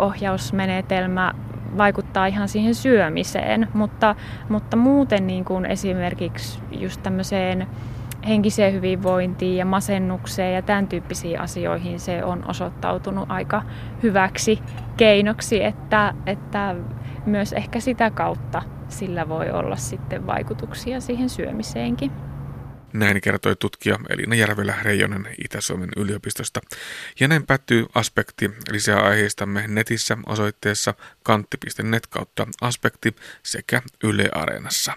ohjausmenetelmä 0.00 1.34
vaikuttaa 1.78 2.26
ihan 2.26 2.48
siihen 2.48 2.74
syömiseen, 2.74 3.68
mutta, 3.74 4.14
mutta 4.48 4.76
muuten 4.76 5.26
niin 5.26 5.44
kuin 5.44 5.66
esimerkiksi 5.66 6.58
just 6.70 7.02
tämmöiseen 7.02 7.66
henkiseen 8.28 8.72
hyvinvointiin 8.72 9.56
ja 9.56 9.64
masennukseen 9.64 10.54
ja 10.54 10.62
tämän 10.62 10.88
tyyppisiin 10.88 11.40
asioihin 11.40 12.00
se 12.00 12.24
on 12.24 12.44
osoittautunut 12.48 13.30
aika 13.30 13.62
hyväksi 14.02 14.62
keinoksi, 14.96 15.64
että, 15.64 16.14
että 16.26 16.74
myös 17.26 17.52
ehkä 17.52 17.80
sitä 17.80 18.10
kautta 18.10 18.62
sillä 18.88 19.28
voi 19.28 19.50
olla 19.50 19.76
sitten 19.76 20.26
vaikutuksia 20.26 21.00
siihen 21.00 21.28
syömiseenkin. 21.28 22.12
Näin 22.96 23.20
kertoi 23.20 23.56
tutkija 23.56 23.98
Elina 24.08 24.34
Järvelä 24.34 24.74
Reijonen 24.82 25.28
Itä-Suomen 25.44 25.88
yliopistosta. 25.96 26.60
Ja 27.20 27.28
näin 27.28 27.46
päättyy 27.46 27.86
aspekti. 27.94 28.50
Lisää 28.70 29.00
aiheistamme 29.00 29.64
netissä 29.68 30.18
osoitteessa 30.26 30.94
kantti.net 31.22 32.06
kautta 32.06 32.46
aspekti 32.60 33.16
sekä 33.42 33.82
Yle 34.04 34.28
Areenassa. 34.32 34.92